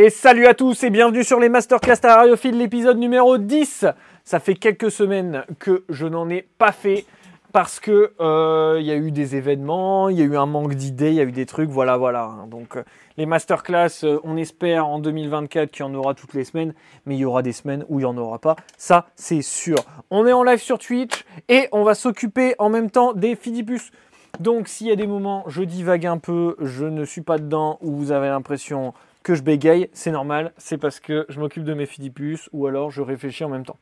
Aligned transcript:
Et 0.00 0.10
salut 0.10 0.46
à 0.46 0.54
tous 0.54 0.84
et 0.84 0.90
bienvenue 0.90 1.24
sur 1.24 1.40
les 1.40 1.48
Masterclass 1.48 1.96
Terrariophiles, 1.96 2.56
l'épisode 2.56 2.98
numéro 2.98 3.36
10. 3.36 3.84
Ça 4.22 4.38
fait 4.38 4.54
quelques 4.54 4.92
semaines 4.92 5.44
que 5.58 5.82
je 5.88 6.06
n'en 6.06 6.30
ai 6.30 6.46
pas 6.56 6.70
fait 6.70 7.04
parce 7.52 7.80
que 7.80 8.12
euh, 8.20 8.76
il 8.78 8.86
y 8.86 8.92
a 8.92 8.94
eu 8.94 9.10
des 9.10 9.34
événements, 9.34 10.08
il 10.08 10.16
y 10.16 10.22
a 10.22 10.24
eu 10.24 10.36
un 10.36 10.46
manque 10.46 10.74
d'idées, 10.74 11.08
il 11.08 11.14
y 11.14 11.20
a 11.20 11.24
eu 11.24 11.32
des 11.32 11.46
trucs, 11.46 11.68
voilà, 11.68 11.96
voilà. 11.96 12.32
Donc 12.48 12.76
euh, 12.76 12.84
les 13.16 13.26
masterclass, 13.26 14.04
euh, 14.04 14.20
on 14.22 14.36
espère 14.36 14.86
en 14.86 15.00
2024 15.00 15.72
qu'il 15.72 15.84
y 15.84 15.88
en 15.88 15.94
aura 15.94 16.14
toutes 16.14 16.34
les 16.34 16.44
semaines, 16.44 16.74
mais 17.04 17.16
il 17.16 17.18
y 17.18 17.24
aura 17.24 17.42
des 17.42 17.50
semaines 17.50 17.84
où 17.88 17.98
il 17.98 18.02
n'y 18.02 18.08
en 18.08 18.16
aura 18.16 18.38
pas, 18.38 18.54
ça 18.76 19.08
c'est 19.16 19.42
sûr. 19.42 19.78
On 20.12 20.28
est 20.28 20.32
en 20.32 20.44
live 20.44 20.60
sur 20.60 20.78
Twitch 20.78 21.24
et 21.48 21.66
on 21.72 21.82
va 21.82 21.96
s'occuper 21.96 22.54
en 22.60 22.68
même 22.68 22.88
temps 22.92 23.14
des 23.14 23.34
Fidipus. 23.34 23.90
Donc 24.38 24.68
s'il 24.68 24.86
y 24.86 24.92
a 24.92 24.96
des 24.96 25.08
moments, 25.08 25.42
je 25.48 25.64
divague 25.64 26.06
un 26.06 26.18
peu, 26.18 26.54
je 26.60 26.84
ne 26.84 27.04
suis 27.04 27.22
pas 27.22 27.38
dedans, 27.38 27.78
où 27.80 27.96
vous 27.96 28.12
avez 28.12 28.28
l'impression 28.28 28.94
que 29.28 29.34
je 29.34 29.42
bégaye, 29.42 29.90
c'est 29.92 30.10
normal, 30.10 30.54
c'est 30.56 30.78
parce 30.78 31.00
que 31.00 31.26
je 31.28 31.38
m'occupe 31.38 31.62
de 31.62 31.74
mes 31.74 31.84
Fidipus 31.84 32.48
ou 32.54 32.66
alors 32.66 32.90
je 32.90 33.02
réfléchis 33.02 33.44
en 33.44 33.50
même 33.50 33.66
temps. 33.66 33.76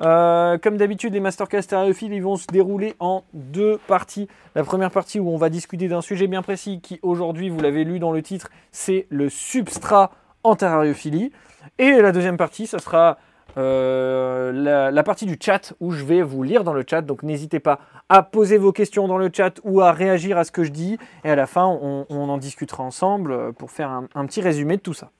Euh, 0.00 0.58
comme 0.58 0.76
d'habitude, 0.76 1.12
les 1.12 1.20
masterclass 1.20 1.62
stéréophiles, 1.62 2.12
ils 2.12 2.22
vont 2.22 2.34
se 2.34 2.48
dérouler 2.48 2.96
en 2.98 3.22
deux 3.32 3.78
parties. 3.86 4.26
La 4.56 4.64
première 4.64 4.90
partie 4.90 5.20
où 5.20 5.30
on 5.30 5.36
va 5.36 5.50
discuter 5.50 5.86
d'un 5.86 6.00
sujet 6.00 6.26
bien 6.26 6.42
précis 6.42 6.80
qui 6.82 6.98
aujourd'hui, 7.02 7.48
vous 7.48 7.60
l'avez 7.60 7.84
lu 7.84 8.00
dans 8.00 8.10
le 8.10 8.22
titre, 8.22 8.48
c'est 8.72 9.06
le 9.08 9.28
substrat 9.28 10.10
en 10.42 10.56
terrariophilie. 10.56 11.30
Et 11.78 12.02
la 12.02 12.10
deuxième 12.10 12.36
partie, 12.36 12.66
ce 12.66 12.78
sera 12.78 13.18
euh, 13.58 14.90
la, 14.90 15.02
partie 15.02 15.24
du 15.24 15.38
chat 15.40 15.72
où 15.80 15.90
je 15.90 16.04
vais 16.04 16.22
vous 16.22 16.42
lire 16.42 16.64
dans 16.64 16.72
le 16.72 16.84
chat. 16.88 17.02
Donc 17.02 17.22
n'hésitez 17.22 17.60
pas 17.60 17.80
à 18.08 18.22
poser 18.22 18.58
vos 18.58 18.72
questions 18.72 19.08
dans 19.08 19.18
le 19.18 19.30
chat 19.32 19.60
ou 19.64 19.80
à 19.80 19.92
réagir 19.92 20.36
à 20.38 20.44
ce 20.44 20.52
que 20.52 20.64
je 20.64 20.70
dis. 20.70 20.98
Et 21.24 21.30
à 21.30 21.36
la 21.36 21.46
fin, 21.46 21.66
on, 21.66 22.06
en 22.10 22.38
discutera 22.38 22.82
ensemble 22.82 23.52
pour 23.54 23.70
faire 23.70 23.90
un, 23.90 24.26
petit 24.26 24.40
résumé 24.40 24.76
de 24.76 24.82
tout 24.82 24.94
ça. 24.94 25.10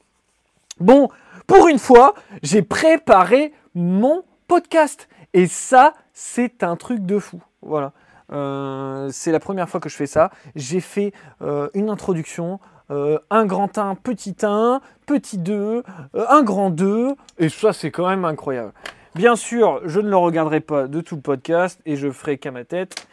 Bon, 0.80 1.08
pour 1.46 1.68
une 1.68 1.78
fois, 1.78 2.14
j'ai 2.42 2.62
préparé 2.62 3.52
mon 3.74 4.22
podcast. 4.48 5.08
Et 5.32 5.46
ça, 5.46 5.94
c'est 6.12 6.62
un 6.62 6.76
truc 6.76 7.04
de 7.04 7.18
fou. 7.18 7.42
Voilà. 7.62 7.92
Euh, 8.32 9.08
c'est 9.12 9.32
la 9.32 9.40
première 9.40 9.68
fois 9.68 9.80
que 9.80 9.88
je 9.88 9.96
fais 9.96 10.06
ça. 10.06 10.30
J'ai 10.54 10.80
fait 10.80 11.12
euh, 11.42 11.68
une 11.74 11.90
introduction, 11.90 12.60
euh, 12.90 13.18
un 13.30 13.46
grand 13.46 13.78
1, 13.78 13.96
petit 13.96 14.36
1, 14.42 14.80
petit 15.06 15.38
2, 15.38 15.54
euh, 15.54 15.82
un 16.28 16.42
grand 16.42 16.70
2, 16.70 17.16
et 17.38 17.48
ça 17.48 17.72
c'est 17.72 17.90
quand 17.90 18.08
même 18.08 18.24
incroyable. 18.24 18.72
Bien 19.14 19.34
sûr, 19.34 19.80
je 19.84 19.98
ne 19.98 20.08
le 20.08 20.16
regarderai 20.16 20.60
pas 20.60 20.86
de 20.86 21.00
tout 21.00 21.16
le 21.16 21.20
podcast 21.20 21.80
et 21.84 21.96
je 21.96 22.10
ferai 22.10 22.38
qu'à 22.38 22.50
ma 22.50 22.64
tête. 22.64 23.06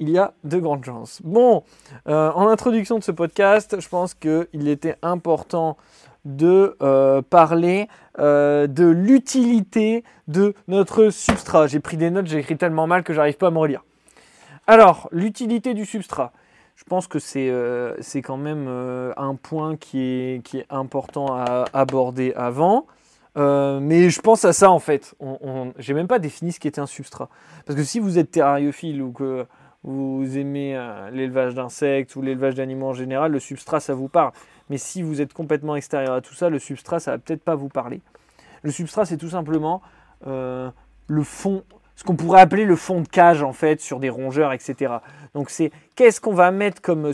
Il 0.00 0.10
y 0.10 0.18
a 0.18 0.32
de 0.44 0.58
grandes 0.58 0.84
chances. 0.84 1.20
Bon, 1.24 1.64
euh, 2.06 2.30
en 2.30 2.46
introduction 2.46 2.98
de 2.98 3.02
ce 3.02 3.10
podcast, 3.10 3.80
je 3.80 3.88
pense 3.88 4.14
qu'il 4.14 4.68
était 4.68 4.96
important 5.02 5.76
de 6.24 6.76
parler 7.30 7.88
de 8.18 8.86
l'utilité 8.86 10.04
de 10.28 10.54
notre 10.68 11.08
substrat. 11.08 11.68
J'ai 11.68 11.80
pris 11.80 11.96
des 11.96 12.10
notes, 12.10 12.26
j'ai 12.26 12.38
écrit 12.38 12.56
tellement 12.56 12.86
mal 12.86 13.02
que 13.02 13.14
j'arrive 13.14 13.38
pas 13.38 13.46
à 13.48 13.50
me 13.50 13.58
relire. 13.58 13.82
Alors, 14.66 15.08
l'utilité 15.10 15.72
du 15.72 15.86
substrat 15.86 16.32
je 16.78 16.84
pense 16.84 17.08
que 17.08 17.18
c'est 17.18 17.50
euh, 17.50 17.96
quand 18.22 18.36
même 18.36 18.66
euh, 18.68 19.12
un 19.16 19.34
point 19.34 19.76
qui 19.76 19.98
est, 19.98 20.44
qui 20.44 20.58
est 20.58 20.66
important 20.70 21.26
à 21.34 21.64
aborder 21.72 22.32
avant. 22.36 22.86
Euh, 23.36 23.80
mais 23.80 24.10
je 24.10 24.20
pense 24.20 24.44
à 24.44 24.52
ça 24.52 24.70
en 24.70 24.78
fait. 24.78 25.12
On, 25.18 25.72
J'ai 25.78 25.92
même 25.92 26.06
pas 26.06 26.20
défini 26.20 26.52
ce 26.52 26.60
qu'était 26.60 26.80
un 26.80 26.86
substrat. 26.86 27.30
Parce 27.66 27.76
que 27.76 27.82
si 27.82 27.98
vous 27.98 28.16
êtes 28.16 28.30
terrariophile 28.30 29.02
ou 29.02 29.10
que 29.10 29.44
vous 29.82 30.38
aimez 30.38 30.80
l'élevage 31.12 31.54
d'insectes 31.54 32.14
ou 32.14 32.22
l'élevage 32.22 32.54
d'animaux 32.54 32.86
en 32.86 32.94
général, 32.94 33.32
le 33.32 33.40
substrat 33.40 33.80
ça 33.80 33.94
vous 33.94 34.08
parle. 34.08 34.30
Mais 34.70 34.78
si 34.78 35.02
vous 35.02 35.20
êtes 35.20 35.32
complètement 35.32 35.74
extérieur 35.74 36.14
à 36.14 36.20
tout 36.20 36.34
ça, 36.34 36.48
le 36.48 36.60
substrat 36.60 37.00
ça 37.00 37.10
va 37.10 37.18
peut-être 37.18 37.42
pas 37.42 37.56
vous 37.56 37.68
parler. 37.68 38.00
Le 38.62 38.70
substrat 38.70 39.04
c'est 39.04 39.16
tout 39.16 39.30
simplement 39.30 39.82
le 40.24 40.72
fond, 41.24 41.64
ce 41.98 42.04
qu'on 42.04 42.14
pourrait 42.14 42.40
appeler 42.40 42.64
le 42.64 42.76
fond 42.76 43.00
de 43.00 43.08
cage 43.08 43.42
en 43.42 43.52
fait 43.52 43.80
sur 43.80 43.98
des 43.98 44.08
rongeurs, 44.08 44.52
etc. 44.52 44.98
Donc 45.34 45.50
c'est 45.50 45.72
qu'est-ce 45.96 46.20
qu'on 46.20 46.32
va 46.32 46.52
mettre 46.52 46.80
comme, 46.80 47.10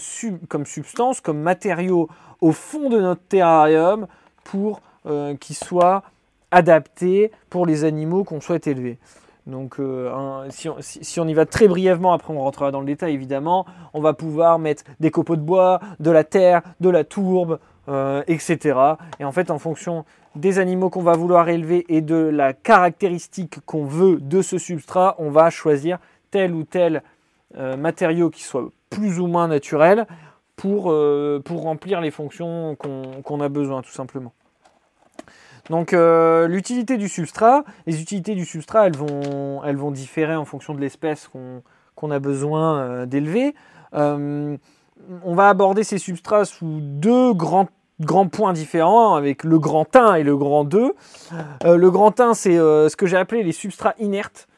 comme, 0.49 0.67
substance, 0.67 1.23
comme 1.23 1.41
matériau 1.41 2.11
au 2.43 2.53
fond 2.53 2.91
de 2.91 3.01
notre 3.01 3.23
terrarium 3.23 4.07
pour 4.45 4.83
euh, 5.07 5.37
qu'il 5.37 5.57
soit 5.57 6.03
adapté 6.51 7.33
pour 7.49 7.65
les 7.65 7.85
animaux 7.85 8.25
qu'on 8.25 8.43
souhaite 8.43 8.67
élever. 8.67 8.99
Donc 9.47 9.81
euh, 9.81 10.47
si, 10.51 10.69
on, 10.69 10.77
si, 10.81 11.19
on, 11.19 11.27
y 11.27 11.35
va 11.35 11.47
très 11.47 11.67
brièvement, 11.67 12.13
après 12.13 12.35
on 12.35 12.41
rentrera 12.41 12.71
dans 12.71 12.81
le 12.81 12.87
détail 12.87 13.15
évidemment, 13.15 13.65
on 13.95 14.03
va 14.03 14.13
pouvoir 14.13 14.59
mettre 14.59 14.85
des 15.01 15.11
copeaux 15.11 15.37
de 15.37 15.41
bois, 15.41 15.81
de 15.99 16.11
la 16.11 16.25
terre, 16.25 16.61
de 16.81 16.91
la 16.91 17.05
tourbe, 17.05 17.59
euh, 17.89 18.23
etc. 18.29 18.79
Et 19.21 19.27
en 19.27 19.33
fait 19.33 19.51
en 19.51 19.59
fonction 19.59 20.07
des 20.37 20.59
animaux 20.59 20.89
qu'on 20.89 21.03
va 21.03 21.13
vouloir 21.13 21.51
élever 21.51 21.85
et 21.91 22.01
de 22.01 22.17
la 22.17 22.55
caractéristique 22.55 23.61
qu'on 23.67 23.85
veut 23.85 24.17
de 24.21 24.41
ce 24.41 24.57
substrat, 24.57 25.17
on 25.19 25.31
va 25.31 25.51
choisir 25.51 25.99
tel 26.31 26.55
ou 26.55 26.65
tel 26.65 27.03
euh, 27.59 27.77
matériau 27.77 28.31
qui 28.31 28.43
soit 28.43 28.71
plus 28.89 29.21
ou 29.21 29.27
moins 29.27 29.49
naturel 29.49 30.07
pour, 30.57 30.91
euh, 30.91 31.43
remplir 31.51 32.01
les 32.01 32.11
fonctions 32.11 32.75
qu'on 32.77 33.41
a 33.41 33.49
besoin 33.51 33.83
tout 33.83 33.93
simplement. 33.93 34.33
Donc 35.69 35.93
l'utilité 35.93 36.97
du 36.97 37.09
substrat, 37.09 37.65
les 37.87 38.01
utilités 38.01 38.35
du 38.35 38.47
substrat, 38.47 38.87
elles 38.87 38.97
vont 38.97 39.91
différer 39.91 40.37
en 40.37 40.47
fonction 40.47 40.75
de 40.75 40.81
l'espèce 40.81 41.31
qu'on 41.97 42.11
a 42.11 42.19
besoin 42.19 43.07
d'élever. 43.07 43.55
On 45.25 45.35
va 45.35 45.49
aborder 45.49 45.85
ces 45.85 45.99
substrats 45.99 46.45
sous 46.45 46.81
deux 46.81 47.35
grands 47.35 47.69
points 48.31 48.53
différents 48.53 49.15
avec 49.15 49.45
le 49.45 49.59
grand 49.59 49.95
1 49.95 50.15
et 50.15 50.23
le 50.23 50.37
grand 50.37 50.65
2. 50.65 50.95
Euh, 51.65 51.77
le 51.77 51.91
grand 51.91 52.19
1, 52.21 52.35
c'est 52.35 52.59
euh, 52.59 52.89
ce 52.89 52.97
que 52.97 53.07
j'ai 53.07 53.17
appelé 53.17 53.43
les 53.43 53.53
substrats 53.53 53.95
inertes. 53.99 54.49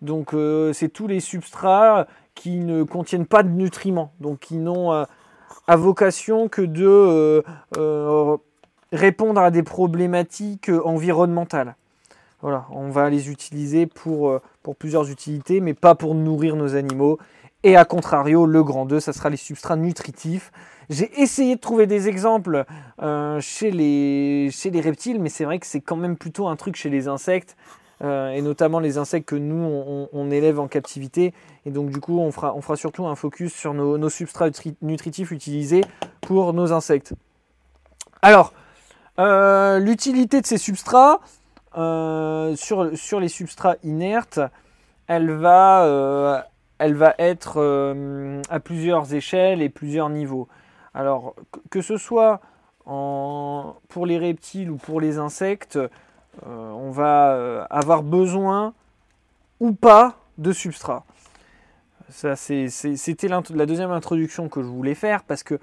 Donc, 0.00 0.34
euh, 0.34 0.72
c'est 0.72 0.88
tous 0.88 1.06
les 1.06 1.20
substrats 1.20 2.06
qui 2.34 2.58
ne 2.58 2.82
contiennent 2.82 3.26
pas 3.26 3.42
de 3.42 3.50
nutriments, 3.50 4.12
donc 4.20 4.40
qui 4.40 4.56
n'ont 4.56 4.90
à 4.90 5.76
vocation 5.76 6.48
que 6.48 6.62
de 6.62 7.44
répondre 8.90 9.40
à 9.40 9.50
des 9.50 9.62
problématiques 9.62 10.70
environnementales. 10.84 11.76
Voilà, 12.40 12.66
on 12.70 12.88
va 12.88 13.10
les 13.10 13.30
utiliser 13.30 13.86
pour 13.86 14.40
plusieurs 14.78 15.10
utilités, 15.10 15.60
mais 15.60 15.74
pas 15.74 15.94
pour 15.94 16.14
nourrir 16.14 16.56
nos 16.56 16.74
animaux. 16.74 17.18
Et 17.64 17.76
à 17.76 17.84
contrario, 17.84 18.46
le 18.46 18.64
grand 18.64 18.86
2, 18.86 18.98
ça 18.98 19.12
sera 19.12 19.30
les 19.30 19.36
substrats 19.36 19.76
nutritifs. 19.76 20.50
J'ai 20.90 21.10
essayé 21.20 21.54
de 21.54 21.60
trouver 21.60 21.86
des 21.86 22.08
exemples 22.08 22.64
euh, 23.00 23.40
chez, 23.40 23.70
les, 23.70 24.50
chez 24.50 24.70
les 24.70 24.80
reptiles, 24.80 25.20
mais 25.20 25.28
c'est 25.28 25.44
vrai 25.44 25.58
que 25.60 25.66
c'est 25.66 25.80
quand 25.80 25.96
même 25.96 26.16
plutôt 26.16 26.48
un 26.48 26.56
truc 26.56 26.74
chez 26.74 26.90
les 26.90 27.06
insectes, 27.06 27.56
euh, 28.02 28.30
et 28.30 28.42
notamment 28.42 28.80
les 28.80 28.98
insectes 28.98 29.28
que 29.28 29.36
nous, 29.36 30.08
on, 30.12 30.30
élève 30.32 30.58
en 30.58 30.66
captivité. 30.66 31.32
Et 31.64 31.70
donc 31.70 31.90
du 31.90 32.00
coup, 32.00 32.18
on 32.18 32.32
fera, 32.32 32.52
on 32.56 32.60
fera 32.62 32.74
surtout 32.74 33.06
un 33.06 33.14
focus 33.14 33.54
sur 33.54 33.74
nos, 33.74 34.08
substrats 34.08 34.50
nutritifs 34.82 35.30
utilisés 35.30 35.82
pour 36.20 36.52
nos 36.52 36.72
insectes. 36.72 37.14
Alors, 38.22 38.52
euh, 39.20 39.78
l'utilité 39.78 40.40
de 40.40 40.46
ces 40.46 40.58
substrats, 40.58 41.20
sur, 41.74 42.90
sur 42.98 43.20
les 43.20 43.28
substrats 43.28 43.76
inertes, 43.84 44.40
elle 45.06 45.30
va 45.30 46.44
elle 46.78 46.94
va 46.94 47.14
être 47.18 47.60
euh, 47.60 48.42
à 48.48 48.60
plusieurs 48.60 49.14
échelles 49.14 49.62
et 49.62 49.68
plusieurs 49.68 50.08
niveaux. 50.08 50.48
Alors, 50.94 51.34
que 51.70 51.80
ce 51.80 51.96
soit 51.96 52.40
pour 52.84 54.06
les 54.06 54.18
reptiles 54.18 54.70
ou 54.70 54.76
pour 54.76 55.00
les 55.00 55.18
insectes, 55.18 55.76
euh, 55.76 55.88
on 56.72 56.90
va 56.90 57.34
euh, 57.34 57.64
avoir 57.70 58.02
besoin 58.02 58.74
ou 59.60 59.72
pas 59.72 60.16
de 60.38 60.52
substrat. 60.52 61.04
C'était 62.10 63.28
la 63.28 63.66
deuxième 63.66 63.92
introduction 63.92 64.48
que 64.48 64.60
je 64.60 64.66
voulais 64.66 64.94
faire 64.94 65.22
parce 65.22 65.42
que 65.42 65.58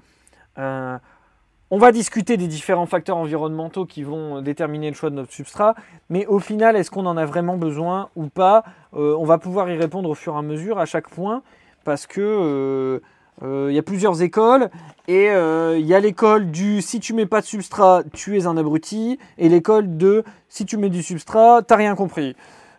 on 1.70 1.78
va 1.78 1.92
discuter 1.92 2.36
des 2.36 2.48
différents 2.48 2.86
facteurs 2.86 3.16
environnementaux 3.16 3.86
qui 3.86 4.02
vont 4.02 4.42
déterminer 4.42 4.88
le 4.88 4.96
choix 4.96 5.10
de 5.10 5.14
notre 5.14 5.32
substrat, 5.32 5.74
mais 6.08 6.26
au 6.26 6.40
final, 6.40 6.74
est-ce 6.74 6.90
qu'on 6.90 7.06
en 7.06 7.16
a 7.16 7.24
vraiment 7.24 7.56
besoin 7.56 8.08
ou 8.16 8.26
pas? 8.26 8.64
Euh, 8.96 9.14
On 9.16 9.24
va 9.24 9.38
pouvoir 9.38 9.70
y 9.70 9.76
répondre 9.76 10.10
au 10.10 10.14
fur 10.14 10.34
et 10.34 10.38
à 10.38 10.42
mesure 10.42 10.78
à 10.80 10.86
chaque 10.86 11.08
point, 11.08 11.42
parce 11.84 12.08
que 12.08 12.20
euh, 12.20 13.00
euh, 13.42 13.72
y 13.72 13.78
a 13.78 13.82
plusieurs 13.84 14.20
écoles, 14.20 14.68
et 15.06 15.26
il 15.26 15.86
y 15.86 15.94
a 15.94 16.00
l'école 16.00 16.50
du 16.50 16.82
si 16.82 17.00
tu 17.00 17.14
mets 17.14 17.26
pas 17.26 17.40
de 17.40 17.46
substrat, 17.46 18.02
tu 18.12 18.36
es 18.36 18.46
un 18.46 18.56
abruti, 18.56 19.18
et 19.38 19.48
l'école 19.48 19.96
de 19.96 20.24
si 20.48 20.66
tu 20.66 20.76
mets 20.76 20.90
du 20.90 21.02
substrat, 21.02 21.62
t'as 21.62 21.76
rien 21.76 21.94
compris. 21.94 22.36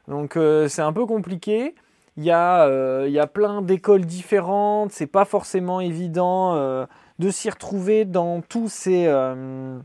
Donc 0.07 0.37
c'est 0.67 0.81
un 0.81 0.93
peu 0.93 1.05
compliqué. 1.05 1.75
Il 2.17 2.23
y, 2.23 2.27
y 2.27 2.31
a 2.31 3.27
plein 3.33 3.61
d'écoles 3.61 4.05
différentes, 4.05 4.91
c'est 4.91 5.07
pas 5.07 5.25
forcément 5.25 5.81
évident 5.81 6.85
de 7.21 7.29
s'y 7.29 7.49
retrouver 7.49 8.03
dans 8.03 8.41
tous 8.41 8.67
ces, 8.67 9.05
euh, 9.05 9.79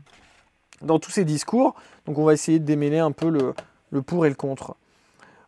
dans 0.81 0.99
tous 0.99 1.11
ces 1.11 1.23
discours. 1.23 1.75
Donc 2.05 2.17
on 2.17 2.25
va 2.25 2.33
essayer 2.33 2.59
de 2.59 2.65
démêler 2.65 2.97
un 2.97 3.11
peu 3.11 3.29
le, 3.29 4.01
pour 4.01 4.25
et 4.25 4.29
le 4.29 4.35
contre. 4.35 4.75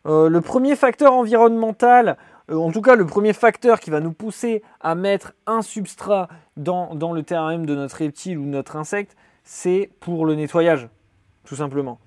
Euh, 0.06 0.28
le 0.28 0.40
premier 0.40 0.76
facteur 0.76 1.12
environnemental, 1.12 2.16
euh, 2.50 2.56
en 2.56 2.70
tout 2.70 2.80
cas 2.80 2.94
le 2.94 3.04
premier 3.04 3.32
facteur 3.32 3.80
qui 3.80 3.90
va 3.90 4.00
nous 4.00 4.12
pousser 4.12 4.62
à 4.80 4.94
mettre 4.94 5.34
un 5.46 5.62
substrat 5.62 6.28
dans, 6.56 6.94
le 7.12 7.22
terrarium 7.22 7.66
de 7.66 7.74
notre 7.74 7.96
reptile 7.96 8.38
ou 8.38 8.46
notre 8.46 8.76
insecte, 8.76 9.16
c'est 9.42 9.90
pour 9.98 10.24
le 10.26 10.36
nettoyage, 10.36 10.88
tout 11.44 11.56
simplement. 11.56 11.98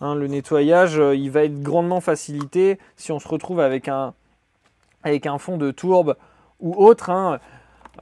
Hein, 0.00 0.14
le 0.14 0.28
nettoyage, 0.28 1.00
il 1.14 1.30
va 1.30 1.44
être 1.44 1.60
grandement 1.60 2.00
facilité 2.00 2.78
si 2.96 3.12
on 3.12 3.18
se 3.18 3.28
retrouve 3.28 3.60
avec 3.60 3.88
un, 3.88 4.14
avec 5.02 5.26
un 5.26 5.36
fond 5.36 5.58
de 5.58 5.70
tourbe 5.70 6.16
ou 6.58 6.74
autre. 6.74 7.10
Hein, 7.10 7.38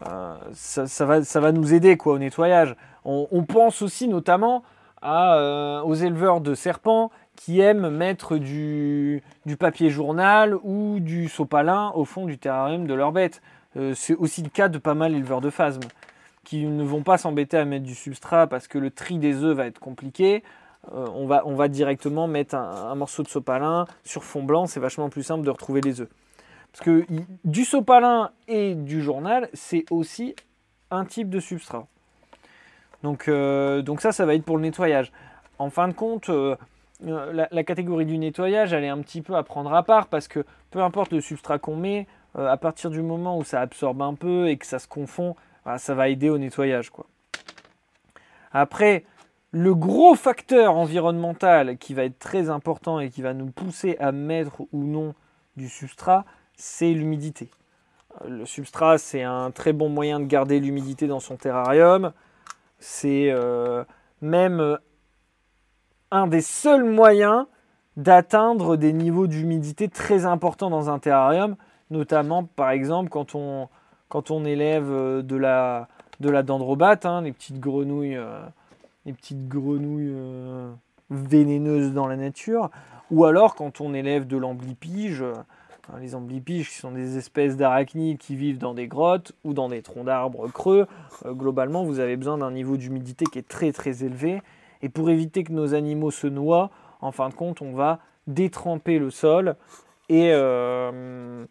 euh, 0.07 0.37
ça, 0.53 1.05
va, 1.05 1.23
ça 1.23 1.41
va 1.41 1.53
nous 1.53 1.75
aider 1.75 1.97
quoi, 1.97 2.15
au 2.15 2.19
nettoyage. 2.19 2.77
On, 3.05 3.45
pense 3.45 3.83
aussi 3.83 4.09
notamment 4.09 4.63
à, 5.03 5.83
aux 5.85 5.95
éleveurs 5.95 6.41
de 6.41 6.55
serpents 6.55 7.11
qui 7.37 7.61
aiment 7.61 7.91
mettre 7.91 8.39
du, 8.39 9.23
papier 9.59 9.91
journal 9.91 10.57
ou 10.63 11.01
du 11.01 11.29
sopalin 11.29 11.93
au 11.95 12.07
fond 12.07 12.25
du 12.25 12.39
terrarium 12.39 12.87
de 12.87 12.95
leurs 12.95 13.13
bêtes. 13.13 13.43
c'est 13.95 14.15
aussi 14.15 14.43
le 14.43 14.49
cas 14.49 14.69
de 14.69 14.79
pas 14.79 14.95
mal 14.95 15.13
d'éleveurs 15.13 15.43
de 15.43 15.51
phasmes 15.51 15.83
qui 16.45 16.65
ne 16.65 16.85
vont 16.85 17.03
pas 17.03 17.19
s'embêter 17.19 17.57
à 17.57 17.65
mettre 17.65 17.85
du 17.85 17.95
substrat 17.95 18.47
parce 18.47 18.69
que 18.69 18.79
le 18.79 18.91
tri 18.91 19.19
des 19.19 19.43
œufs 19.43 19.57
va 19.57 19.67
être 19.67 19.81
compliqué. 19.81 20.45
Euh, 20.93 21.07
on, 21.15 21.27
va, 21.27 21.43
on, 21.47 21.55
va, 21.55 21.69
directement 21.69 22.29
mettre 22.29 22.55
un, 22.55 22.95
morceau 22.95 23.23
de 23.23 23.29
sopalin 23.29 23.87
sur 24.05 24.23
fond 24.23 24.43
blanc, 24.43 24.67
c'est 24.67 24.81
vachement 24.81 25.09
plus 25.09 25.23
simple 25.23 25.45
de 25.45 25.51
retrouver 25.51 25.81
les 25.81 26.03
œufs. 26.03 26.09
Parce 26.75 26.87
que 26.87 27.07
du 27.45 27.65
sopalin 27.65 28.33
et 28.49 28.75
du 28.75 29.01
journal, 29.01 29.49
c'est 29.53 29.85
aussi 29.93 30.35
un 30.91 31.05
type 31.05 31.31
de 31.31 31.39
substrat. 31.39 31.87
Donc, 33.05 33.29
euh, 33.29 33.81
donc 33.81 34.01
ça, 34.01 34.11
ça 34.11 34.27
va 34.27 34.35
être 34.35 34.45
pour 34.45 34.57
le 34.57 34.63
nettoyage. 34.63 35.13
En 35.61 35.71
fin 35.71 35.87
de 35.87 35.93
compte, 35.93 36.31
euh, 36.31 36.57
la, 37.01 37.47
la, 37.49 37.63
catégorie 37.63 38.07
du 38.07 38.19
nettoyage, 38.19 38.73
elle 38.73 38.83
est 38.83 38.89
un 38.89 39.01
petit 39.03 39.23
peu 39.23 39.37
à 39.37 39.45
prendre 39.45 39.73
à 39.73 39.85
part 39.85 40.09
parce 40.09 40.27
que 40.27 40.45
peu 40.73 40.83
importe 40.83 41.13
le 41.13 41.21
substrat 41.21 41.61
qu'on 41.61 41.77
met, 41.77 42.09
à 42.37 42.57
partir 42.57 42.91
du 42.91 43.03
moment 43.03 43.39
où 43.39 43.45
ça 43.45 43.61
absorbe 43.61 44.03
un 44.03 44.15
peu 44.15 44.49
et 44.49 44.57
que 44.57 44.67
ça 44.67 44.81
se 44.81 44.89
confond, 44.89 45.37
ça 45.77 45.95
va 45.95 46.09
aider 46.09 46.29
au 46.29 46.39
nettoyage. 46.39 46.91
Après, 48.51 49.05
le 49.53 49.77
gros 49.77 50.17
facteur 50.17 50.75
environnemental 50.75 51.79
qui 51.79 51.95
va 51.95 52.03
être 52.03 52.19
très 52.19 52.51
important 52.51 52.99
et 52.99 53.11
qui 53.11 53.23
va 53.23 53.33
nous 53.33 53.53
pousser 53.53 53.97
à 54.01 54.11
mettre 54.11 54.63
ou 54.73 54.83
non 54.83 55.15
du 55.57 55.69
substrat, 55.69 56.25
c'est 56.57 56.93
l'humidité. 56.93 57.49
Euh, 58.23 58.29
le 58.29 58.47
substrat, 58.47 58.99
c'est 58.99 59.23
un 59.23 59.51
très 59.51 59.73
bon 59.73 59.89
moyen 59.89 60.21
de 60.21 60.27
garder 60.27 60.61
l'humidité 60.61 61.07
dans 61.07 61.21
son 61.21 61.37
terrarium. 61.37 62.13
C'est 62.79 63.31
euh, 63.31 63.85
même 64.21 64.61
euh, 64.61 64.77
un 66.11 66.27
des 66.27 66.43
seuls 66.43 66.85
moyens 66.85 67.47
d'atteindre 67.97 68.77
des 68.77 68.93
niveaux 68.93 69.27
d'humidité 69.27 69.89
très 69.89 70.27
importants 70.27 70.71
dans 70.71 70.91
un 70.91 70.99
terrarium, 70.99 71.57
notamment 71.91 72.45
par 72.45 72.71
exemple 72.71 73.09
quand 73.09 73.35
on, 73.37 74.45
élève 74.45 74.91
de 75.23 75.37
la, 75.37 75.89
de 76.19 76.29
la 76.29 76.43
dendrobate, 76.43 77.07
hein, 77.07 77.23
les 77.23 77.33
petites 77.33 77.61
grenouilles, 77.61 78.19
vénéneuses 81.11 81.93
dans 81.93 82.09
la 82.09 82.17
nature, 82.17 82.71
ou 83.13 83.25
alors 83.27 83.55
quand 83.55 83.81
on 83.81 83.95
élève 83.95 84.27
de 84.27 84.37
l'amblipige, 84.37 85.23
les 86.01 86.15
amblipiges 86.15 86.71
qui 86.71 86.77
sont 86.77 86.93
des 86.93 87.19
espèces 87.19 87.57
d'arachnides 87.57 88.19
qui 88.19 88.37
vivent 88.37 88.59
dans 88.59 88.75
des 88.75 88.87
grottes 88.87 89.33
ou 89.45 89.53
dans 89.53 89.69
des 89.69 89.83
troncs 89.83 90.07
d'arbres 90.07 90.49
creux, 90.49 90.87
globalement 91.27 91.85
vous 91.85 92.01
avez 92.01 92.17
besoin 92.17 92.39
d'un 92.39 92.51
niveau 92.51 92.77
d'humidité 92.77 93.27
qui 93.27 93.39
est 93.39 93.49
très 93.49 93.73
très 93.73 94.05
élevé. 94.05 94.43
Et 94.83 94.89
pour 94.89 95.11
éviter 95.11 95.45
que 95.45 95.53
nos 95.53 95.75
animaux 95.75 96.11
se 96.11 96.27
noient, 96.27 96.71
en 97.01 97.13
fin 97.13 97.29
de 97.29 97.35
compte, 97.35 97.63
on 97.63 97.73
va 97.73 98.01
détremper 98.27 98.99
le 98.99 99.11
sol 99.11 99.57
et, 100.09 100.33
on 100.35 101.47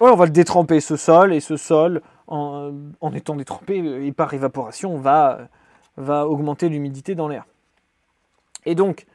va 0.00 0.24
le 0.24 0.30
détremper 0.30 0.80
ce 0.80 0.96
sol 0.96 1.32
et 1.32 1.40
ce 1.40 1.56
sol, 1.56 2.02
en, 2.26 2.72
étant 3.14 3.36
détrempé 3.36 3.76
et 3.76 4.12
par 4.12 4.32
évaporation, 4.34 4.96
va, 4.96 5.48
va 5.96 6.26
augmenter 6.26 6.68
l'humidité 6.68 7.14
dans 7.14 7.28
l'air. 7.28 7.44
Et 8.66 8.74
donc, 8.74 9.06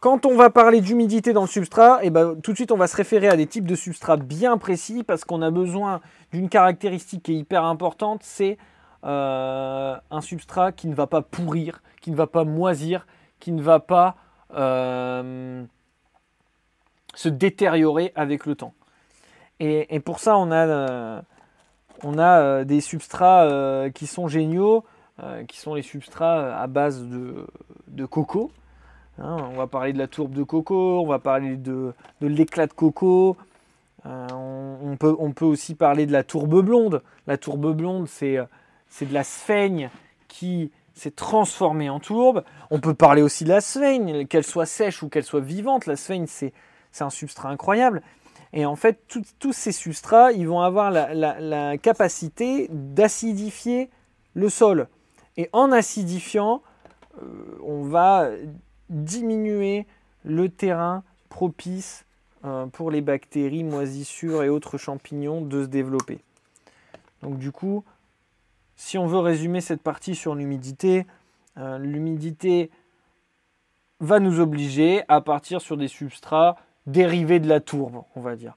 quand 0.00 0.26
on 0.26 0.36
va 0.36 0.50
parler 0.50 0.80
d'humidité 0.80 1.32
dans 1.32 1.42
le 1.42 1.48
substrat, 1.48 2.00
eh 2.02 2.10
ben, 2.10 2.36
tout 2.40 2.52
de 2.52 2.56
suite 2.56 2.72
on 2.72 2.76
va 2.76 2.86
se 2.86 2.96
référer 2.96 3.28
à 3.28 3.36
des 3.36 3.46
types 3.46 3.66
de 3.66 3.74
substrats 3.74 4.16
bien 4.16 4.56
précis 4.58 5.02
parce 5.02 5.24
qu'on 5.24 5.42
a 5.42 5.50
besoin 5.50 6.00
d'une 6.32 6.48
caractéristique 6.48 7.24
qui 7.24 7.32
est 7.32 7.36
hyper 7.36 7.64
importante, 7.64 8.20
c'est 8.22 8.58
euh, 9.04 9.96
un 10.10 10.20
substrat 10.20 10.72
qui 10.72 10.88
ne 10.88 10.94
va 10.94 11.06
pas 11.06 11.22
pourrir, 11.22 11.82
qui 12.00 12.10
ne 12.10 12.16
va 12.16 12.26
pas 12.26 12.44
moisir, 12.44 13.06
qui 13.38 13.52
ne 13.52 13.62
va 13.62 13.78
pas 13.80 14.16
euh, 14.54 15.64
se 17.14 17.28
détériorer 17.28 18.12
avec 18.16 18.46
le 18.46 18.54
temps. 18.54 18.74
Et, 19.60 19.98
pour 19.98 20.20
ça, 20.20 20.36
on 20.38 20.52
a, 20.52 20.66
euh, 20.66 21.20
on 22.04 22.16
a 22.16 22.64
des 22.64 22.80
substrats 22.80 23.90
qui 23.92 24.06
sont 24.06 24.28
géniaux, 24.28 24.84
qui 25.48 25.58
sont 25.58 25.74
les 25.74 25.82
substrats 25.82 26.56
à 26.56 26.66
base 26.68 27.04
de, 27.04 28.06
coco. 28.06 28.52
Hein, 29.20 29.36
on 29.50 29.56
va 29.56 29.66
parler 29.66 29.92
de 29.92 29.98
la 29.98 30.06
tourbe 30.06 30.32
de 30.32 30.42
coco, 30.42 31.00
on 31.00 31.06
va 31.06 31.18
parler 31.18 31.56
de, 31.56 31.92
l'éclat 32.20 32.66
de 32.66 32.72
coco. 32.72 33.36
On, 34.04 34.96
peut, 34.98 35.14
on, 35.18 35.32
peut, 35.32 35.44
aussi 35.44 35.74
parler 35.74 36.06
de 36.06 36.12
la 36.12 36.22
tourbe 36.22 36.62
blonde. 36.62 37.02
La 37.26 37.36
tourbe 37.36 37.76
blonde, 37.76 38.08
c'est 38.08 38.36
de 38.36 39.12
la 39.14 39.24
sphaigne 39.24 39.90
qui 40.28 40.70
s'est 40.94 41.10
transformée 41.10 41.90
en 41.90 42.00
tourbe. 42.00 42.44
On 42.70 42.80
peut 42.80 42.94
parler 42.94 43.22
aussi 43.22 43.44
de 43.44 43.50
la 43.50 43.60
sphaigne, 43.60 44.26
qu'elle 44.26 44.44
soit 44.44 44.66
sèche 44.66 45.02
ou 45.02 45.08
qu'elle 45.08 45.24
soit 45.24 45.40
vivante. 45.40 45.86
La 45.86 45.96
sphaigne, 45.96 46.26
c'est 46.26 46.52
un 47.00 47.10
substrat 47.10 47.50
incroyable. 47.50 48.02
Et 48.52 48.64
en 48.64 48.76
fait, 48.76 48.98
tous 49.38 49.52
ces 49.52 49.72
substrats, 49.72 50.32
ils 50.32 50.48
vont 50.48 50.60
avoir 50.60 50.90
la, 50.90 51.78
capacité 51.78 52.68
d'acidifier 52.70 53.90
le 54.34 54.48
sol. 54.48 54.88
Et 55.36 55.48
en 55.52 55.70
acidifiant, 55.70 56.62
euh, 57.22 57.26
on 57.62 57.82
va 57.82 58.28
diminuer 58.90 59.86
le 60.24 60.48
terrain 60.48 61.02
propice 61.28 62.04
euh, 62.44 62.66
pour 62.66 62.90
les 62.90 63.00
bactéries, 63.00 63.64
moisissures 63.64 64.42
et 64.42 64.48
autres 64.48 64.78
champignons 64.78 65.40
de 65.40 65.64
se 65.64 65.68
développer. 65.68 66.20
Donc 67.22 67.38
du 67.38 67.50
coup, 67.50 67.84
si 68.76 68.96
on 68.96 69.06
veut 69.06 69.18
résumer 69.18 69.60
cette 69.60 69.82
partie 69.82 70.14
sur 70.14 70.34
l'humidité, 70.34 71.06
euh, 71.56 71.78
l'humidité 71.78 72.70
va 74.00 74.20
nous 74.20 74.38
obliger 74.38 75.02
à 75.08 75.20
partir 75.20 75.60
sur 75.60 75.76
des 75.76 75.88
substrats 75.88 76.56
dérivé 76.86 77.40
de 77.40 77.48
la 77.48 77.60
tourbe, 77.60 78.02
on 78.14 78.20
va 78.20 78.36
dire. 78.36 78.54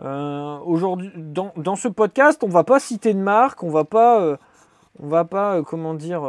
Euh, 0.00 0.58
aujourd'hui, 0.60 1.10
dans, 1.16 1.76
ce 1.76 1.88
podcast, 1.88 2.42
on 2.44 2.48
va 2.48 2.64
pas 2.64 2.78
citer 2.78 3.14
de 3.14 3.18
marque, 3.18 3.62
on 3.64 3.70
va 3.70 3.84
pas, 3.84 4.38
on 5.00 5.08
va 5.08 5.24
pas, 5.24 5.62
comment 5.62 5.94
dire, 5.94 6.28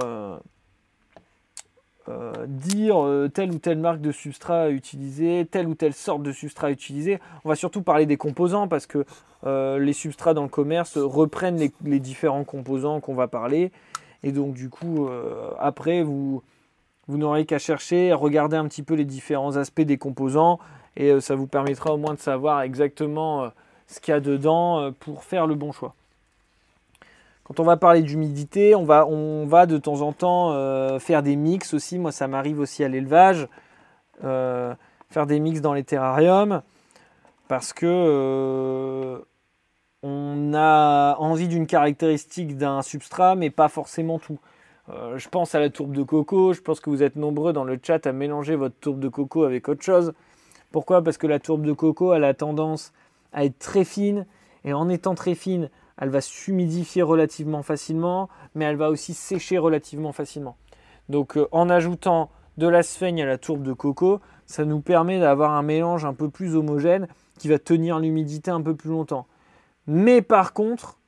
dire 2.48 2.98
telle 3.34 3.52
ou 3.52 3.60
telle 3.60 3.80
marque 3.80 4.02
de 4.02 4.12
substrat 4.12 4.64
à 4.64 4.70
utiliser, 4.70 5.48
telle 5.50 5.68
ou 5.68 5.76
telle 5.76 5.94
sorte 5.94 6.24
de 6.24 6.32
substrat 6.32 6.68
à 6.68 6.72
utiliser. 6.72 7.20
On 7.44 7.50
va 7.50 7.56
surtout 7.56 7.82
parler 7.82 8.06
des 8.06 8.18
composants 8.18 8.68
parce 8.68 8.86
que 8.86 9.06
les 9.44 9.94
substrats 9.94 10.34
dans 10.34 10.44
le 10.44 10.50
commerce 10.50 10.98
reprennent 10.98 11.58
les, 11.84 12.00
différents 12.00 12.44
composants 12.44 13.00
qu'on 13.00 13.16
va 13.16 13.28
parler. 13.28 13.72
Et 14.24 14.32
donc 14.32 14.54
du 14.54 14.70
coup, 14.70 15.10
après, 15.60 16.04
vous, 16.04 16.44
n'aurez 17.08 17.46
qu'à 17.46 17.60
chercher, 17.60 18.14
regarder 18.14 18.58
un 18.58 18.68
petit 18.68 18.84
peu 18.84 18.94
les 18.94 19.06
différents 19.06 19.58
aspects 19.58 19.82
des 19.82 19.98
composants 19.98 20.60
et 20.98 21.12
euh, 21.12 21.20
ça 21.20 21.36
vous 21.36 21.48
permettra 21.48 21.94
au 21.94 21.98
moins 21.98 22.14
de 22.14 22.20
savoir 22.20 22.62
exactement 22.62 23.44
euh, 23.44 23.50
ce 23.88 24.00
qu'il 24.00 24.14
y 24.14 24.18
a 24.18 24.20
dedans 24.20 24.80
euh, 24.80 24.92
pour 24.92 25.24
faire 25.24 25.48
le 25.48 25.56
bon 25.56 25.72
choix. 25.72 25.96
Quand 27.46 27.60
on 27.60 27.64
va 27.64 27.78
parler 27.78 28.02
d'humidité, 28.02 28.74
on 28.74 28.84
va, 28.86 29.66
de 29.68 29.78
temps 29.78 30.02
en 30.02 30.14
temps 30.14 31.00
faire 31.00 31.22
des 31.22 31.36
mix 31.36 31.74
aussi. 31.76 32.00
Moi, 32.00 32.12
ça 32.12 32.28
m'arrive 32.28 32.60
aussi 32.60 32.84
à 32.84 32.88
l'élevage, 32.88 33.48
faire 34.22 35.28
des 35.28 35.40
mix 35.40 35.62
dans 35.62 35.74
les 35.74 35.84
terrariums, 35.84 36.64
parce 37.48 37.72
que 37.72 39.24
on 40.02 40.54
a 40.56 41.16
envie 41.20 41.48
d'une 41.48 41.68
caractéristique 41.68 42.58
d'un 42.58 42.82
substrat, 42.82 43.36
mais 43.36 43.52
pas 43.52 43.70
forcément 43.70 44.18
tout. 44.18 44.40
je 45.16 45.30
pense 45.30 45.56
à 45.56 45.60
la 45.60 45.70
tourbe 45.70 45.94
de 45.94 46.04
coco. 46.04 46.54
Je 46.54 46.62
pense 46.62 46.80
que 46.80 46.90
vous 46.90 47.04
êtes 47.04 47.16
nombreux 47.16 47.54
dans 47.54 47.64
le 47.64 47.80
chat 47.82 48.06
à 48.06 48.12
mélanger 48.12 48.56
votre 48.56 48.76
tourbe 48.76 49.00
de 49.00 49.08
coco 49.08 49.44
avec 49.44 49.68
autre 49.70 49.84
chose. 49.84 50.14
Pourquoi? 50.72 51.04
Parce 51.04 51.18
que 51.18 51.28
la 51.28 51.40
tourbe 51.40 51.66
de 51.66 51.74
coco, 51.74 52.12
a 52.12 52.34
tendance 52.34 52.94
à 53.34 53.46
être 53.46 53.60
très 53.60 53.84
fine, 53.84 54.26
et 54.64 54.74
en 54.74 54.90
étant 54.90 55.16
très 55.16 55.36
fine, 55.36 55.70
elle 55.98 56.10
va 56.10 56.22
s'humidifier 56.22 57.02
relativement 57.02 57.64
facilement, 57.64 58.30
mais 58.54 58.66
elle 58.66 58.76
va 58.76 58.90
aussi 58.90 59.14
sécher 59.14 59.58
relativement 59.58 60.12
facilement. 60.12 60.58
Donc 61.10 61.38
euh, 61.38 61.48
en 61.52 61.70
ajoutant 61.70 62.30
de 62.58 62.68
la 62.68 62.84
sphaigne 62.84 63.22
à 63.22 63.26
la 63.26 63.38
tourbe 63.38 63.64
de 63.64 63.74
coco, 63.74 64.20
ça 64.46 64.66
nous 64.66 64.80
permet 64.80 65.20
d'avoir 65.20 65.52
un 65.52 65.62
mélange 65.62 66.06
un 66.06 66.14
peu 66.14 66.30
plus 66.30 66.56
homogène 66.56 67.08
qui 67.38 67.48
va 67.48 67.60
tenir 67.60 68.00
l'humidité 68.00 68.52
un 68.52 68.62
peu 68.62 68.76
plus 68.76 68.90
longtemps. 68.90 69.28
Mais 69.88 70.22
par 70.22 70.54
contre, 70.54 71.00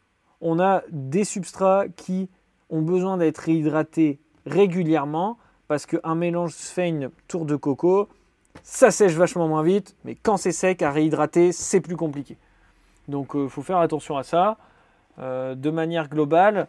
on 0.41 0.60
a 0.60 0.84
des 0.89 1.24
substrats 1.24 1.88
qui 1.88 2.29
ont 2.70 2.82
besoin 2.82 3.17
d'être 3.17 3.39
réhydratés 3.39 4.20
régulièrement 4.46 5.38
parce 5.67 5.86
qu'un 5.86 6.15
mélange 6.15 6.53
sphaigne 6.53 7.10
tourbe 7.27 7.48
de 7.48 7.56
coco, 7.56 8.08
ça 8.63 8.91
sèche 8.91 9.13
vachement 9.13 9.48
moins 9.48 9.63
vite, 9.63 9.96
mais 10.03 10.15
quand 10.15 10.38
c'est 10.38 10.51
sec, 10.51 10.82
à 10.82 10.91
réhydrater, 10.91 11.51
c'est 11.51 11.82
plus 11.82 11.96
compliqué. 11.96 12.38
Donc 13.08 13.32
il 13.34 13.41
euh, 13.41 13.50
faut 13.50 13.62
faire 13.62 13.77
attention 13.77 14.17
à 14.17 14.24
ça. 14.24 14.58
Euh, 15.19 15.55
de 15.55 15.69
manière 15.69 16.09
globale, 16.09 16.67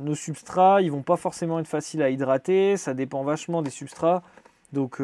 nos 0.00 0.14
substrats, 0.14 0.80
ils 0.80 0.92
vont 0.92 1.02
pas 1.02 1.16
forcément 1.16 1.58
être 1.58 1.66
faciles 1.66 2.00
à 2.00 2.08
hydrater, 2.08 2.76
ça 2.76 2.94
dépend 2.94 3.24
vachement 3.24 3.62
des 3.62 3.70
substrats. 3.70 4.22
Donc 4.72 5.02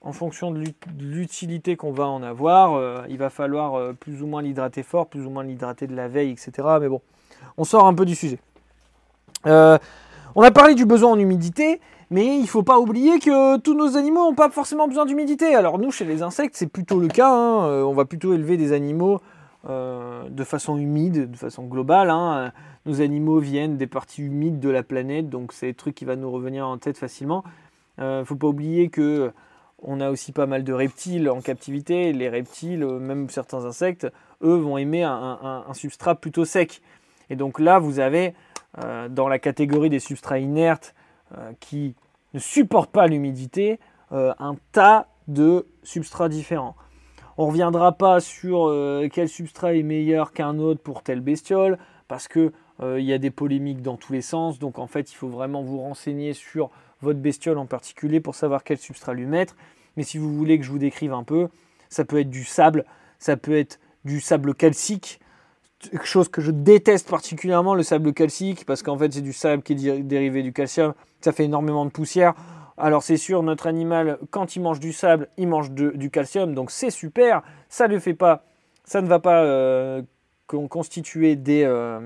en 0.00 0.12
fonction 0.12 0.52
de 0.52 0.62
l'utilité 1.00 1.74
qu'on 1.74 1.90
va 1.90 2.06
en 2.06 2.22
avoir, 2.22 3.08
il 3.08 3.18
va 3.18 3.30
falloir 3.30 3.92
plus 3.96 4.22
ou 4.22 4.28
moins 4.28 4.42
l'hydrater 4.42 4.84
fort, 4.84 5.08
plus 5.08 5.26
ou 5.26 5.30
moins 5.30 5.42
l'hydrater 5.42 5.88
de 5.88 5.96
la 5.96 6.06
veille, 6.06 6.30
etc. 6.30 6.52
Mais 6.80 6.88
bon, 6.88 7.00
on 7.56 7.64
sort 7.64 7.88
un 7.88 7.94
peu 7.94 8.04
du 8.04 8.14
sujet. 8.14 8.38
on 9.44 9.80
a 10.40 10.50
parlé 10.52 10.76
du 10.76 10.86
besoin 10.86 11.10
en 11.10 11.18
humidité. 11.18 11.80
Mais 12.10 12.36
il 12.36 12.42
ne 12.42 12.46
faut 12.46 12.62
pas 12.62 12.78
oublier 12.78 13.18
que 13.18 13.58
tous 13.58 13.74
nos 13.74 13.96
animaux 13.96 14.20
n'ont 14.20 14.34
pas 14.34 14.50
forcément 14.50 14.86
besoin 14.86 15.06
d'humidité. 15.06 15.54
Alors 15.54 15.78
nous, 15.78 15.90
chez 15.90 16.04
les 16.04 16.22
insectes, 16.22 16.54
c'est 16.56 16.68
plutôt 16.68 17.00
le 17.00 17.08
cas. 17.08 17.30
Hein. 17.30 17.66
Euh, 17.66 17.82
on 17.82 17.94
va 17.94 18.04
plutôt 18.04 18.34
élever 18.34 18.56
des 18.56 18.72
animaux 18.72 19.20
euh, 19.68 20.28
de 20.28 20.44
façon 20.44 20.76
humide, 20.76 21.30
de 21.30 21.36
façon 21.36 21.64
globale. 21.64 22.10
Hein. 22.10 22.52
Nos 22.86 23.00
animaux 23.00 23.38
viennent 23.38 23.76
des 23.76 23.86
parties 23.86 24.22
humides 24.22 24.60
de 24.60 24.68
la 24.68 24.82
planète, 24.82 25.28
donc 25.28 25.52
c'est 25.52 25.66
des 25.66 25.74
trucs 25.74 25.94
qui 25.94 26.04
vont 26.04 26.16
nous 26.16 26.30
revenir 26.30 26.66
en 26.66 26.78
tête 26.78 26.98
facilement. 26.98 27.44
Il 27.98 28.04
euh, 28.04 28.20
ne 28.20 28.24
faut 28.24 28.36
pas 28.36 28.48
oublier 28.48 28.88
que 28.88 29.32
on 29.86 30.00
a 30.00 30.10
aussi 30.10 30.32
pas 30.32 30.46
mal 30.46 30.64
de 30.64 30.72
reptiles 30.72 31.28
en 31.28 31.40
captivité. 31.40 32.12
Les 32.12 32.28
reptiles, 32.30 32.86
même 32.86 33.28
certains 33.28 33.66
insectes, 33.66 34.06
eux, 34.42 34.56
vont 34.56 34.78
aimer 34.78 35.02
un, 35.02 35.64
substrat 35.74 36.14
plutôt 36.14 36.46
sec. 36.46 36.80
Et 37.28 37.36
donc 37.36 37.60
là, 37.60 37.78
vous 37.78 38.00
avez 38.00 38.32
dans 39.10 39.28
la 39.28 39.38
catégorie 39.38 39.90
des 39.90 39.98
substrats 39.98 40.38
inertes 40.38 40.94
qui 41.60 41.94
ne 42.34 42.38
supporte 42.38 42.90
pas 42.90 43.06
l'humidité, 43.06 43.78
euh, 44.12 44.34
un 44.38 44.56
tas 44.72 45.06
de 45.28 45.66
substrats 45.82 46.28
différents. 46.28 46.76
On 47.36 47.46
ne 47.46 47.48
reviendra 47.48 47.92
pas 47.92 48.20
sur 48.20 48.68
euh, 48.68 49.08
quel 49.12 49.28
substrat 49.28 49.74
est 49.74 49.82
meilleur 49.82 50.32
qu'un 50.32 50.58
autre 50.58 50.80
pour 50.80 51.02
telle 51.02 51.20
bestiole, 51.20 51.78
parce 52.06 52.28
qu'il 52.28 52.52
euh, 52.80 53.00
y 53.00 53.12
a 53.12 53.18
des 53.18 53.30
polémiques 53.30 53.82
dans 53.82 53.96
tous 53.96 54.12
les 54.12 54.22
sens. 54.22 54.58
Donc 54.58 54.78
en 54.78 54.86
fait, 54.86 55.10
il 55.10 55.14
faut 55.14 55.28
vraiment 55.28 55.62
vous 55.62 55.80
renseigner 55.80 56.32
sur 56.32 56.70
votre 57.00 57.18
bestiole 57.18 57.58
en 57.58 57.66
particulier 57.66 58.20
pour 58.20 58.34
savoir 58.34 58.62
quel 58.62 58.78
substrat 58.78 59.14
lui 59.14 59.26
mettre. 59.26 59.56
Mais 59.96 60.04
si 60.04 60.18
vous 60.18 60.32
voulez 60.32 60.58
que 60.58 60.64
je 60.64 60.70
vous 60.70 60.78
décrive 60.78 61.12
un 61.12 61.24
peu, 61.24 61.48
ça 61.88 62.04
peut 62.04 62.20
être 62.20 62.30
du 62.30 62.44
sable, 62.44 62.84
ça 63.18 63.36
peut 63.36 63.56
être 63.56 63.80
du 64.04 64.20
sable 64.20 64.54
calcique, 64.54 65.20
quelque 65.78 66.06
chose 66.06 66.28
que 66.28 66.40
je 66.40 66.50
déteste 66.50 67.08
particulièrement, 67.08 67.74
le 67.74 67.82
sable 67.82 68.12
calcique, 68.12 68.64
parce 68.66 68.82
qu'en 68.82 68.98
fait 68.98 69.12
c'est 69.12 69.20
du 69.20 69.32
sable 69.32 69.62
qui 69.62 69.72
est 69.72 70.02
dérivé 70.02 70.42
du 70.42 70.52
calcium, 70.52 70.94
ça 71.20 71.32
fait 71.32 71.44
énormément 71.44 71.84
de 71.84 71.90
poussière. 71.90 72.34
Alors 72.76 73.02
c'est 73.02 73.16
sûr, 73.16 73.42
notre 73.42 73.66
animal, 73.68 74.18
quand 74.30 74.56
il 74.56 74.62
mange 74.62 74.80
du 74.80 74.92
sable, 74.92 75.28
il 75.36 75.46
mange 75.46 75.70
du 75.70 76.10
calcium, 76.10 76.54
donc 76.54 76.70
c'est 76.72 76.90
super, 76.90 77.42
ça 77.68 77.86
ne 77.86 77.98
fait 78.00 78.14
pas, 78.14 78.44
ça 78.84 79.00
ne 79.00 79.06
va 79.06 79.20
pas 79.20 79.44
euh, 79.44 80.02
constituer 80.48 81.36
des, 81.36 81.62
euh, 81.64 82.00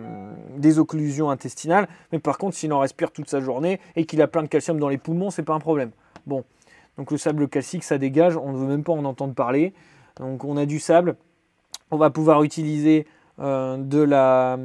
des, 0.59 0.79
occlusions 0.79 1.31
intestinales, 1.31 1.89
mais 2.13 2.19
par 2.19 2.37
contre 2.37 2.55
s'il 2.55 2.73
en 2.75 2.81
respire 2.81 3.13
toute 3.13 3.31
sa 3.31 3.41
journée 3.41 3.81
et 3.97 4.05
qu'il 4.05 4.21
a 4.21 4.29
plein 4.29 4.43
de 4.43 4.49
calcium 4.49 4.79
dans 4.79 4.91
les 4.91 4.99
poumons, 4.99 5.31
c'est 5.31 5.43
pas 5.43 5.55
un 5.55 5.59
problème. 5.59 5.91
Bon, 6.27 6.45
donc 6.99 7.11
le 7.11 7.17
sable 7.17 7.49
calcique, 7.49 7.83
ça 7.83 7.97
dégage, 7.97 8.37
on 8.37 8.53
ne 8.53 8.59
veut 8.59 8.67
même 8.67 8.85
pas 8.85 8.93
en 8.93 9.07
entendre 9.07 9.35
parler. 9.35 9.73
Donc 10.17 10.45
on 10.45 10.59
a 10.59 10.67
du 10.67 10.81
sable, 10.81 11.17
on 11.91 11.97
va 11.97 12.11
pouvoir 12.11 12.43
utiliser 12.43 13.07
euh, 13.39 13.79
de 13.79 14.03
la. 14.03 14.59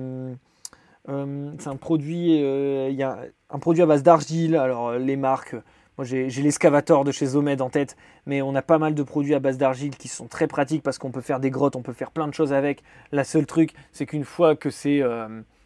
C'est 1.05 1.67
un 1.67 1.75
produit, 1.75 2.37
il 2.37 2.95
y 2.95 3.03
a 3.03 3.19
un 3.49 3.59
produit 3.59 3.83
à 3.83 3.85
base 3.85 4.03
d'argile. 4.03 4.55
Alors 4.55 4.93
les 4.93 5.17
marques, 5.17 5.53
moi 5.97 6.05
j'ai 6.05 6.27
l'excavator 6.29 7.03
de 7.03 7.11
chez 7.11 7.25
Zomed 7.27 7.61
en 7.61 7.69
tête, 7.69 7.95
mais 8.25 8.41
on 8.41 8.55
a 8.55 8.61
pas 8.61 8.77
mal 8.77 8.95
de 8.95 9.03
produits 9.03 9.35
à 9.35 9.39
base 9.39 9.57
d'argile 9.57 9.95
qui 9.95 10.07
sont 10.07 10.27
très 10.27 10.47
pratiques 10.47 10.83
parce 10.83 10.97
qu'on 10.97 11.11
peut 11.11 11.21
faire 11.21 11.39
des 11.39 11.51
grottes, 11.51 11.75
on 11.75 11.81
peut 11.81 11.93
faire 11.93 12.11
plein 12.11 12.27
de 12.27 12.33
choses 12.33 12.53
avec. 12.53 12.83
La 13.11 13.23
seule 13.23 13.45
truc, 13.45 13.73
c'est 13.91 14.05
qu'une 14.05 14.25
fois 14.25 14.55
que 14.55 14.69
c'est 14.69 15.03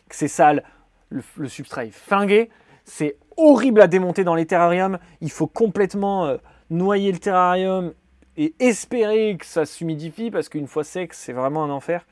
sale, 0.10 0.64
le, 1.10 1.48
substrat 1.48 1.86
est 1.86 1.92
fingué. 1.92 2.50
C'est 2.84 3.18
horrible 3.38 3.82
à 3.82 3.88
démonter 3.88 4.24
dans 4.24 4.36
les 4.36 4.46
terrariums. 4.46 5.00
Il 5.22 5.32
faut 5.32 5.48
complètement 5.48 6.38
noyer 6.70 7.12
le 7.12 7.20
terrarium 7.20 7.94
et 8.38 8.54
espérer 8.60 9.36
que 9.38 9.46
ça 9.46 9.66
s'humidifie 9.66 10.32
parce 10.32 10.50
qu'une 10.50 10.68
fois 10.68 10.84
sec, 10.84 11.14
c'est 11.14 11.34
vraiment 11.34 11.64
un 11.64 11.70
enfer. 11.70 12.06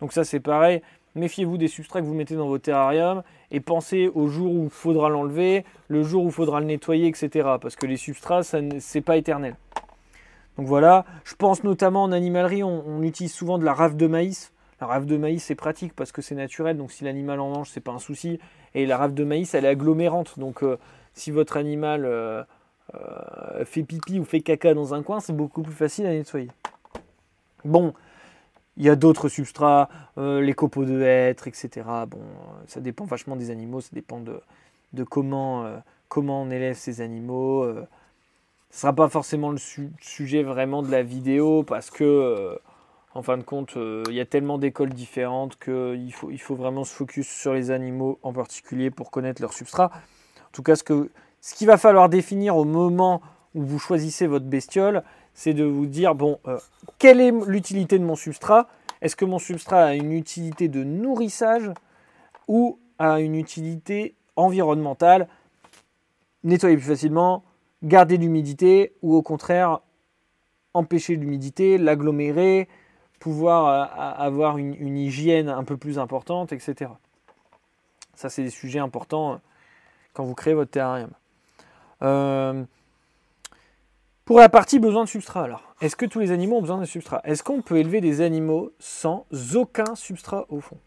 Donc 0.00 0.12
ça 0.12 0.24
c'est 0.24 0.40
pareil, 0.40 0.82
méfiez-vous 1.14 1.58
des 1.58 1.68
substrats 1.68 2.00
que 2.00 2.06
vous 2.06 2.14
mettez 2.14 2.36
dans 2.36 2.48
vos 2.48 2.58
terrariums 2.58 3.22
et 3.50 3.60
pensez 3.60 4.10
au 4.14 4.28
jour 4.28 4.52
où 4.52 4.64
il 4.64 4.70
faudra 4.70 5.08
l'enlever, 5.08 5.64
le 5.88 6.02
jour 6.02 6.24
où 6.24 6.28
il 6.28 6.32
faudra 6.32 6.60
le 6.60 6.66
nettoyer, 6.66 7.08
etc. 7.08 7.48
Parce 7.60 7.76
que 7.76 7.86
les 7.86 7.96
substrats, 7.96 8.42
ce 8.42 8.56
n'est 8.56 9.02
pas 9.02 9.16
éternel. 9.16 9.56
Donc 10.56 10.66
voilà, 10.66 11.04
je 11.24 11.34
pense 11.34 11.64
notamment 11.64 12.04
en 12.04 12.12
animalerie, 12.12 12.62
on, 12.62 13.02
utilise 13.02 13.32
souvent 13.32 13.58
de 13.58 13.64
la 13.64 13.74
rave 13.74 13.96
de 13.96 14.06
maïs. 14.06 14.52
La 14.80 14.86
rave 14.86 15.06
de 15.06 15.16
maïs 15.16 15.42
c'est 15.42 15.54
pratique 15.54 15.94
parce 15.94 16.12
que 16.12 16.22
c'est 16.22 16.34
naturel, 16.34 16.76
donc 16.76 16.92
si 16.92 17.04
l'animal 17.04 17.40
en 17.40 17.50
mange, 17.50 17.70
c'est 17.70 17.80
pas 17.80 17.92
un 17.92 17.98
souci. 17.98 18.38
Et 18.74 18.86
la 18.86 18.96
rave 18.96 19.14
de 19.14 19.24
maïs, 19.24 19.54
elle 19.54 19.64
est 19.64 19.68
agglomérante, 19.68 20.38
donc 20.38 20.62
euh, 20.62 20.78
si 21.12 21.30
votre 21.30 21.56
animal 21.56 22.04
euh, 22.04 22.42
euh, 22.94 23.64
fait 23.64 23.82
pipi 23.82 24.18
ou 24.20 24.24
fait 24.24 24.40
caca 24.40 24.74
dans 24.74 24.94
un 24.94 25.02
coin, 25.02 25.20
c'est 25.20 25.32
beaucoup 25.32 25.62
plus 25.62 25.74
facile 25.74 26.06
à 26.06 26.10
nettoyer. 26.10 26.50
Bon, 27.64 27.94
il 28.76 28.84
y 28.84 28.88
a 28.88 28.96
d'autres 28.96 29.28
substrats, 29.28 29.88
euh, 30.18 30.40
les 30.40 30.54
copeaux 30.54 30.84
de 30.84 31.00
hêtre, 31.00 31.46
etc. 31.46 31.70
Bon, 32.08 32.20
ça 32.66 32.80
dépend 32.80 33.04
vachement 33.04 33.36
des 33.36 33.50
animaux, 33.50 33.80
ça 33.80 33.90
dépend 33.92 34.20
de, 34.20 35.04
comment, 35.04 35.64
euh, 35.64 35.78
comment 36.08 36.42
on 36.42 36.50
élève 36.50 36.76
ces 36.76 37.00
animaux. 37.00 37.62
Euh. 37.62 37.86
Ce 38.70 38.78
ne 38.78 38.80
sera 38.80 38.92
pas 38.92 39.08
forcément 39.08 39.50
le 39.50 39.58
sujet 40.00 40.42
vraiment 40.42 40.82
de 40.82 40.90
la 40.90 41.04
vidéo 41.04 41.62
parce 41.62 41.90
que, 41.90 42.58
en 43.14 43.22
fin 43.22 43.38
de 43.38 43.44
compte, 43.44 43.76
il 43.76 44.12
y 44.12 44.18
a 44.18 44.24
tellement 44.24 44.58
d'écoles 44.58 44.92
différentes 44.92 45.56
qu'il 45.60 46.12
faut, 46.12 46.32
il 46.32 46.40
faut 46.40 46.56
vraiment 46.56 46.82
se 46.82 46.92
focus 46.92 47.28
sur 47.28 47.54
les 47.54 47.70
animaux 47.70 48.18
en 48.24 48.32
particulier 48.32 48.90
pour 48.90 49.12
connaître 49.12 49.40
leur 49.40 49.52
substrat. 49.52 49.92
En 49.94 50.50
tout 50.50 50.64
cas, 50.64 50.74
ce, 50.74 50.82
que, 50.82 51.08
ce 51.40 51.54
qu'il 51.54 51.68
va 51.68 51.76
falloir 51.76 52.08
définir 52.08 52.56
au 52.56 52.64
moment 52.64 53.22
où 53.54 53.62
vous 53.62 53.78
choisissez 53.78 54.26
votre 54.26 54.46
bestiole, 54.46 55.04
c'est 55.34 55.54
de 55.54 55.64
vous 55.64 55.86
dire, 55.86 56.14
bon, 56.14 56.38
euh, 56.46 56.58
quelle 56.98 57.20
est 57.20 57.32
l'utilité 57.46 57.98
de 57.98 58.04
mon 58.04 58.16
substrat? 58.16 58.68
Est-ce 59.00 59.16
que 59.16 59.24
mon 59.24 59.38
substrat 59.38 59.84
a 59.84 59.94
une 59.94 60.12
utilité 60.12 60.68
de 60.68 60.82
nourrissage 60.82 61.70
ou 62.48 62.78
a 62.98 63.20
une 63.20 63.34
utilité 63.34 64.14
environnementale? 64.36 65.28
Nettoyer 66.44 66.76
plus 66.76 66.86
facilement, 66.86 67.42
garder 67.82 68.16
l'humidité 68.16 68.92
ou 69.02 69.14
au 69.14 69.22
contraire 69.22 69.80
empêcher 70.74 71.14
l'humidité, 71.14 71.78
l'agglomérer, 71.78 72.68
pouvoir 73.20 73.68
euh, 73.68 74.24
avoir 74.24 74.58
une, 74.58 74.98
hygiène 74.98 75.48
un 75.48 75.64
peu 75.64 75.76
plus 75.76 75.98
importante, 75.98 76.52
etc. 76.52 76.90
Ça, 78.14 78.28
c'est 78.28 78.42
des 78.42 78.50
sujets 78.50 78.80
importants 78.80 79.34
euh, 79.34 79.36
quand 80.12 80.24
vous 80.24 80.34
créez 80.34 80.54
votre 80.54 80.70
terrarium. 80.70 81.10
Pour 84.24 84.38
la 84.38 84.48
partie 84.48 84.78
besoin 84.78 85.04
de 85.04 85.08
substrat, 85.08 85.44
alors, 85.44 85.74
est-ce 85.82 85.96
que 85.96 86.06
tous 86.06 86.18
les 86.18 86.30
animaux 86.30 86.56
ont 86.56 86.60
besoin 86.62 86.78
de 86.78 86.86
substrat? 86.86 87.20
Est-ce 87.24 87.42
qu'on 87.42 87.60
peut 87.60 87.76
élever 87.76 88.00
des 88.00 88.22
animaux 88.22 88.72
sans 88.78 89.26
aucun 89.54 89.94
substrat 89.94 90.46
au 90.48 90.60
fond? 90.60 90.78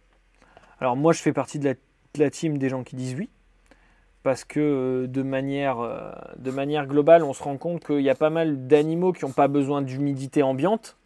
Alors 0.80 0.96
moi, 0.96 1.14
je 1.14 1.22
fais 1.22 1.34
partie 1.34 1.60
de 1.60 1.76
la, 2.18 2.30
team 2.32 2.58
des 2.58 2.70
gens 2.70 2.84
qui 2.84 2.96
disent 2.96 3.14
oui, 3.14 3.30
parce 4.24 4.44
que 4.44 4.60
euh, 4.60 5.08
de 5.08 5.22
manière, 5.22 5.82
euh, 5.82 6.12
de 6.38 6.50
manière 6.50 6.88
globale, 6.88 7.24
on 7.24 7.34
se 7.34 7.44
rend 7.44 7.58
compte 7.58 7.86
qu'il 7.86 8.02
y 8.02 8.10
a 8.10 8.16
pas 8.16 8.32
mal 8.32 8.66
d'animaux 8.66 9.14
qui 9.14 9.24
n'ont 9.24 9.32
pas 9.32 9.48
besoin 9.48 9.84
d'humidité 9.84 10.42
ambiante, 10.42 10.98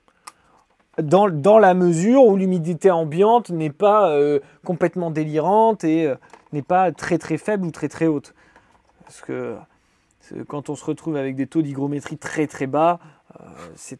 dans, 1.02 1.28
la 1.28 1.74
mesure 1.74 2.24
où 2.24 2.38
l'humidité 2.38 2.92
ambiante 2.92 3.50
n'est 3.50 3.72
pas 3.72 4.10
euh, 4.10 4.40
complètement 4.64 5.12
délirante 5.12 5.84
et 5.84 6.10
n'est 6.54 6.62
pas 6.62 6.94
très 6.94 7.18
très 7.18 7.38
faible 7.38 7.66
ou 7.66 7.72
très 7.72 7.90
très 7.90 8.08
haute. 8.08 8.34
Parce 9.04 9.20
que 9.20 9.58
quand 10.48 10.70
on 10.70 10.76
se 10.76 10.86
retrouve 10.86 11.16
avec 11.16 11.36
des 11.36 11.48
taux 11.48 11.62
d'hygrométrie 11.62 12.18
très 12.18 12.48
très 12.48 12.68
bas, 12.68 13.00
euh, 13.40 13.96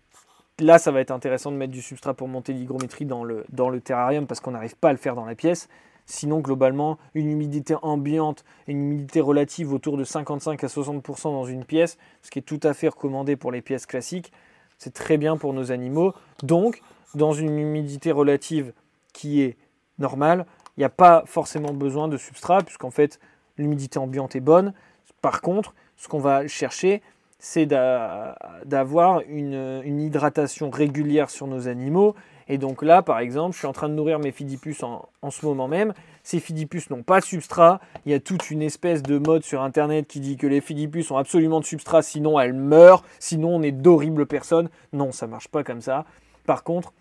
là 0.60 0.78
ça 0.80 0.92
va 0.92 1.02
être 1.02 1.12
intéressant 1.12 1.52
de 1.52 1.58
mettre 1.58 1.74
du 1.74 1.82
substrat 1.82 2.14
pour 2.14 2.28
monter 2.28 2.54
l'hygrométrie 2.54 3.06
dans 3.06 3.24
le, 3.24 3.46
dans 3.50 3.70
le 3.70 3.82
terrarium 3.82 4.28
parce 4.28 4.40
qu'on 4.40 4.52
n'arrive 4.52 4.76
pas 4.76 4.90
à 4.90 4.92
le 4.92 4.98
faire 4.98 5.16
dans 5.16 5.26
la 5.26 5.36
pièce. 5.36 5.68
Sinon, 6.06 6.40
globalement, 6.40 6.98
une 7.14 7.30
humidité 7.30 7.76
ambiante 7.82 8.44
et 8.68 8.72
une 8.72 8.84
humidité 8.84 9.22
relative 9.22 9.72
autour 9.72 9.98
de 9.98 10.04
55 10.04 10.62
à 10.64 10.68
60% 10.68 11.24
dans 11.24 11.46
une 11.46 11.64
pièce, 11.64 11.98
ce 12.22 12.32
qui 12.32 12.40
est 12.40 12.42
tout 12.42 12.60
à 12.64 12.74
fait 12.74 12.90
recommandé 12.90 13.36
pour 13.36 13.52
les 13.52 13.62
pièces 13.62 13.86
classiques, 13.86 14.34
c'est 14.78 14.94
très 14.94 15.18
bien 15.18 15.38
pour 15.38 15.54
nos 15.54 15.72
animaux. 15.72 16.14
Donc, 16.44 16.82
dans 17.14 17.34
une 17.34 17.58
humidité 17.58 18.12
relative 18.12 18.74
qui 19.14 19.42
est 19.42 19.58
normale, 20.00 20.46
il 20.76 20.82
n'y 20.82 20.86
a 20.86 20.90
pas 20.90 21.24
forcément 21.28 21.74
besoin 21.74 22.08
de 22.08 22.18
substrat, 22.18 22.62
puisqu'en 22.64 22.92
fait, 22.92 23.20
l'humidité 23.58 24.00
ambiante 24.00 24.36
est 24.36 24.42
bonne. 24.42 24.74
Par 25.22 25.42
contre, 25.42 25.76
ce 26.02 26.08
qu'on 26.08 26.20
va 26.20 26.48
chercher, 26.48 27.04
c'est 27.38 27.68
d'avoir 27.68 29.22
une, 29.30 30.02
hydratation 30.02 30.72
régulière 30.72 31.30
sur 31.30 31.46
nos 31.46 31.68
animaux. 31.68 32.16
Et 32.48 32.58
donc 32.58 32.82
là, 32.82 33.04
par 33.04 33.20
exemple, 33.20 33.54
je 33.54 33.60
suis 33.60 33.68
en 33.68 33.72
train 33.72 33.88
de 33.88 33.94
nourrir 33.94 34.18
mes 34.18 34.32
fidipus 34.32 34.82
en, 34.82 35.08
ce 35.30 35.46
moment 35.46 35.68
même. 35.68 35.94
Ces 36.24 36.40
fidipus 36.40 36.90
n'ont 36.90 37.04
pas 37.04 37.20
de 37.20 37.26
substrat. 37.26 37.80
Il 38.08 38.12
y 38.12 38.16
a 38.16 38.20
toute 38.20 38.50
une 38.50 38.64
espèce 38.64 39.04
de 39.04 39.20
mode 39.20 39.44
sur 39.44 39.62
Internet 39.62 40.08
qui 40.08 40.20
dit 40.20 40.38
que 40.38 40.48
les 40.48 40.60
fidipus 40.60 41.12
ont 41.12 41.18
absolument 41.18 41.60
de 41.60 41.66
substrat, 41.66 42.02
sinon 42.02 42.40
elles 42.40 42.54
meurent, 42.54 43.04
sinon 43.20 43.58
on 43.58 43.62
est 43.62 43.72
d'horribles 43.72 44.26
personnes. 44.26 44.70
Non, 44.94 45.12
ça 45.12 45.28
ne 45.28 45.32
marche 45.32 45.50
pas 45.50 45.64
comme 45.64 45.82
ça. 45.82 46.06
Par 46.48 46.64
contre, 46.64 46.94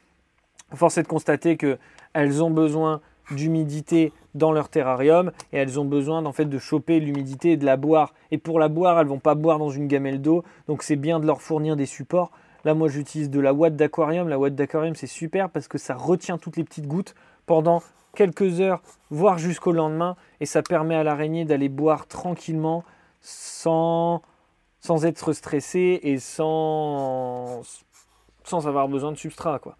force 0.74 0.98
est 0.98 1.04
de 1.04 1.08
constater 1.08 1.56
qu'elles 1.56 2.42
ont 2.42 2.50
besoin 2.50 3.00
d'humidité 3.30 4.12
dans 4.34 4.52
leur 4.52 4.68
terrarium 4.68 5.32
et 5.52 5.58
elles 5.58 5.78
ont 5.80 5.84
besoin 5.84 6.24
en 6.24 6.32
fait 6.32 6.44
de 6.44 6.58
choper 6.58 7.00
l'humidité 7.00 7.52
et 7.52 7.56
de 7.56 7.64
la 7.64 7.76
boire. 7.76 8.14
Et 8.30 8.38
pour 8.38 8.58
la 8.58 8.68
boire, 8.68 8.98
elles 9.00 9.06
vont 9.06 9.18
pas 9.18 9.34
boire 9.34 9.58
dans 9.58 9.70
une 9.70 9.86
gamelle 9.86 10.20
d'eau, 10.20 10.44
donc 10.68 10.82
c'est 10.82 10.96
bien 10.96 11.20
de 11.20 11.26
leur 11.26 11.42
fournir 11.42 11.76
des 11.76 11.86
supports. 11.86 12.30
Là, 12.64 12.74
moi, 12.74 12.88
j'utilise 12.88 13.30
de 13.30 13.40
la 13.40 13.54
ouate 13.54 13.76
d'aquarium. 13.76 14.28
La 14.28 14.38
ouate 14.38 14.54
d'aquarium, 14.54 14.94
c'est 14.94 15.06
super 15.06 15.48
parce 15.48 15.66
que 15.66 15.78
ça 15.78 15.94
retient 15.94 16.38
toutes 16.38 16.56
les 16.56 16.64
petites 16.64 16.86
gouttes 16.86 17.14
pendant 17.46 17.82
quelques 18.14 18.60
heures, 18.60 18.82
voire 19.10 19.38
jusqu'au 19.38 19.72
lendemain, 19.72 20.16
et 20.40 20.46
ça 20.46 20.62
permet 20.62 20.94
à 20.94 21.02
l'araignée 21.02 21.44
d'aller 21.44 21.68
boire 21.68 22.06
tranquillement 22.06 22.84
sans, 23.20 24.22
sans 24.80 25.04
être 25.06 25.32
stressé 25.32 26.00
et 26.02 26.18
sans, 26.18 27.62
sans 28.44 28.66
avoir 28.66 28.88
besoin 28.88 29.12
de 29.12 29.16
substrat. 29.16 29.58
Quoi. 29.58 29.76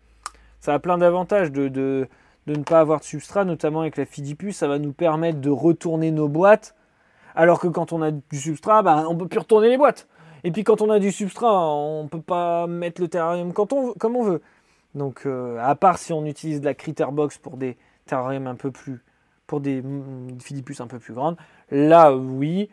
Ça 0.60 0.74
a 0.74 0.78
plein 0.78 0.98
d'avantages 0.98 1.50
de, 1.50 2.08
de, 2.46 2.54
ne 2.54 2.62
pas 2.62 2.80
avoir 2.80 3.00
de 3.00 3.04
substrat, 3.04 3.44
notamment 3.44 3.80
avec 3.80 3.96
la 3.96 4.06
Fidipus. 4.06 4.56
Ça 4.56 4.68
va 4.68 4.78
nous 4.78 4.92
permettre 4.92 5.40
de 5.40 5.50
retourner 5.50 6.10
nos 6.10 6.28
boîtes, 6.28 6.74
alors 7.34 7.60
que 7.60 7.68
quand 7.68 7.92
on 7.92 8.02
a 8.02 8.10
du 8.10 8.38
substrat, 8.38 8.82
bah, 8.82 9.04
on 9.08 9.14
ne 9.14 9.18
peut 9.18 9.28
plus 9.28 9.38
retourner 9.38 9.68
les 9.68 9.76
boîtes. 9.76 10.08
Et 10.44 10.50
puis 10.50 10.64
quand 10.64 10.80
on 10.80 10.90
a 10.90 10.98
du 10.98 11.12
substrat, 11.12 11.52
on 11.52 12.04
ne 12.04 12.08
peut 12.08 12.22
pas 12.22 12.66
mettre 12.66 13.00
le 13.00 13.08
terrarium 13.08 13.52
quand 13.52 13.72
on, 13.72 13.92
comme 13.94 14.16
on 14.16 14.22
veut. 14.22 14.40
Donc, 14.94 15.26
euh, 15.26 15.58
à 15.60 15.74
part 15.76 15.98
si 15.98 16.12
on 16.12 16.24
utilise 16.24 16.60
de 16.60 16.64
la 16.64 16.74
critter 16.74 17.06
box 17.12 17.38
pour 17.38 17.56
des 17.56 17.76
terrariums 18.06 18.46
un 18.46 18.56
peu 18.56 18.70
plus, 18.70 19.04
pour 19.46 19.60
des 19.60 19.82
Fidipus 20.40 20.80
un 20.80 20.86
peu 20.86 20.98
plus 20.98 21.14
grandes, 21.14 21.36
là, 21.70 22.14
oui, 22.14 22.70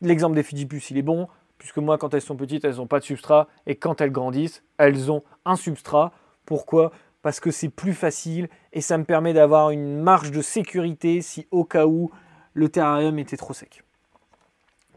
l'exemple 0.00 0.34
des 0.34 0.42
Fidipus, 0.42 0.90
il 0.90 0.98
est 0.98 1.02
bon, 1.02 1.28
puisque 1.58 1.78
moi, 1.78 1.98
quand 1.98 2.12
elles 2.14 2.22
sont 2.22 2.36
petites, 2.36 2.64
elles 2.64 2.76
n'ont 2.76 2.86
pas 2.86 3.00
de 3.00 3.04
substrat, 3.04 3.48
et 3.66 3.76
quand 3.76 4.00
elles 4.00 4.12
grandissent, 4.12 4.62
elles 4.78 5.10
ont 5.10 5.22
un 5.44 5.56
substrat. 5.56 6.12
Pourquoi? 6.44 6.90
Parce 7.22 7.40
que 7.40 7.50
c'est 7.50 7.68
plus 7.68 7.94
facile, 7.94 8.48
et 8.72 8.80
ça 8.80 8.96
me 8.96 9.04
permet 9.04 9.32
d'avoir 9.32 9.70
une 9.70 10.00
marge 10.00 10.30
de 10.30 10.40
sécurité 10.40 11.20
si 11.20 11.46
au 11.50 11.64
cas 11.64 11.86
où 11.86 12.10
le 12.54 12.68
terrarium 12.68 13.18
était 13.18 13.36
trop 13.36 13.52
sec. 13.52 13.84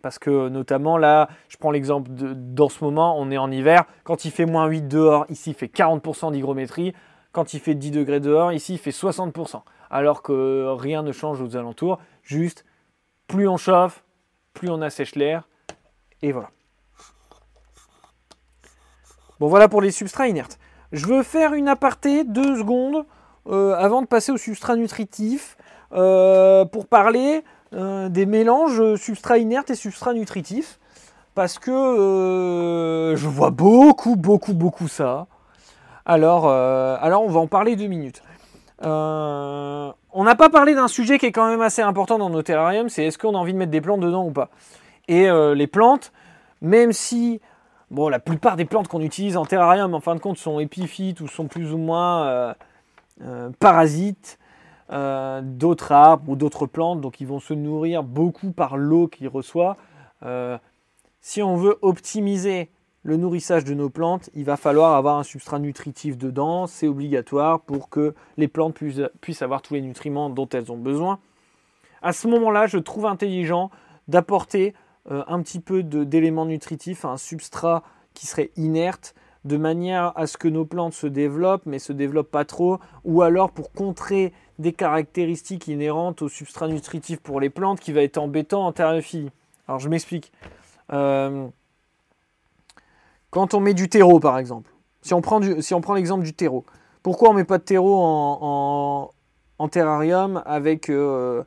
Parce 0.02 0.20
que 0.20 0.50
notamment 0.50 0.98
là, 0.98 1.30
je 1.50 1.58
prends 1.58 1.72
l'exemple 1.72 2.10
dans 2.12 2.70
ce 2.70 2.84
moment, 2.84 3.18
on 3.20 3.32
est 3.32 3.38
en 3.38 3.52
hiver, 3.52 3.86
quand 4.04 4.26
il 4.26 4.32
fait 4.32 4.46
moins 4.46 4.68
8 4.68 4.88
dehors, 4.88 5.26
ici 5.30 5.52
il 5.52 5.54
fait 5.54 5.68
40% 5.68 6.32
d'hygrométrie, 6.32 6.94
quand 7.32 7.54
il 7.54 7.60
fait 7.60 7.76
10 7.76 7.92
degrés 7.92 8.20
dehors, 8.20 8.52
ici 8.52 8.74
il 8.74 8.80
fait 8.80 8.92
60%. 8.92 9.62
Alors 9.90 10.22
que 10.22 10.74
rien 10.78 11.04
ne 11.04 11.12
change 11.12 11.42
aux 11.42 11.56
alentours, 11.56 12.00
juste 12.22 12.66
plus 13.28 13.48
on 13.48 13.58
chauffe, 13.58 14.04
plus 14.54 14.70
on 14.70 14.82
assèche 14.82 15.16
l'air, 15.16 15.48
et 16.22 16.32
voilà. 16.32 16.52
Bon, 19.40 19.48
voilà 19.48 19.68
pour 19.68 19.82
les 19.82 19.92
substrats 19.92 20.28
inertes. 20.28 20.58
Je 20.94 21.08
veux 21.08 21.24
faire 21.24 21.56
une 21.56 21.68
aparté, 21.68 22.24
deux 22.24 22.56
secondes, 22.56 23.04
euh, 23.50 23.74
avant 23.74 24.04
de 24.04 24.08
passer 24.08 24.32
aux 24.32 24.38
substrats 24.38 24.76
nutritifs, 24.76 25.58
euh, 25.92 26.66
pour 26.66 26.86
parler 26.86 27.44
euh, 27.74 28.10
des 28.10 28.28
mélanges 28.28 28.96
substrats 28.96 29.40
inertes 29.40 29.72
et 29.72 29.76
substrats 29.76 30.14
nutritifs. 30.14 30.80
Parce 31.34 31.58
que 31.58 33.16
je 33.18 33.28
vois 33.28 33.50
beaucoup, 33.50 34.16
beaucoup, 34.16 34.54
beaucoup 34.54 34.88
ça. 34.88 35.26
Alors, 36.06 36.48
alors, 36.48 37.24
on 37.24 37.30
va 37.30 37.40
en 37.40 37.48
parler 37.48 37.76
deux 37.76 37.88
minutes. 37.88 38.22
on 38.84 39.94
n'a 40.14 40.36
pas 40.36 40.50
parlé 40.50 40.76
d'un 40.76 40.88
sujet 40.88 41.18
qui 41.18 41.26
est 41.26 41.32
quand 41.32 41.48
même 41.48 41.62
assez 41.62 41.82
important 41.82 42.20
dans 42.20 42.30
nos 42.30 42.44
terrariums, 42.44 42.90
c'est 42.90 43.06
est-ce 43.06 43.18
qu'on 43.18 43.34
a 43.34 43.38
envie 43.40 43.54
de 43.54 43.58
mettre 43.58 43.72
des 43.72 43.82
plantes 43.82 44.02
dedans 44.02 44.26
ou 44.28 44.32
pas. 44.32 44.50
Et 45.08 45.28
les 45.56 45.66
plantes, 45.66 46.12
même 46.62 46.94
si 46.94 47.42
bon, 47.94 48.10
la 48.10 48.20
plupart 48.20 48.56
des 48.56 48.66
plantes 48.66 48.88
qu'on 48.88 49.02
utilise 49.02 49.38
en 49.38 49.46
terrarium, 49.46 49.94
en 49.94 50.00
fin 50.00 50.16
de 50.16 50.20
compte, 50.20 50.38
sont 50.38 50.60
épiphytes 50.60 51.22
ou 51.22 51.28
sont 51.28 51.48
plus 51.48 51.74
ou 51.74 51.78
moins 51.78 52.28
euh, 52.28 52.54
euh, 53.22 53.50
parasites 53.60 54.40
d'autres 55.42 55.92
arbres 55.92 56.30
ou 56.30 56.36
d'autres 56.36 56.68
plantes, 56.68 57.02
donc 57.02 57.20
ils 57.20 57.26
vont 57.26 57.40
se 57.40 57.56
nourrir 57.56 58.04
beaucoup 58.04 58.52
par 58.52 58.78
l'eau 58.78 59.08
qu'ils 59.08 59.28
reçoivent. 59.28 59.78
si 61.20 61.42
on 61.42 61.56
veut 61.56 61.80
optimiser 61.82 62.70
le 63.02 63.18
nourrissage 63.18 63.64
de 63.64 63.74
nos 63.74 63.90
plantes, 63.90 64.30
il 64.36 64.46
va 64.46 64.56
falloir 64.56 64.96
avoir 64.96 65.18
un 65.18 65.24
substrat 65.24 65.58
nutritif 65.58 66.16
dedans, 66.18 66.68
c'est 66.68 66.88
obligatoire 66.88 67.62
pour 67.62 67.90
que 67.90 68.14
les 68.38 68.48
plantes 68.48 68.76
puissent, 68.76 69.02
puissent, 69.20 69.42
avoir 69.42 69.64
tous 69.64 69.74
les 69.74 69.82
nutriments 69.82 70.30
dont 70.30 70.48
elles 70.50 70.72
ont 70.72 70.78
besoin. 70.78 71.18
À 72.04 72.14
ce 72.14 72.28
moment-là, 72.28 72.68
je 72.68 72.78
trouve 72.78 73.06
intelligent 73.06 73.72
d'apporter 74.08 74.74
euh, 75.12 75.24
un 75.28 75.42
petit 75.42 75.60
peu 75.60 75.84
d'éléments 75.84 76.46
nutritifs, 76.46 77.06
un 77.06 77.18
substrat 77.18 77.84
qui 78.14 78.28
serait 78.28 78.52
inerte, 78.56 79.16
de 79.44 79.58
manière 79.58 80.18
à 80.18 80.28
ce 80.28 80.38
que 80.38 80.48
nos 80.48 80.66
plantes 80.66 80.94
se 80.94 81.08
développent, 81.08 81.66
mais 81.66 81.80
se 81.80 81.92
développent 81.92 82.32
pas 82.32 82.46
trop, 82.46 82.80
ou 83.04 83.22
alors 83.22 83.52
pour 83.52 83.74
contrer 83.74 84.32
des 84.60 84.72
caractéristiques 84.72 85.68
inhérentes 85.68 86.22
au 86.22 86.30
substrat 86.30 86.68
nutritif 86.68 87.20
pour 87.20 87.40
les 87.40 87.50
plantes 87.50 87.80
qui 87.80 87.92
va 87.92 88.02
être 88.02 88.18
embêtant 88.18 88.66
en 88.66 88.72
terraphilie. 88.72 89.32
Alors 89.68 89.80
je 89.80 89.90
m'explique. 89.90 90.32
Euh, 90.94 91.48
quand 93.32 93.54
on 93.54 93.60
met 93.60 93.74
du 93.74 93.90
terreau 93.90 94.20
par 94.20 94.38
exemple, 94.38 94.72
si 95.02 95.14
on 95.14 95.22
prend, 95.22 95.40
l'exemple 95.40 96.24
du 96.24 96.34
terreau, 96.34 96.64
pourquoi 97.02 97.30
on 97.30 97.34
ne 97.34 97.40
met 97.40 97.44
pas 97.44 97.58
de 97.58 97.64
terreau 97.64 98.00
en, 98.00 99.68
terrarium 99.70 100.42
avec, 100.46 100.90
euh, 100.90 101.44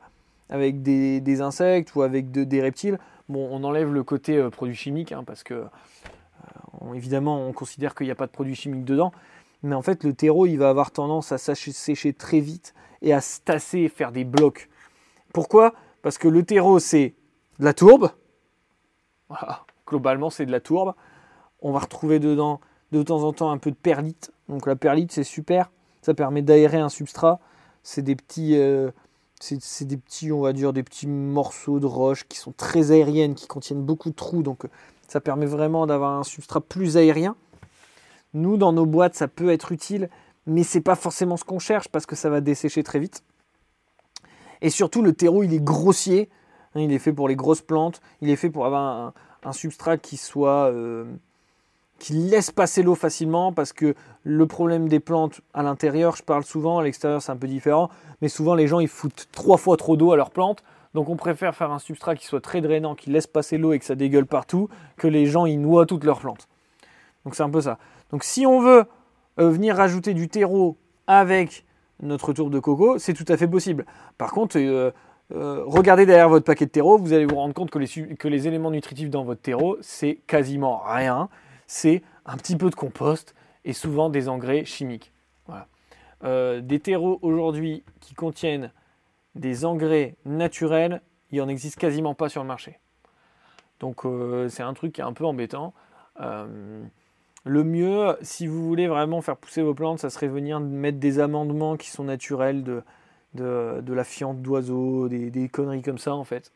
avec 0.51 0.83
des, 0.83 1.41
insectes 1.41 1.95
ou 1.95 2.03
avec 2.03 2.31
des 2.31 2.61
reptiles? 2.61 2.99
Bon, 3.29 3.49
on 3.51 3.65
enlève 3.65 3.93
le 3.93 4.05
côté 4.05 4.37
euh, 4.37 4.51
produit 4.51 4.77
chimique, 4.77 5.13
hein, 5.13 5.25
parce 5.25 5.43
que 5.43 5.55
euh, 5.55 6.95
évidemment, 6.95 7.47
on 7.47 7.53
considère 7.53 7.95
qu'il 7.95 8.07
n'y 8.07 8.13
a 8.13 8.17
pas 8.17 8.27
de 8.27 8.33
produit 8.33 8.55
chimique 8.55 8.85
dedans. 8.85 9.13
Mais 9.63 9.75
en 9.75 9.83
fait, 9.83 10.05
le 10.05 10.15
terreau, 10.15 10.47
il 10.47 10.57
va 10.57 10.69
avoir 10.69 10.91
tendance 10.91 11.33
à 11.33 11.39
sécher 11.39 12.13
très 12.13 12.41
vite 12.41 12.75
et 13.03 13.13
à 13.13 13.21
se 13.21 13.41
tasser 13.41 13.89
faire 13.89 14.13
des 14.13 14.25
blocs. 14.25 14.69
Pourquoi? 15.33 15.75
Parce 16.03 16.19
que 16.19 16.29
le 16.29 16.45
terreau, 16.45 16.79
c'est 16.79 17.15
de 17.59 17.65
la 17.65 17.75
tourbe. 17.75 18.11
Voilà, 19.29 19.65
globalement, 19.87 20.31
c'est 20.31 20.47
de 20.47 20.53
la 20.53 20.61
tourbe. 20.61 20.95
On 21.61 21.73
va 21.73 21.81
retrouver 21.81 22.21
dedans 22.21 22.61
de 22.93 23.03
temps 23.03 23.25
en 23.25 23.33
temps 23.33 23.51
un 23.51 23.59
peu 23.59 23.71
de 23.71 23.77
perlite. 23.77 24.33
Donc 24.49 24.67
la 24.67 24.77
perlite, 24.77 25.11
c'est 25.11 25.25
super. 25.25 25.71
Ça 26.03 26.15
permet 26.15 26.43
d'aérer 26.43 26.79
un 26.79 26.89
substrat. 26.89 27.41
C'est 27.83 28.03
des 28.03 28.15
petits, 28.15 28.57
euh, 28.57 28.91
c'est 29.41 29.85
des 29.85 29.97
petits, 29.97 30.33
on 30.33 30.41
va 30.41 30.53
dire, 30.53 30.73
des 30.73 30.83
petits 30.83 31.07
morceaux 31.07 31.79
de 31.79 31.87
roche 31.87 32.25
qui 32.29 32.39
sont 32.39 32.53
très 32.53 32.91
aériennes, 32.91 33.35
qui 33.35 33.47
contiennent 33.47 33.83
beaucoup 33.83 34.11
de 34.11 34.15
trous, 34.15 34.43
donc 34.43 34.65
euh, 34.65 34.69
ça 35.09 35.21
permet 35.21 35.47
vraiment 35.47 35.87
d'avoir 35.87 36.19
un 36.19 36.25
substrat 36.25 36.61
plus 36.61 36.97
aérien. 36.97 37.37
Nous, 38.35 38.57
dans 38.57 38.73
nos 38.73 38.87
boîtes, 38.87 39.15
ça 39.15 39.29
peut 39.29 39.51
être 39.51 39.73
utile, 39.73 40.11
mais 40.47 40.63
c'est 40.63 40.81
pas 40.81 40.95
forcément 40.95 41.37
ce 41.37 41.45
qu'on 41.45 41.59
cherche 41.59 41.89
parce 41.89 42.07
que 42.07 42.17
ça 42.17 42.31
va 42.31 42.41
dessécher 42.41 42.83
très 42.83 42.99
vite. 42.99 43.23
Et 44.63 44.71
surtout, 44.71 45.03
le 45.03 45.13
terreau, 45.13 45.43
il 45.43 45.53
est 45.53 45.63
grossier. 45.63 46.29
Hein, 46.75 46.81
il 46.81 46.93
est 46.93 46.99
fait 46.99 47.13
pour 47.13 47.29
les 47.29 47.37
grosses 47.37 47.63
plantes. 47.63 48.01
Il 48.21 48.31
est 48.31 48.37
fait 48.37 48.51
pour 48.51 48.67
avoir 48.67 49.15
un, 49.45 49.53
substrat 49.53 49.97
qui 49.97 50.17
soit 50.17 50.73
euh, 50.73 51.05
qui 51.99 52.13
laisse 52.13 52.51
passer 52.51 52.83
l'eau 52.83 52.95
facilement 52.95 53.53
parce 53.53 53.73
que 53.73 53.95
le 54.25 54.47
problème 54.47 54.89
des 54.89 55.01
plantes 55.01 55.41
à 55.55 55.63
l'intérieur, 55.63 56.17
je 56.17 56.23
parle 56.23 56.45
souvent, 56.45 56.79
à 56.79 56.85
l'extérieur 56.85 57.23
c'est 57.23 57.33
un 57.33 57.37
peu 57.37 57.47
différent, 57.47 57.91
mais 58.21 58.29
souvent 58.29 58.55
les 58.55 58.67
gens 58.67 58.81
ils 58.81 58.89
foutent 58.89 59.29
trois 59.33 59.57
fois 59.57 59.77
trop 59.77 59.97
d'eau 59.97 60.13
à 60.13 60.17
leurs 60.17 60.31
plantes. 60.31 60.63
Donc 60.95 61.09
on 61.09 61.17
préfère 61.17 61.55
faire 61.55 61.71
un 61.71 61.79
substrat 61.79 62.17
qui 62.17 62.27
soit 62.27 62.41
très 62.41 62.61
drainant, 62.61 62.95
qui 62.95 63.11
laisse 63.11 63.27
passer 63.27 63.59
l'eau 63.59 63.73
et 63.73 63.79
que 63.79 63.85
ça 63.85 63.95
dégueule 63.95 64.27
partout, 64.27 64.69
que 64.97 65.07
les 65.07 65.27
gens 65.27 65.47
ils 65.47 65.61
noient 65.61 65.87
toutes 65.87 66.05
leurs 66.05 66.21
plantes. 66.21 66.49
Donc 67.25 67.35
c'est 67.35 67.43
un 67.43 67.51
peu 67.51 67.61
ça. 67.61 67.79
Donc 68.11 68.25
si 68.25 68.47
on 68.47 68.61
veut 68.61 68.85
euh, 69.39 69.51
venir 69.51 69.77
rajouter 69.77 70.15
du 70.15 70.29
terreau 70.29 70.77
avec 71.07 71.65
notre 72.03 72.33
tourbe 72.33 72.53
de 72.53 72.59
coco, 72.59 72.99
c'est 72.99 73.15
tout 73.15 73.25
à 73.29 73.37
fait 73.37 73.49
possible. 73.49 73.87
Par 74.19 74.33
contre, 74.33 74.59
euh, 74.59 74.91
euh, 75.35 75.63
regardez 75.67 76.07
derrière 76.07 76.29
votre 76.29 76.45
paquet 76.45 76.67
de 76.67 76.71
terreau, 76.71 76.99
vous 76.99 77.13
allez 77.13 77.27
vous 77.27 77.37
rendre 77.37 77.55
compte 77.55 77.71
que 77.71 77.79
les, 77.79 77.89
que 78.17 78.29
les 78.29 78.47
éléments 78.47 78.71
nutritifs 78.71 79.11
dans 79.11 79.25
votre 79.25 79.41
terreau, 79.41 79.77
c'est 79.81 80.21
quasiment 80.27 80.83
rien 80.87 81.29
c'est 81.67 82.03
un 82.25 82.37
petit 82.37 82.57
peu 82.57 82.71
de 82.71 82.75
compost 82.75 83.35
et 83.65 83.73
souvent 83.73 84.11
des 84.11 84.29
engrais 84.29 84.65
chimiques. 84.65 85.13
Euh, 86.25 86.63
des 86.63 86.81
terreaux 86.81 87.19
aujourd'hui 87.21 87.85
qui 88.01 88.15
contiennent 88.15 88.73
des 89.35 89.67
engrais 89.67 90.17
naturels, 90.25 91.03
il 91.31 91.43
en 91.43 91.49
existe 91.49 91.79
quasiment 91.79 92.15
pas 92.15 92.31
sur 92.31 92.43
le 92.43 92.49
marché. 92.49 92.79
Donc 93.81 94.07
euh, 94.07 94.49
c'est 94.49 94.63
un 94.63 94.73
truc 94.73 94.95
qui 94.95 95.03
est 95.03 95.05
un 95.05 95.13
peu 95.13 95.27
embêtant. 95.27 95.75
Euh, 96.21 96.83
le 97.45 97.65
mieux, 97.65 98.17
si 98.23 98.47
vous 98.47 98.67
voulez 98.67 98.87
vraiment 98.89 99.21
faire 99.21 99.37
pousser 99.37 99.63
vos 99.63 99.75
plantes, 99.75 99.99
ça 99.99 100.09
serait 100.09 100.27
venir 100.27 100.59
mettre 100.59 100.99
des 100.99 101.19
amendements 101.19 101.77
qui 101.77 101.91
sont 101.91 102.05
naturels 102.05 102.65
de, 102.65 102.83
la 103.35 104.05
fiente 104.05 104.41
d'oiseaux, 104.41 105.09
des, 105.09 105.49
conneries 105.51 105.83
comme 105.83 105.99
ça 105.99 106.15
en 106.15 106.25
fait. 106.25 106.53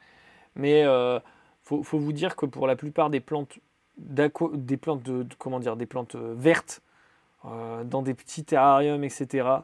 Mais 0.56 0.80
il 0.80 1.20
faut, 1.62 1.98
vous 1.98 2.12
dire 2.12 2.34
que 2.34 2.46
pour 2.46 2.66
la 2.66 2.76
plupart 2.76 3.10
des 3.10 3.20
plantes 3.20 3.60
des 4.00 4.76
plantes 4.76 5.02
de, 5.02 5.26
comment 5.38 5.60
dire 5.60 5.76
des 5.76 5.86
plantes 5.86 6.14
euh, 6.14 6.34
vertes 6.36 6.82
euh, 7.44 7.84
dans 7.84 8.02
des 8.02 8.14
petits 8.14 8.44
terrariums 8.44 9.04
etc 9.04 9.60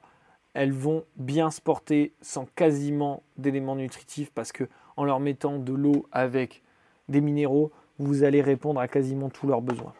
elles 0.55 0.72
vont 0.72 1.05
bien 1.16 1.51
se 1.51 1.61
porter 1.61 2.14
sans 2.22 2.46
quasiment 2.55 3.22
d'éléments 3.37 3.77
nutritifs 3.77 4.31
parce 4.31 4.53
que 4.53 4.64
en 4.96 5.05
leur 5.05 5.20
mettant 5.20 5.59
de 5.59 5.72
l'eau 5.72 6.07
avec 6.12 6.62
des 7.09 7.20
minéraux 7.20 7.70
vous 7.99 8.25
allez 8.25 8.40
répondre 8.40 8.81
à 8.81 8.88
quasiment 8.88 9.29
tous 9.29 9.46
leurs 9.46 9.62
besoins. 9.62 9.92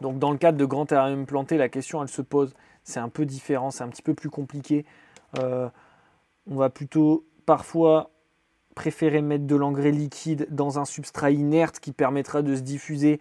Donc 0.00 0.18
dans 0.18 0.30
le 0.30 0.38
cadre 0.38 0.58
de 0.58 0.64
grands 0.64 0.86
terrariums 0.86 1.26
plantés 1.26 1.56
la 1.56 1.68
question 1.68 2.02
elle 2.02 2.08
se 2.08 2.22
pose. 2.22 2.54
C'est 2.82 3.00
un 3.00 3.08
peu 3.08 3.24
différent 3.24 3.70
c'est 3.70 3.84
un 3.84 3.88
petit 3.88 4.02
peu 4.02 4.12
plus 4.12 4.30
compliqué. 4.30 4.84
Euh, 5.38 5.68
on 6.50 6.56
va 6.56 6.68
plutôt 6.68 7.24
parfois 7.46 8.10
préférer 8.74 9.22
mettre 9.22 9.46
de 9.46 9.56
l'engrais 9.56 9.92
liquide 9.92 10.46
dans 10.50 10.78
un 10.78 10.84
substrat 10.84 11.30
inerte 11.30 11.80
qui 11.80 11.92
permettra 11.92 12.42
de 12.42 12.54
se 12.54 12.60
diffuser 12.60 13.20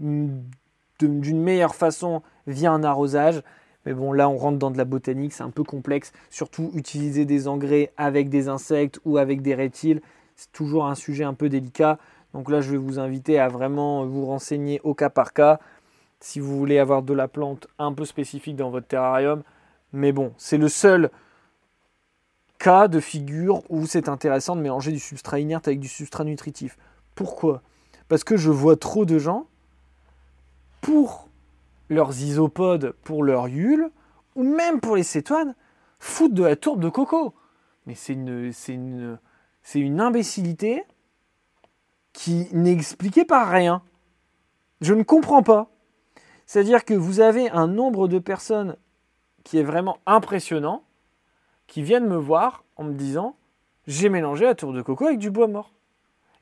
d'une 0.00 1.42
meilleure 1.42 1.74
façon 1.74 2.22
via 2.46 2.72
un 2.72 2.82
arrosage. 2.82 3.42
Mais 3.86 3.94
bon, 3.94 4.12
là, 4.12 4.28
on 4.28 4.36
rentre 4.36 4.58
dans 4.58 4.70
de 4.70 4.78
la 4.78 4.84
botanique, 4.84 5.32
c'est 5.32 5.42
un 5.42 5.50
peu 5.50 5.64
complexe. 5.64 6.12
Surtout, 6.28 6.70
utiliser 6.74 7.24
des 7.24 7.48
engrais 7.48 7.92
avec 7.96 8.28
des 8.28 8.48
insectes 8.48 9.00
ou 9.04 9.16
avec 9.16 9.40
des 9.42 9.54
reptiles, 9.54 10.02
c'est 10.36 10.52
toujours 10.52 10.86
un 10.86 10.94
sujet 10.94 11.24
un 11.24 11.34
peu 11.34 11.48
délicat. 11.48 11.98
Donc 12.34 12.50
là, 12.50 12.60
je 12.60 12.70
vais 12.70 12.76
vous 12.76 12.98
inviter 12.98 13.38
à 13.38 13.48
vraiment 13.48 14.04
vous 14.04 14.26
renseigner 14.26 14.80
au 14.84 14.94
cas 14.94 15.10
par 15.10 15.32
cas 15.32 15.60
si 16.20 16.38
vous 16.38 16.58
voulez 16.58 16.78
avoir 16.78 17.02
de 17.02 17.14
la 17.14 17.28
plante 17.28 17.66
un 17.78 17.92
peu 17.92 18.04
spécifique 18.04 18.56
dans 18.56 18.70
votre 18.70 18.86
terrarium. 18.86 19.42
Mais 19.92 20.12
bon, 20.12 20.32
c'est 20.36 20.58
le 20.58 20.68
seul 20.68 21.10
cas 22.58 22.88
de 22.88 23.00
figure 23.00 23.62
où 23.70 23.86
c'est 23.86 24.08
intéressant 24.08 24.54
de 24.54 24.60
mélanger 24.60 24.92
du 24.92 24.98
substrat 24.98 25.40
inerte 25.40 25.66
avec 25.66 25.80
du 25.80 25.88
substrat 25.88 26.24
nutritif. 26.24 26.76
Pourquoi? 27.14 27.62
Parce 28.08 28.22
que 28.22 28.36
je 28.36 28.50
vois 28.50 28.76
trop 28.76 29.04
de 29.04 29.18
gens, 29.18 29.46
pour 30.80 31.28
leurs 31.88 32.20
isopodes, 32.20 32.94
pour 33.02 33.22
leurs 33.22 33.48
yules, 33.48 33.90
ou 34.36 34.42
même 34.42 34.80
pour 34.80 34.96
les 34.96 35.02
cétoines, 35.02 35.54
foutre 35.98 36.34
de 36.34 36.44
la 36.44 36.56
tourbe 36.56 36.80
de 36.80 36.88
coco. 36.88 37.34
Mais 37.86 37.94
c'est 37.94 38.14
une, 38.14 39.18
c'est 39.62 39.98
imbécilité 39.98 40.84
qui 42.12 42.48
n'est 42.52 42.72
expliquée 42.72 43.24
par 43.24 43.48
rien. 43.50 43.82
Je 44.80 44.94
ne 44.94 45.02
comprends 45.02 45.42
pas. 45.42 45.70
C'est-à-dire 46.46 46.84
que 46.84 46.94
vous 46.94 47.20
avez 47.20 47.50
un 47.50 47.66
nombre 47.66 48.08
de 48.08 48.18
personnes 48.18 48.76
qui 49.44 49.58
est 49.58 49.62
vraiment 49.62 49.98
impressionnant, 50.06 50.84
qui 51.66 51.82
viennent 51.82 52.06
me 52.06 52.16
voir 52.16 52.64
en 52.76 52.84
me 52.84 52.94
disant 52.94 53.36
j'ai 53.86 54.08
mélangé 54.08 54.44
la 54.44 54.54
tour 54.54 54.72
de 54.72 54.82
coco 54.82 55.06
avec 55.06 55.18
du 55.18 55.30
bois 55.30 55.48
mort. 55.48 55.72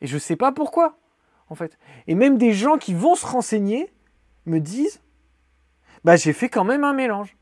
Et 0.00 0.06
je 0.06 0.14
ne 0.14 0.20
sais 0.20 0.36
pas 0.36 0.52
pourquoi, 0.52 0.98
en 1.48 1.54
fait. 1.54 1.78
Et 2.06 2.14
même 2.14 2.38
des 2.38 2.52
gens 2.52 2.78
qui 2.78 2.94
vont 2.94 3.14
se 3.14 3.26
renseigner 3.26 3.92
me 4.48 4.60
disent 4.60 5.00
bah 6.04 6.16
j'ai 6.16 6.32
fait 6.32 6.48
quand 6.48 6.64
même 6.64 6.84
un 6.84 6.92
mélange. 6.92 7.36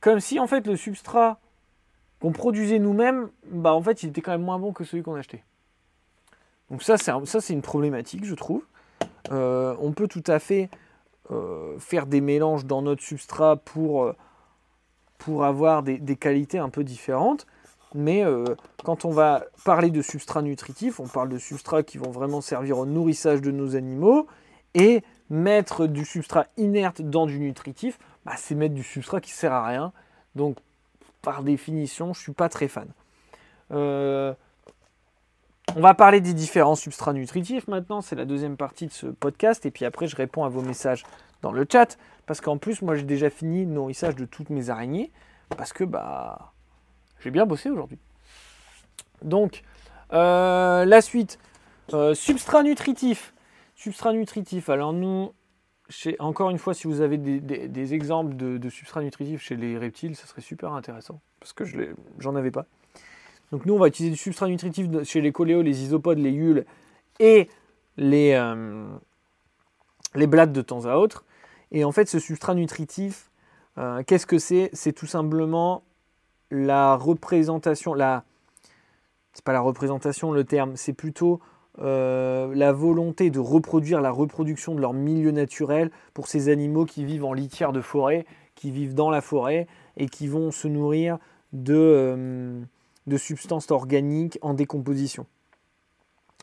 Comme 0.00 0.20
si 0.20 0.38
en 0.38 0.46
fait 0.46 0.66
le 0.66 0.76
substrat 0.76 1.38
qu'on 2.20 2.32
produisait 2.32 2.78
nous-mêmes, 2.78 3.30
bah 3.46 3.72
en 3.72 3.82
fait 3.82 4.02
il 4.02 4.10
était 4.10 4.20
quand 4.20 4.32
même 4.32 4.42
moins 4.42 4.58
bon 4.58 4.72
que 4.72 4.84
celui 4.84 5.02
qu'on 5.02 5.14
achetait. 5.14 5.44
Donc 6.70 6.82
ça 6.82 6.96
c'est 6.96 7.12
ça 7.24 7.40
c'est 7.40 7.52
une 7.52 7.62
problématique 7.62 8.24
je 8.24 8.34
trouve. 8.34 8.64
Euh, 9.30 9.74
on 9.80 9.92
peut 9.92 10.08
tout 10.08 10.24
à 10.26 10.38
fait 10.38 10.70
euh, 11.30 11.78
faire 11.78 12.06
des 12.06 12.20
mélanges 12.20 12.64
dans 12.64 12.82
notre 12.82 13.02
substrat 13.02 13.56
pour 13.56 14.04
euh, 14.04 14.12
pour 15.18 15.44
avoir 15.44 15.82
des, 15.82 16.16
qualités 16.16 16.58
un 16.58 16.70
peu 16.70 16.82
différentes. 16.82 17.46
Mais 17.94 18.24
quand 18.84 19.04
on 19.04 19.10
va 19.10 19.44
parler 19.64 19.90
de 19.90 20.00
substrats 20.00 20.40
nutritifs, 20.40 20.98
on 20.98 21.08
parle 21.08 21.28
de 21.28 21.36
substrats 21.36 21.82
qui 21.82 21.98
vont 21.98 22.10
vraiment 22.10 22.40
servir 22.40 22.78
au 22.78 22.86
nourrissage 22.86 23.42
de 23.42 23.50
nos 23.50 23.76
animaux. 23.76 24.28
Et 24.72 25.02
mettre 25.30 25.86
du 25.86 26.04
substrat 26.04 26.46
inerte 26.56 27.00
dans 27.00 27.26
du 27.26 27.38
nutritif, 27.38 27.98
bah, 28.26 28.32
c'est 28.36 28.54
mettre 28.54 28.74
du 28.74 28.82
substrat 28.82 29.20
qui 29.20 29.30
sert 29.30 29.52
à 29.52 29.66
rien. 29.66 29.92
Donc, 30.34 30.56
par 31.22 31.42
définition, 31.42 32.12
je 32.12 32.20
ne 32.20 32.22
suis 32.22 32.32
pas 32.32 32.48
très 32.48 32.68
fan. 32.68 32.88
Euh, 33.72 34.34
on 35.76 35.80
va 35.80 35.94
parler 35.94 36.20
des 36.20 36.34
différents 36.34 36.74
substrats 36.74 37.12
nutritifs 37.12 37.68
maintenant. 37.68 38.00
C'est 38.00 38.16
la 38.16 38.24
deuxième 38.24 38.56
partie 38.56 38.86
de 38.86 38.92
ce 38.92 39.06
podcast. 39.06 39.64
Et 39.66 39.70
puis 39.70 39.84
après, 39.84 40.08
je 40.08 40.16
réponds 40.16 40.44
à 40.44 40.48
vos 40.48 40.62
messages 40.62 41.04
dans 41.42 41.52
le 41.52 41.64
chat. 41.70 41.96
Parce 42.26 42.40
qu'en 42.40 42.58
plus, 42.58 42.82
moi, 42.82 42.96
j'ai 42.96 43.04
déjà 43.04 43.30
fini 43.30 43.64
le 43.64 43.70
nourrissage 43.70 44.16
de 44.16 44.24
toutes 44.24 44.50
mes 44.50 44.70
araignées. 44.70 45.12
Parce 45.56 45.72
que 45.72 45.84
bah, 45.84 46.52
j'ai 47.20 47.30
bien 47.30 47.46
bossé 47.46 47.70
aujourd'hui. 47.70 47.98
Donc, 49.22 49.62
euh, 50.12 50.84
la 50.84 51.00
suite. 51.00 51.38
Euh, 51.92 52.14
substrat 52.14 52.62
nutritif. 52.62 53.32
Substrat 53.80 54.12
nutritif. 54.12 54.68
Alors, 54.68 54.92
nous, 54.92 55.32
encore 56.18 56.50
une 56.50 56.58
fois, 56.58 56.74
si 56.74 56.86
vous 56.86 57.00
avez 57.00 57.16
des, 57.16 57.94
exemples 57.94 58.36
de, 58.36 58.68
substrats 58.68 59.02
nutritifs 59.02 59.40
chez 59.40 59.56
les 59.56 59.78
reptiles, 59.78 60.16
ça 60.16 60.26
serait 60.26 60.42
super 60.42 60.74
intéressant. 60.74 61.22
Parce 61.40 61.54
que 61.54 61.64
je 61.64 61.78
j'en 62.18 62.36
avais 62.36 62.50
pas. 62.50 62.66
Donc, 63.52 63.64
nous, 63.64 63.72
on 63.72 63.78
va 63.78 63.88
utiliser 63.88 64.12
du 64.12 64.18
substrat 64.18 64.48
nutritif 64.48 64.86
chez 65.04 65.22
les 65.22 65.32
coléos, 65.32 65.62
les 65.62 65.82
isopodes, 65.82 66.18
les 66.18 66.30
yules 66.30 66.66
et 67.20 67.48
les, 67.96 68.34
euh, 68.34 68.86
les 70.14 70.26
blattes 70.26 70.52
de 70.52 70.60
temps 70.60 70.84
à 70.84 70.96
autre. 70.96 71.24
Et 71.72 71.82
en 71.82 71.90
fait, 71.90 72.06
ce 72.06 72.18
substrat 72.18 72.54
nutritif, 72.54 73.30
euh, 73.78 74.02
qu'est-ce 74.06 74.26
que 74.26 74.38
c'est? 74.38 74.68
C'est 74.74 74.92
tout 74.92 75.06
simplement 75.06 75.84
la 76.50 76.96
représentation, 76.96 77.94
la... 77.94 78.24
c'est 79.32 79.42
pas 79.42 79.54
la 79.54 79.62
représentation 79.62 80.32
le 80.32 80.44
terme, 80.44 80.76
c'est 80.76 80.92
plutôt 80.92 81.40
euh, 81.82 82.54
la 82.54 82.72
volonté 82.72 83.30
de 83.30 83.38
reproduire 83.38 84.00
la 84.00 84.10
reproduction 84.10 84.74
de 84.74 84.80
leur 84.80 84.92
milieu 84.92 85.30
naturel 85.30 85.90
pour 86.12 86.28
ces 86.28 86.50
animaux 86.50 86.84
qui 86.84 87.04
vivent 87.04 87.24
en 87.24 87.32
litière 87.32 87.72
de 87.72 87.80
forêt, 87.80 88.26
qui 88.54 88.70
vivent 88.70 88.94
dans 88.94 89.10
la 89.10 89.22
forêt 89.22 89.66
et 89.96 90.08
qui 90.08 90.26
vont 90.26 90.50
se 90.50 90.68
nourrir 90.68 91.18
de, 91.52 91.74
euh, 91.74 93.16
substances 93.16 93.70
organiques 93.70 94.38
en 94.42 94.54
décomposition. 94.54 95.26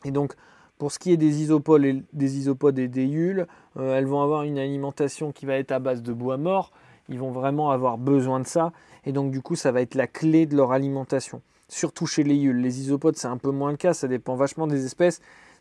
Et 0.04 0.10
donc, 0.10 0.34
pour 0.76 0.92
ce 0.92 0.98
qui 0.98 1.12
est 1.12 1.16
des 1.16 1.40
isopodes 1.42 1.84
et 1.84 2.02
des, 2.12 2.38
isopodes 2.38 2.78
yules, 2.78 3.46
euh, 3.76 3.96
elles 3.96 4.06
vont 4.06 4.22
avoir 4.22 4.42
une 4.42 4.58
alimentation 4.58 5.32
qui 5.32 5.46
va 5.46 5.54
être 5.54 5.72
à 5.72 5.78
base 5.78 6.02
de 6.02 6.12
bois 6.12 6.36
mort. 6.36 6.72
Ils 7.08 7.18
vont 7.18 7.30
vraiment 7.30 7.70
avoir 7.70 7.96
besoin 7.96 8.40
de 8.40 8.46
ça. 8.46 8.72
Et 9.04 9.12
donc, 9.12 9.30
du 9.30 9.40
coup, 9.40 9.56
ça 9.56 9.72
va 9.72 9.80
être 9.80 9.94
la 9.94 10.06
clé 10.06 10.46
de 10.46 10.56
leur 10.56 10.72
alimentation. 10.72 11.42
Surtout 11.68 12.06
chez 12.06 12.22
les 12.22 12.34
yules. 12.34 12.60
Les 12.60 12.80
isopodes, 12.80 13.16
c'est 13.16 13.28
un 13.28 13.36
peu 13.36 13.50
moins 13.50 13.70
le 13.70 13.76
cas. 13.76 13.94
Ça 13.94 14.08
dépend 14.08 14.36
vachement 14.36 14.66
des 14.66 14.84
espèces. 14.84 15.20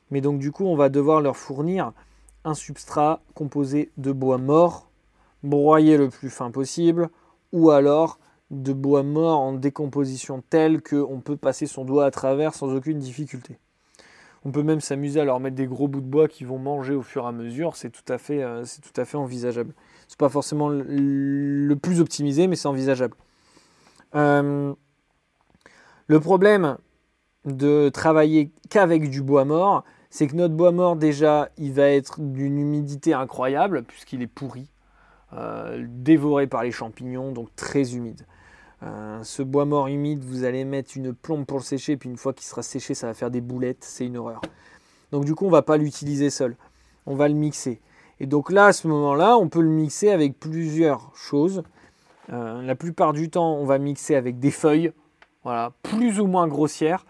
Mais 0.09 0.21
donc, 0.21 0.39
du 0.39 0.51
coup, 0.51 0.65
on 0.65 0.75
va 0.75 0.89
devoir 0.89 1.21
leur 1.21 1.35
fournir 1.35 1.91
un 2.43 2.53
substrat 2.53 3.21
composé 3.33 3.91
de 3.97 4.11
bois 4.11 4.37
mort, 4.37 4.89
broyé 5.43 5.97
le 5.97 6.09
plus 6.09 6.29
fin 6.29 6.49
possible, 6.49 7.09
ou 7.51 7.71
alors 7.71 8.19
de 8.51 8.71
bois 8.71 9.03
mort 9.03 9.39
en 9.39 9.53
décomposition 9.53 10.41
telle 10.49 10.81
qu'on 10.81 11.19
peut 11.19 11.35
passer 11.35 11.65
son 11.65 11.83
doigt 11.83 12.05
à 12.05 12.11
travers 12.11 12.53
sans 12.53 12.73
aucune 12.73 12.99
difficulté. 12.99 13.59
On 14.45 14.51
peut 14.51 14.63
même 14.63 14.79
s'amuser 14.79 15.19
à 15.19 15.25
leur 15.25 15.41
mettre 15.41 15.57
des 15.57 15.67
gros 15.67 15.89
bouts 15.89 15.99
de 15.99 16.05
bois 16.05 16.29
qui 16.29 16.45
vont 16.45 16.57
manger 16.57 16.93
au 16.93 17.01
fur 17.01 17.25
et 17.25 17.27
à 17.27 17.31
mesure. 17.33 17.75
C'est 17.75 17.89
tout 17.89 18.13
à 18.13 18.17
fait, 18.17 18.41
euh, 18.43 18.63
c'est 18.63 18.81
tout 18.81 19.17
envisageable. 19.17 19.73
C'est 20.07 20.17
pas 20.17 20.29
forcément 20.29 20.69
le 20.69 21.75
plus 21.75 21.99
optimisé, 21.99 22.47
mais 22.47 22.55
c'est 22.55 22.69
envisageable. 22.69 23.15
Euh, 24.15 24.73
le 26.07 26.19
problème 26.19 26.77
de 27.45 27.89
travailler 27.89 28.51
qu'avec 28.69 29.09
du 29.09 29.21
bois 29.21 29.45
mort, 29.45 29.83
c'est 30.09 30.27
que 30.27 30.35
notre 30.35 30.53
bois 30.53 30.71
mort 30.71 30.95
déjà, 30.95 31.49
il 31.57 31.73
va 31.73 31.89
être 31.89 32.19
d'une 32.19 32.57
humidité 32.57 33.13
incroyable 33.13 33.83
puisqu'il 33.83 34.21
est 34.21 34.27
pourri, 34.27 34.67
euh, 35.33 35.85
dévoré 35.89 36.47
par 36.47 36.63
les 36.63 36.71
champignons, 36.71 37.31
donc 37.31 37.49
très 37.55 37.95
humide. 37.95 38.25
Euh, 38.83 39.21
ce 39.23 39.41
bois 39.41 39.65
mort 39.65 39.87
humide, 39.87 40.23
vous 40.23 40.43
allez 40.43 40.63
mettre 40.63 40.91
une 40.95 41.13
plombe 41.13 41.45
pour 41.45 41.57
le 41.57 41.63
sécher, 41.63 41.97
puis 41.97 42.09
une 42.09 42.17
fois 42.17 42.33
qu'il 42.33 42.45
sera 42.45 42.61
séché, 42.61 42.93
ça 42.93 43.07
va 43.07 43.13
faire 43.13 43.31
des 43.31 43.41
boulettes, 43.41 43.83
c'est 43.83 44.05
une 44.05 44.17
horreur. 44.17 44.41
Donc 45.11 45.25
du 45.25 45.35
coup, 45.35 45.45
on 45.45 45.49
ne 45.49 45.53
va 45.53 45.61
pas 45.61 45.77
l'utiliser 45.77 46.29
seul, 46.29 46.55
on 47.05 47.15
va 47.15 47.27
le 47.27 47.33
mixer. 47.33 47.81
Et 48.19 48.25
donc 48.25 48.51
là, 48.51 48.67
à 48.67 48.73
ce 48.73 48.87
moment-là, 48.87 49.37
on 49.37 49.49
peut 49.49 49.61
le 49.61 49.69
mixer 49.69 50.09
avec 50.09 50.39
plusieurs 50.39 51.11
choses. 51.15 51.63
Euh, 52.31 52.61
la 52.61 52.75
plupart 52.75 53.13
du 53.13 53.29
temps, 53.29 53.55
on 53.55 53.65
va 53.65 53.77
mixer 53.77 54.15
avec 54.15 54.39
des 54.39 54.51
feuilles, 54.51 54.91
voilà, 55.43 55.71
plus 55.83 56.19
ou 56.19 56.27
moins 56.27 56.47
grossières. 56.47 57.05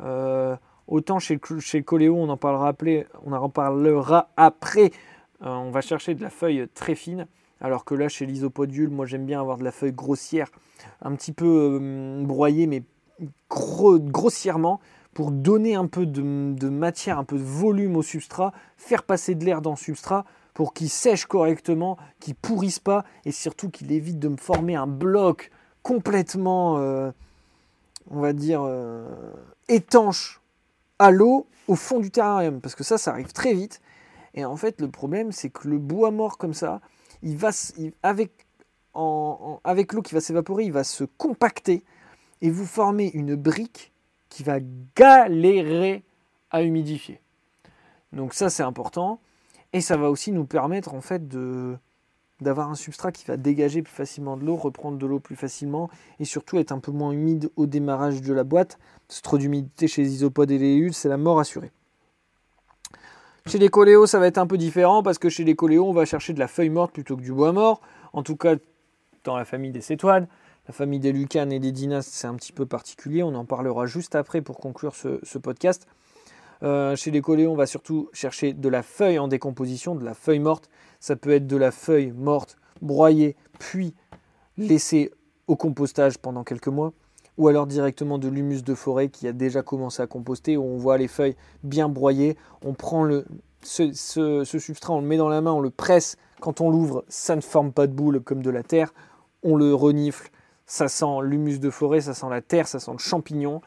Euh, 0.00 0.56
autant 0.86 1.18
chez, 1.18 1.40
chez 1.60 1.82
coléo, 1.82 2.16
on 2.16 2.28
en 2.28 2.36
parlera 2.36 2.68
après, 2.68 3.06
on 3.24 3.32
en 3.32 3.40
reparlera 3.40 4.30
après. 4.36 4.90
on 5.40 5.70
va 5.70 5.80
chercher 5.80 6.14
de 6.14 6.22
la 6.22 6.30
feuille 6.30 6.68
très 6.74 6.94
fine. 6.94 7.26
Alors 7.60 7.84
que 7.84 7.94
là, 7.94 8.08
chez 8.08 8.26
l'isopodule, 8.26 8.90
moi 8.90 9.06
j'aime 9.06 9.26
bien 9.26 9.40
avoir 9.40 9.58
de 9.58 9.64
la 9.64 9.72
feuille 9.72 9.92
grossière, 9.92 10.48
un 11.02 11.14
petit 11.14 11.32
peu 11.32 11.78
euh, 11.80 12.24
broyée, 12.24 12.66
mais 12.66 12.82
grossièrement, 13.50 14.80
pour 15.12 15.32
donner 15.32 15.74
un 15.74 15.86
peu 15.86 16.06
de, 16.06 16.68
matière, 16.68 17.18
un 17.18 17.24
peu 17.24 17.36
de 17.36 17.42
volume 17.42 17.96
au 17.96 18.02
substrat, 18.02 18.52
faire 18.76 19.02
passer 19.02 19.34
de 19.34 19.44
l'air 19.44 19.60
dans 19.60 19.72
le 19.72 19.76
substrat 19.76 20.24
pour 20.54 20.74
qu'il 20.74 20.88
sèche 20.88 21.26
correctement, 21.26 21.96
qu'il 22.20 22.36
pourrisse 22.36 22.78
pas, 22.78 23.04
et 23.24 23.32
surtout 23.32 23.70
qu'il 23.70 23.90
évite 23.90 24.20
de 24.20 24.28
me 24.28 24.36
former 24.36 24.76
un 24.76 24.86
bloc 24.86 25.50
complètement, 25.82 26.78
euh, 26.78 27.10
on 28.10 28.20
va 28.20 28.32
dire, 28.32 28.62
euh, 28.62 29.06
étanche 29.68 30.40
à 30.98 31.10
l'eau 31.10 31.46
au 31.66 31.74
fond 31.74 32.00
du 32.00 32.10
terrarium. 32.10 32.60
Parce 32.60 32.74
que 32.74 32.84
ça, 32.84 32.98
ça 32.98 33.12
arrive 33.12 33.32
très 33.32 33.54
vite. 33.54 33.80
Et 34.34 34.44
en 34.44 34.56
fait, 34.56 34.80
le 34.80 34.88
problème, 34.88 35.32
c'est 35.32 35.50
que 35.50 35.68
le 35.68 35.78
bois 35.78 36.10
mort 36.10 36.38
comme 36.38 36.54
ça, 36.54 36.80
il 37.22 37.36
va, 37.36 37.50
avec, 38.02 38.46
avec 39.64 39.92
l'eau 39.92 40.02
qui 40.02 40.14
va 40.14 40.20
s'évaporer, 40.20 40.64
il 40.64 40.72
va 40.72 40.84
se 40.84 41.04
compacter 41.04 41.82
et 42.40 42.50
vous 42.50 42.66
former 42.66 43.10
une 43.14 43.34
brique 43.34 43.92
qui 44.28 44.42
va 44.42 44.58
galérer 44.94 46.04
à 46.50 46.62
humidifier. 46.62 47.20
Donc 48.12 48.34
ça 48.34 48.50
c'est 48.50 48.62
important 48.62 49.20
et 49.72 49.80
ça 49.80 49.96
va 49.96 50.10
aussi 50.10 50.32
nous 50.32 50.44
permettre 50.44 50.94
en 50.94 51.00
fait 51.00 51.28
de 51.28 51.76
d'avoir 52.40 52.70
un 52.70 52.74
substrat 52.74 53.12
qui 53.12 53.24
va 53.24 53.36
dégager 53.36 53.82
plus 53.82 53.94
facilement 53.94 54.36
de 54.36 54.44
l'eau, 54.44 54.56
reprendre 54.56 54.98
de 54.98 55.06
l'eau 55.06 55.18
plus 55.18 55.36
facilement 55.36 55.90
et 56.20 56.24
surtout 56.24 56.58
être 56.58 56.72
un 56.72 56.78
peu 56.78 56.92
moins 56.92 57.12
humide 57.12 57.50
au 57.56 57.66
démarrage 57.66 58.22
de 58.22 58.32
la 58.32 58.44
boîte. 58.44 58.78
C'est 59.08 59.22
trop 59.22 59.38
d'humidité 59.38 59.88
chez 59.88 60.02
les 60.02 60.14
isopodes 60.14 60.50
et 60.50 60.58
les 60.58 60.76
hules, 60.76 60.94
c'est 60.94 61.08
la 61.08 61.16
mort 61.16 61.40
assurée. 61.40 61.72
Chez 63.46 63.58
les 63.58 63.68
coléos, 63.68 64.06
ça 64.06 64.18
va 64.18 64.26
être 64.26 64.38
un 64.38 64.46
peu 64.46 64.58
différent 64.58 65.02
parce 65.02 65.18
que 65.18 65.28
chez 65.28 65.44
les 65.44 65.54
coléos, 65.54 65.88
on 65.88 65.92
va 65.92 66.04
chercher 66.04 66.32
de 66.34 66.38
la 66.38 66.48
feuille 66.48 66.68
morte 66.68 66.92
plutôt 66.92 67.16
que 67.16 67.22
du 67.22 67.32
bois 67.32 67.52
mort. 67.52 67.80
En 68.12 68.22
tout 68.22 68.36
cas, 68.36 68.56
dans 69.24 69.36
la 69.36 69.44
famille 69.44 69.70
des 69.70 69.80
cétoines. 69.80 70.26
La 70.66 70.74
famille 70.74 71.00
des 71.00 71.12
lucanes 71.12 71.50
et 71.50 71.58
des 71.58 71.72
dynastes, 71.72 72.10
c'est 72.12 72.26
un 72.26 72.34
petit 72.34 72.52
peu 72.52 72.66
particulier. 72.66 73.22
On 73.22 73.34
en 73.34 73.46
parlera 73.46 73.86
juste 73.86 74.14
après 74.14 74.42
pour 74.42 74.58
conclure 74.58 74.94
ce, 74.94 75.38
podcast. 75.38 75.86
Euh, 76.62 76.96
chez 76.96 77.10
les 77.10 77.20
coléos, 77.20 77.52
on 77.52 77.56
va 77.56 77.66
surtout 77.66 78.08
chercher 78.12 78.52
de 78.52 78.68
la 78.68 78.82
feuille 78.82 79.18
en 79.18 79.28
décomposition, 79.28 79.94
de 79.94 80.04
la 80.04 80.14
feuille 80.14 80.40
morte. 80.40 80.68
Ça 81.00 81.16
peut 81.16 81.30
être 81.30 81.46
de 81.46 81.56
la 81.56 81.70
feuille 81.70 82.12
morte 82.12 82.56
broyée, 82.82 83.36
puis 83.58 83.94
laissée 84.56 85.12
au 85.46 85.56
compostage 85.56 86.18
pendant 86.18 86.44
quelques 86.44 86.68
mois 86.68 86.92
ou 87.38 87.46
alors 87.46 87.66
directement 87.66 88.18
de 88.18 88.28
l'humus 88.28 88.62
de 88.62 88.74
forêt 88.74 89.08
qui 89.08 89.26
a 89.28 89.32
déjà 89.32 89.62
commencé 89.62 90.02
à 90.02 90.06
composter, 90.06 90.56
où 90.56 90.64
on 90.64 90.76
voit 90.76 90.98
les 90.98 91.08
feuilles 91.08 91.36
bien 91.62 91.88
broyées, 91.88 92.36
on 92.64 92.74
prend 92.74 93.08
ce, 93.62 94.42
substrat, 94.44 94.92
on 94.92 95.00
le 95.00 95.06
met 95.06 95.16
dans 95.16 95.28
la 95.28 95.40
main, 95.40 95.52
on 95.52 95.60
le 95.60 95.70
presse, 95.70 96.16
quand 96.40 96.60
on 96.60 96.68
l'ouvre, 96.68 97.04
ça 97.08 97.36
ne 97.36 97.40
forme 97.40 97.72
pas 97.72 97.86
de 97.86 97.92
boule 97.92 98.20
comme 98.20 98.42
de 98.42 98.50
la 98.50 98.64
terre, 98.64 98.92
on 99.44 99.56
le 99.56 99.72
renifle, 99.72 100.30
ça 100.66 100.88
sent 100.88 101.22
l'humus 101.22 101.60
de 101.60 101.70
forêt, 101.70 102.00
ça 102.00 102.12
sent 102.12 102.26
la 102.28 102.42
terre, 102.42 102.66
ça 102.66 102.80
sent 102.80 102.90
le 102.92 102.98
champignon, 102.98 103.62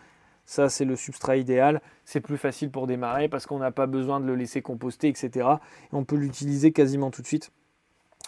ça 0.52 0.68
c'est 0.68 0.84
le 0.84 0.98
substrat 0.98 1.38
idéal, 1.38 1.82
c'est 2.04 2.20
plus 2.20 2.36
facile 2.36 2.72
pour 2.72 2.86
démarrer 2.86 3.30
parce 3.30 3.46
qu'on 3.46 3.60
n'a 3.60 3.72
pas 3.72 3.88
besoin 3.88 4.20
de 4.20 4.26
le 4.26 4.36
laisser 4.36 4.62
composter, 4.62 5.08
etc. 5.08 5.48
Et 5.94 5.94
on 5.94 6.04
peut 6.04 6.18
l'utiliser 6.18 6.74
quasiment 6.74 7.10
tout 7.10 7.22
de 7.22 7.28
suite. 7.28 7.54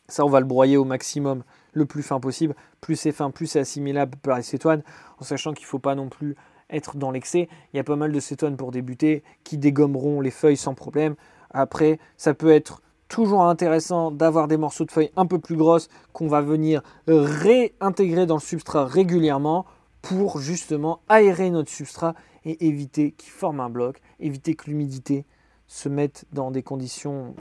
Ça, 0.08 0.24
on 0.24 0.30
va 0.30 0.40
le 0.40 0.46
broyer 0.46 0.78
au 0.78 0.86
maximum, 0.86 1.44
le 1.74 1.86
plus 1.86 2.02
fin 2.02 2.22
possible. 2.22 2.56
Plus 2.80 2.96
c'est 2.96 3.12
fin, 3.12 3.30
plus 3.30 3.48
c'est 3.48 3.60
assimilable 3.60 4.18
par 4.20 4.38
les 4.38 4.44
cétoines, 4.44 4.84
en 5.20 5.26
sachant 5.26 5.52
qu'il 5.52 5.66
ne 5.66 5.68
faut 5.68 5.80
pas 5.80 5.96
non 5.96 6.08
plus 6.08 6.38
être 6.70 6.96
dans 6.96 7.12
l'excès. 7.12 7.50
Il 7.74 7.78
y 7.78 7.80
a 7.82 7.84
pas 7.84 7.98
mal 7.98 8.14
de 8.14 8.20
cétoines 8.22 8.56
pour 8.56 8.72
débuter 8.72 9.22
qui 9.44 9.58
dégommeront 9.58 10.22
les 10.22 10.32
feuilles 10.32 10.56
sans 10.56 10.76
problème. 10.76 11.16
Après, 11.52 12.00
ça 12.16 12.34
peut 12.34 12.52
être 12.52 12.82
toujours 13.10 13.44
intéressant 13.44 14.12
d'avoir 14.12 14.48
des 14.48 14.56
morceaux 14.56 14.86
de 14.86 14.92
feuilles 14.92 15.12
un 15.18 15.26
peu 15.26 15.40
plus 15.40 15.58
grosses 15.58 15.90
qu'on 16.14 16.28
va 16.28 16.40
venir 16.40 16.84
réintégrer 17.06 18.26
dans 18.26 18.36
le 18.36 18.40
substrat 18.40 18.86
régulièrement 18.86 19.66
pour 20.04 20.40
justement 20.40 21.00
aérer 21.08 21.50
notre 21.50 21.72
substrat 21.72 22.14
et 22.46 22.68
éviter 22.68 23.14
qu'il 23.14 23.32
forme 23.32 23.62
un 23.62 23.70
bloc, 23.70 24.02
éviter 24.20 24.54
que 24.54 24.66
l'humidité 24.66 25.26
se 25.66 25.90
mette 25.90 26.26
dans 26.34 26.52
des 26.52 26.62
conditions 26.62 27.34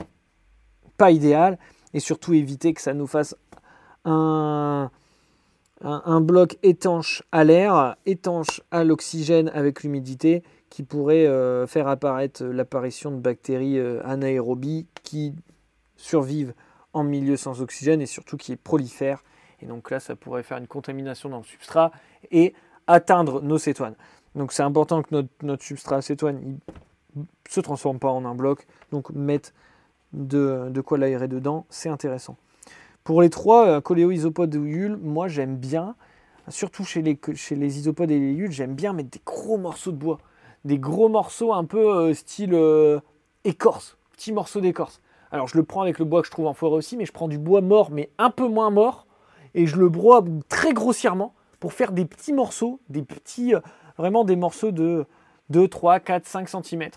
pas 0.97 1.11
idéales 1.11 1.59
et 1.93 1.99
surtout 1.99 2.33
éviter 2.33 2.73
que 2.73 2.81
ça 2.81 2.93
nous 2.93 3.05
fasse 3.05 3.35
un, 4.05 4.89
bloc 6.21 6.57
étanche 6.63 7.21
à 7.33 7.43
l'air, 7.43 7.97
étanche 8.05 8.61
à 8.71 8.85
l'oxygène 8.85 9.51
avec 9.53 9.83
l'humidité, 9.83 10.41
qui 10.69 10.83
pourrait 10.83 11.27
euh, 11.27 11.67
faire 11.67 11.87
apparaître 11.87 12.43
l'apparition 12.45 13.11
de 13.11 13.17
bactéries 13.17 13.77
euh, 13.77 14.01
anaérobies 14.05 14.87
qui 15.03 15.33
survivent 15.97 16.53
en 16.93 17.03
milieu 17.03 17.35
sans 17.35 17.61
oxygène 17.61 18.01
et 18.01 18.05
surtout 18.05 18.37
qui 18.37 18.55
prolifèrent. 18.55 19.23
Et 19.63 19.65
donc 19.65 19.89
là, 19.89 19.99
ça 19.99 20.15
pourrait 20.15 20.43
faire 20.43 20.57
une 20.57 20.67
contamination 20.67 21.29
dans 21.29 21.37
le 21.37 21.43
substrat 21.43 21.91
et 22.31 22.53
atteindre 22.87 23.41
nos 23.41 23.57
cétoines. 23.57 23.95
Donc 24.35 24.51
c'est 24.51 24.63
important 24.63 25.01
que 25.01 25.07
notre, 25.11 25.29
notre 25.41 25.63
substrat 25.63 26.01
cétoine 26.01 26.59
ne 27.15 27.23
se 27.47 27.61
transforme 27.61 27.97
pas 27.97 28.09
en 28.09 28.25
un 28.25 28.35
bloc. 28.35 28.67
Donc 28.91 29.09
mettre 29.11 29.53
de, 30.11 30.81
quoi 30.81 30.97
l'aérer 30.97 31.27
dedans, 31.27 31.65
c'est 31.69 31.89
intéressant. 31.89 32.35
Pour 33.05 33.21
les 33.21 33.29
trois, 33.29 33.67
euh, 33.67 33.81
coléo, 33.81 34.11
isopodes 34.11 34.53
ou 34.55 34.65
yules, 34.65 34.97
moi 35.01 35.27
j'aime 35.27 35.55
bien, 35.55 35.95
surtout 36.49 36.83
chez 36.83 37.01
les, 37.01 37.17
chez 37.35 37.55
les 37.55 37.79
isopodes 37.79 38.11
et 38.11 38.19
les 38.19 38.33
yules, 38.33 38.51
j'aime 38.51 38.75
bien 38.75 38.93
mettre 38.93 39.09
des 39.09 39.21
gros 39.25 39.57
morceaux 39.57 39.91
de 39.91 39.97
bois. 39.97 40.19
Des 40.65 40.77
gros 40.77 41.09
morceaux 41.09 41.53
un 41.53 41.65
peu 41.65 41.95
euh, 41.95 42.13
style 42.13 42.53
euh, 42.53 42.99
écorce, 43.43 43.97
petits 44.11 44.33
morceaux 44.33 44.61
d'écorce. 44.61 45.01
Alors 45.31 45.47
je 45.47 45.57
le 45.57 45.63
prends 45.63 45.81
avec 45.81 45.99
le 45.99 46.05
bois 46.05 46.21
que 46.21 46.27
je 46.27 46.31
trouve 46.31 46.47
en 46.47 46.53
forêt 46.53 46.77
aussi, 46.77 46.95
mais 46.95 47.05
je 47.05 47.11
prends 47.11 47.27
du 47.27 47.37
bois 47.39 47.61
mort, 47.61 47.91
mais 47.91 48.09
un 48.17 48.29
peu 48.29 48.47
moins 48.47 48.69
mort, 48.69 49.07
et 49.55 49.65
je 49.65 49.77
le 49.77 49.89
broie 49.89 50.23
très 50.49 50.73
grossièrement 50.73 51.33
pour 51.59 51.73
faire 51.73 51.91
des 51.91 52.05
petits 52.05 52.33
morceaux, 52.33 52.79
des 52.89 53.03
petits, 53.03 53.53
vraiment 53.97 54.23
des 54.23 54.35
morceaux 54.35 54.71
de 54.71 55.05
2, 55.49 55.67
3, 55.67 55.99
4, 55.99 56.25
5 56.27 56.49
cm. 56.49 56.89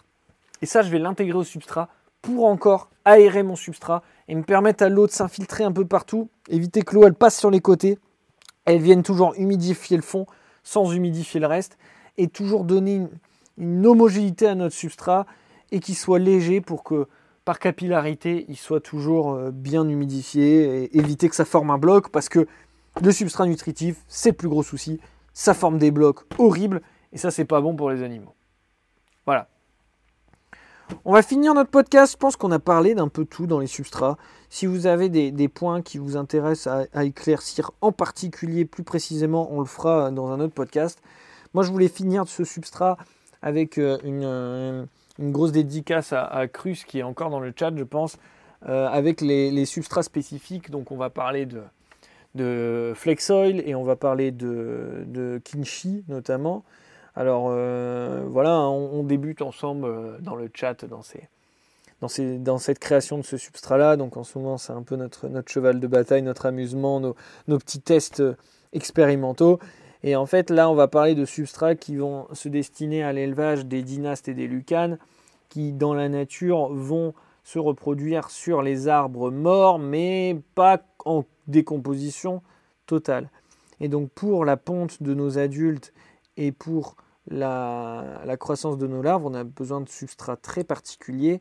Et 0.63 0.67
ça, 0.67 0.83
je 0.83 0.91
vais 0.91 0.99
l'intégrer 0.99 1.39
au 1.39 1.45
substrat 1.45 1.89
pour 2.23 2.47
encore 2.47 2.91
aérer 3.05 3.43
mon 3.43 3.57
substrat 3.57 4.03
et 4.29 4.35
me 4.35 4.43
permettre 4.43 4.83
à 4.83 4.89
l'eau 4.89 5.07
de 5.07 5.13
s'infiltrer 5.13 5.65
un 5.65 5.73
peu 5.73 5.85
partout, 5.85 6.29
éviter 6.49 6.83
que 6.83 6.95
l'eau 6.95 7.07
elle 7.07 7.15
passe 7.15 7.39
sur 7.39 7.51
les 7.51 7.61
côtés, 7.61 7.99
elle 8.65 8.81
vienne 8.81 9.03
toujours 9.03 9.35
humidifier 9.37 9.97
le 9.97 10.03
fond 10.03 10.27
sans 10.65 10.93
humidifier 10.93 11.39
le 11.39 11.47
reste 11.47 11.79
et 12.19 12.27
toujours 12.27 12.65
donner 12.65 13.07
une, 13.57 13.87
homogénéité 13.87 14.49
à 14.49 14.55
notre 14.55 14.75
substrat 14.75 15.27
et 15.71 15.81
qu'il 15.81 15.97
soit 15.97 16.19
léger 16.19 16.61
pour 16.61 16.83
que 16.83 17.07
par 17.47 17.59
capillarité 17.59 18.45
il 18.49 18.57
soit 18.57 18.81
toujours 18.81 19.33
euh, 19.33 19.51
bien 19.51 19.89
humidifié 19.89 20.85
et 20.85 20.99
éviter 20.99 21.31
que 21.31 21.37
ça 21.37 21.47
forme 21.47 21.71
un 21.71 21.79
bloc 21.79 22.11
parce 22.11 22.29
que 22.29 22.47
le 23.01 23.13
substrat 23.13 23.47
nutritif 23.47 24.05
c'est 24.09 24.31
le 24.31 24.37
plus 24.37 24.49
gros 24.49 24.63
souci, 24.63 25.01
ça 25.33 25.55
forme 25.55 25.79
des 25.79 25.91
blocs 25.91 26.25
horribles 26.39 26.83
et 27.13 27.19
ça 27.19 27.31
c'est 27.31 27.47
pas 27.47 27.63
bon 27.63 27.75
pour 27.75 27.89
les 27.89 28.03
animaux. 28.03 28.35
Voilà. 29.25 29.49
On 31.05 31.13
va 31.13 31.23
finir 31.23 31.55
notre 31.55 31.71
podcast. 31.71 32.13
Je 32.13 32.17
pense 32.17 32.37
qu'on 32.37 32.53
a 32.53 32.59
parlé 32.59 32.95
d'un 32.95 33.09
peu 33.09 33.25
tout 33.25 33.47
dans 33.47 33.59
les 33.59 33.67
substrats. 33.67 34.17
Si 34.51 34.67
vous 34.67 34.87
avez 34.87 35.09
des, 35.09 35.49
points 35.49 35.83
qui 35.83 35.99
vous 35.99 36.17
intéressent 36.17 36.87
à, 36.93 37.05
éclaircir 37.05 37.73
en 37.81 37.91
particulier, 37.91 38.65
plus 38.65 38.85
précisément, 38.85 39.49
on 39.51 39.61
le 39.61 39.67
fera 39.67 40.13
dans 40.13 40.29
un 40.29 40.39
autre 40.39 40.55
podcast. 40.55 41.01
Moi, 41.55 41.65
je 41.65 41.73
voulais 41.73 41.89
finir 41.89 42.29
ce 42.29 42.45
substrat 42.45 42.97
avec 43.43 43.79
euh, 43.79 43.99
euh, 44.05 44.87
une, 45.19 45.33
grosse 45.33 45.53
dédicace 45.53 46.13
à, 46.13 46.47
Cruz 46.49 46.85
qui 46.87 46.99
est 46.99 47.03
encore 47.03 47.31
dans 47.31 47.41
le 47.41 47.53
chat, 47.59 47.73
je 47.77 47.85
pense, 47.85 48.19
euh, 48.69 48.89
avec 48.89 49.21
les, 49.21 49.65
substrats 49.65 50.03
spécifiques. 50.03 50.71
Donc, 50.71 50.91
on 50.91 50.97
va 50.97 51.11
parler 51.11 51.47
de, 51.47 51.63
de 52.35 52.93
Flexoil 52.95 53.63
et 53.67 53.75
on 53.75 53.83
va 53.83 53.97
parler 53.97 54.31
de, 54.31 55.05
de 55.07 55.41
Kinshi 55.45 56.05
notamment. 56.09 56.65
Alors 57.17 57.47
euh, 57.49 58.25
voilà, 58.29 58.61
on, 58.61 59.03
débute 59.03 59.41
ensemble 59.41 59.87
euh, 59.87 60.19
dans 60.21 60.35
le 60.37 60.51
chat, 60.53 60.85
dans, 60.85 61.01
dans, 62.03 62.59
cette 62.59 62.79
création 62.79 63.17
de 63.17 63.23
ce 63.23 63.39
substrat-là. 63.39 63.97
Donc 63.97 64.19
en 64.19 64.25
ce 64.25 64.39
moment, 64.39 64.59
c'est 64.59 64.75
un 64.75 64.83
peu 64.83 64.97
notre, 64.97 65.27
notre 65.29 65.51
cheval 65.51 65.81
de 65.81 65.87
bataille, 65.87 66.21
notre 66.21 66.45
amusement, 66.45 67.01
nos, 67.01 67.15
petits 67.59 67.81
tests 67.81 68.23
expérimentaux. 68.75 69.59
Et 70.07 70.15
en 70.15 70.25
fait, 70.25 70.51
là, 70.51 70.71
on 70.71 70.77
va 70.77 70.87
parler 70.87 71.17
de 71.17 71.25
substrats 71.25 71.75
qui 71.75 71.97
vont 71.97 72.29
se 72.33 72.49
destiner 72.49 73.03
à 73.03 73.13
l'élevage 73.13 73.67
des 73.67 73.83
dynastes 73.83 74.29
et 74.29 74.35
des 74.35 74.47
lucanes, 74.47 74.99
qui 75.49 75.73
dans 75.73 75.95
la 75.95 76.09
nature 76.09 76.69
vont 76.73 77.13
se 77.43 77.59
reproduire 77.59 78.31
sur 78.31 78.63
les 78.63 78.87
arbres 78.87 79.33
morts, 79.33 79.81
mais 79.81 80.41
pas 80.55 80.81
en 81.05 81.25
décomposition 81.49 82.41
totale. 82.87 83.31
Et 83.81 83.89
donc 83.89 84.11
pour 84.11 84.45
la 84.45 84.57
ponte 84.57 85.03
de 85.03 85.13
nos 85.13 85.39
adultes 85.39 85.93
et 86.37 86.53
pour 86.53 86.95
la, 87.27 88.23
croissance 88.39 88.79
de 88.79 88.87
nos 88.87 89.03
larves, 89.03 89.27
on 89.27 89.35
a 89.35 89.43
besoin 89.43 89.81
de 89.81 89.89
substrats 89.89 90.37
très 90.37 90.63
particuliers. 90.63 91.41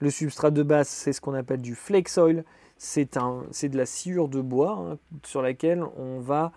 Le 0.00 0.10
substrat 0.10 0.50
de 0.50 0.64
base, 0.64 0.88
c'est 0.88 1.12
ce 1.12 1.20
qu'on 1.20 1.34
appelle 1.34 1.60
du 1.60 1.76
flexoil. 1.76 2.44
C'est 2.76 3.14
de 3.14 3.76
la 3.76 3.86
sciure 3.86 4.26
de 4.26 4.40
bois 4.40 4.72
hein, 4.72 4.98
sur 5.22 5.42
laquelle 5.42 5.84
on 5.96 6.18
va 6.18 6.50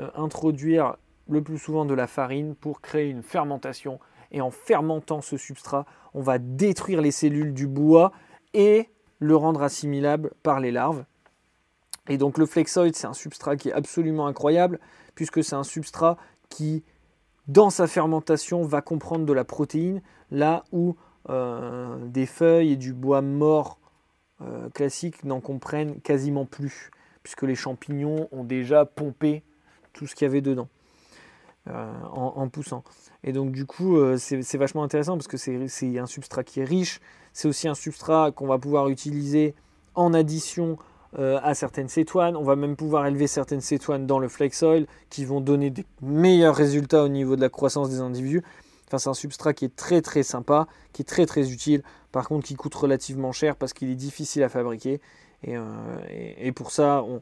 euh, 0.00 0.08
introduire 0.14 0.96
le 1.28 1.42
plus 1.42 1.58
souvent 1.58 1.84
de 1.84 1.94
la 1.94 2.06
farine 2.06 2.54
pour 2.54 2.80
créer 2.80 3.08
une 3.08 3.22
fermentation. 3.22 4.00
Et 4.30 4.40
en 4.40 4.50
fermentant 4.50 5.20
ce 5.20 5.36
substrat, 5.36 5.86
on 6.14 6.22
va 6.22 6.38
détruire 6.38 7.00
les 7.00 7.10
cellules 7.10 7.54
du 7.54 7.66
bois 7.66 8.12
et 8.54 8.88
le 9.18 9.36
rendre 9.36 9.62
assimilable 9.62 10.32
par 10.42 10.60
les 10.60 10.70
larves. 10.72 11.04
Et 12.08 12.18
donc 12.18 12.38
le 12.38 12.46
flexoil, 12.46 12.94
c'est 12.94 13.06
un 13.06 13.12
substrat 13.12 13.56
qui 13.56 13.68
est 13.68 13.72
absolument 13.72 14.26
incroyable 14.26 14.80
puisque 15.14 15.44
c'est 15.44 15.54
un 15.54 15.62
substrat 15.62 16.16
qui 16.48 16.82
dans 17.48 17.70
sa 17.70 17.86
fermentation, 17.86 18.62
va 18.62 18.82
comprendre 18.82 19.26
de 19.26 19.32
la 19.32 19.44
protéine, 19.44 20.02
là 20.30 20.64
où 20.72 20.96
euh, 21.28 21.98
des 22.06 22.26
feuilles 22.26 22.72
et 22.72 22.76
du 22.76 22.92
bois 22.92 23.20
mort 23.20 23.78
euh, 24.40 24.68
classique 24.70 25.24
n'en 25.24 25.40
comprennent 25.40 26.00
quasiment 26.00 26.46
plus, 26.46 26.90
puisque 27.22 27.42
les 27.42 27.54
champignons 27.54 28.28
ont 28.32 28.44
déjà 28.44 28.84
pompé 28.84 29.42
tout 29.92 30.06
ce 30.06 30.14
qu'il 30.14 30.26
y 30.26 30.30
avait 30.30 30.40
dedans 30.40 30.68
euh, 31.68 31.92
en, 32.12 32.48
poussant. 32.48 32.82
Et 33.24 33.32
donc 33.32 33.52
du 33.52 33.66
coup, 33.66 33.98
c'est 34.18 34.58
vachement 34.58 34.82
intéressant 34.82 35.16
parce 35.16 35.28
que 35.28 35.36
c'est 35.36 35.98
un 35.98 36.06
substrat 36.06 36.44
qui 36.44 36.60
est 36.60 36.64
riche, 36.64 37.00
c'est 37.32 37.48
aussi 37.48 37.68
un 37.68 37.74
substrat 37.74 38.32
qu'on 38.32 38.46
va 38.46 38.58
pouvoir 38.58 38.88
utiliser 38.88 39.54
en 39.94 40.14
addition 40.14 40.78
euh, 41.18 41.38
à 41.42 41.54
certaines 41.54 41.88
cétoines. 41.88 42.36
On 42.36 42.42
va 42.42 42.56
même 42.56 42.74
pouvoir 42.74 43.06
élever 43.06 43.26
certaines 43.26 43.60
cétoines 43.60 44.06
dans 44.06 44.18
le 44.18 44.28
flex 44.28 44.62
oil 44.62 44.86
qui 45.10 45.26
vont 45.26 45.42
donner 45.42 45.68
des 45.68 45.84
meilleurs 46.00 46.56
résultats 46.56 47.04
au 47.04 47.08
niveau 47.08 47.36
de 47.36 47.42
la 47.42 47.50
croissance 47.50 47.90
des 47.90 48.00
individus. 48.00 48.42
Enfin, 48.86 48.96
c'est 48.96 49.10
un 49.10 49.14
substrat 49.14 49.52
qui 49.52 49.66
est 49.66 49.76
très 49.76 50.00
très 50.00 50.22
sympa, 50.22 50.66
qui 50.94 51.02
est 51.02 51.04
très 51.06 51.26
très 51.26 51.50
utile, 51.50 51.82
par 52.12 52.28
contre 52.28 52.46
qui 52.46 52.54
coûte 52.54 52.74
relativement 52.74 53.32
cher 53.32 53.56
parce 53.56 53.74
qu'il 53.74 53.90
est 53.90 53.94
difficile 53.94 54.42
à 54.42 54.48
fabriquer 54.48 55.00
Et, 55.42 55.56
et, 56.38 56.52
pour 56.52 56.70
ça, 56.70 57.02
on, 57.02 57.20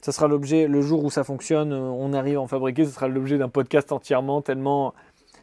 ça 0.00 0.12
sera 0.12 0.28
l'objet, 0.28 0.68
le 0.68 0.80
jour 0.82 1.04
où 1.04 1.10
ça 1.10 1.24
fonctionne, 1.24 1.72
on 1.72 2.12
arrive 2.12 2.38
à 2.38 2.40
en 2.40 2.46
fabriquer, 2.46 2.84
ce 2.84 2.92
sera 2.92 3.08
l'objet 3.08 3.38
d'un 3.38 3.48
podcast 3.48 3.92
entièrement, 3.92 4.42
tellement 4.42 4.94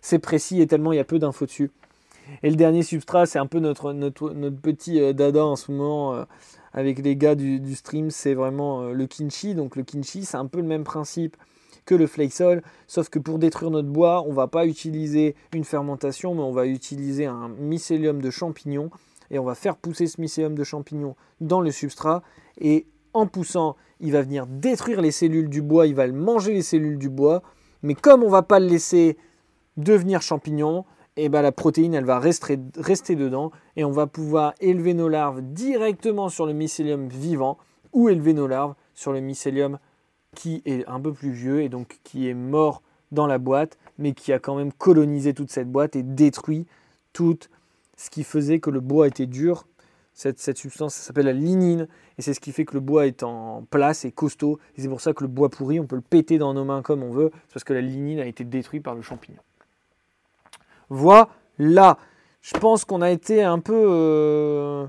c'est 0.02 0.20
précis 0.20 0.62
et 0.62 0.68
tellement 0.68 0.92
il 0.94 0.98
y 0.98 1.00
a 1.00 1.06
peu 1.06 1.20
d'infos 1.20 1.46
dessus. 1.46 1.72
Et 2.42 2.50
le 2.50 2.56
dernier 2.56 2.84
substrat, 2.84 3.26
c'est 3.26 3.40
un 3.40 3.48
peu 3.48 3.60
notre, 3.60 3.92
notre, 3.92 4.32
petit 4.62 5.14
dada 5.14 5.46
en 5.46 5.58
ce 5.58 5.72
moment 5.72 6.26
avec 6.74 7.00
les 7.00 7.16
gars 7.16 7.36
du, 7.36 7.76
stream, 7.76 8.12
c'est 8.12 8.34
vraiment 8.34 8.84
le 8.84 9.06
kinchi. 9.08 9.56
Donc 9.56 9.76
le 9.76 9.84
kinchi, 9.84 10.26
c'est 10.26 10.38
un 10.38 10.46
peu 10.46 10.60
le 10.60 10.68
même 10.68 10.84
principe 10.84 11.38
que 11.86 11.96
le 11.96 12.08
flakesol, 12.08 12.62
sauf 12.88 13.10
que 13.10 13.20
pour 13.20 13.40
détruire 13.40 13.72
notre 13.72 13.90
bois, 13.90 14.24
on 14.26 14.34
va 14.34 14.48
pas 14.48 14.66
utiliser 14.66 15.36
une 15.54 15.66
fermentation, 15.66 16.34
mais 16.34 16.42
on 16.42 16.52
va 16.52 16.66
utiliser 16.66 17.26
un 17.26 17.50
mycélium 17.50 18.22
de 18.22 18.30
champignons 18.30 18.90
et 19.32 19.40
on 19.40 19.44
va 19.44 19.56
faire 19.56 19.76
pousser 19.76 20.08
ce 20.08 20.22
mycélium 20.22 20.56
de 20.56 20.64
champignons 20.64 21.16
dans 21.42 21.62
le 21.62 21.72
substrat 21.72 22.24
et 22.60 22.86
en 23.14 23.28
poussant, 23.28 23.76
il 24.00 24.12
va 24.12 24.22
venir 24.22 24.48
détruire 24.48 25.02
les 25.02 25.12
cellules 25.12 25.50
du 25.50 25.62
bois, 25.62 25.88
il 25.88 25.96
va 25.96 26.08
manger 26.08 26.54
les 26.54 26.62
cellules 26.62 26.98
du 26.98 27.10
bois, 27.10 27.42
mais 27.82 27.96
comme 27.96 28.24
on 28.24 28.30
va 28.30 28.42
pas 28.42 28.60
le 28.60 28.68
laisser 28.68 29.18
devenir 29.78 30.22
champignon, 30.22 30.86
et 31.16 31.26
eh 31.26 31.30
ben 31.30 31.44
la 31.44 31.52
protéine 31.52 31.94
elle 31.94 32.06
va 32.06 32.18
rester, 32.18 32.58
rester 32.76 33.16
dedans 33.16 33.52
et 33.76 33.84
on 33.84 33.92
va 33.92 34.08
pouvoir 34.08 34.56
élever 34.60 34.96
nos 34.96 35.08
larves 35.08 35.44
directement 35.44 36.28
sur 36.28 36.48
le 36.48 36.54
mycélium 36.54 37.08
vivant 37.08 37.60
ou 37.92 38.10
élever 38.10 38.34
nos 38.34 38.48
larves 38.48 38.74
sur 38.96 39.14
le 39.14 39.20
mycélium 39.20 39.78
qui 40.36 40.64
est 40.66 40.88
un 40.88 41.00
peu 41.00 41.14
plus 41.14 41.30
vieux 41.30 41.62
et 41.62 41.70
donc 41.70 42.00
qui 42.04 42.28
est 42.28 42.34
mort 42.34 42.82
dans 43.12 43.28
la 43.28 43.38
boîte, 43.38 43.78
mais 43.98 44.14
qui 44.14 44.34
a 44.34 44.40
quand 44.40 44.56
même 44.56 44.74
colonisé 44.74 45.34
toute 45.34 45.52
cette 45.52 45.72
boîte 45.72 45.96
et 45.96 46.04
détruit 46.04 46.66
tout 47.14 47.38
ce 47.96 48.10
qui 48.10 48.24
faisait 48.24 48.60
que 48.60 48.70
le 48.70 48.80
bois 48.80 49.08
était 49.08 49.28
dur. 49.28 49.68
Cette, 50.14 50.58
substance, 50.58 50.94
s'appelle 50.94 51.26
la 51.26 51.34
lignine, 51.34 51.88
et 52.18 52.22
c'est 52.22 52.34
ce 52.34 52.40
qui 52.40 52.52
fait 52.52 52.66
que 52.66 52.74
le 52.74 52.80
bois 52.80 53.08
est 53.08 53.24
en 53.24 53.64
place 53.70 54.06
et 54.06 54.12
costaud. 54.12 54.60
Et 54.78 54.82
c'est 54.82 54.88
pour 54.88 55.02
ça 55.02 55.14
que 55.14 55.24
le 55.24 55.28
bois 55.28 55.50
pourri, 55.50 55.80
on 55.80 55.88
peut 55.88 55.96
le 55.96 56.02
péter 56.02 56.38
dans 56.38 56.54
nos 56.54 56.64
mains 56.64 56.82
comme 56.82 57.04
on 57.04 57.12
veut, 57.12 57.32
parce 57.52 57.64
que 57.64 57.74
la 57.74 57.82
lignine 57.82 58.20
a 58.20 58.26
été 58.26 58.44
détruite 58.44 58.84
par 58.84 58.96
le 58.96 59.02
champignon. 59.02 59.42
Voilà. 60.90 61.30
Je 62.42 62.54
pense 62.58 62.86
qu'on 62.86 63.02
a 63.02 63.10
été 63.10 63.42
un 63.42 63.60
peu 63.60 63.86
euh, 63.90 64.86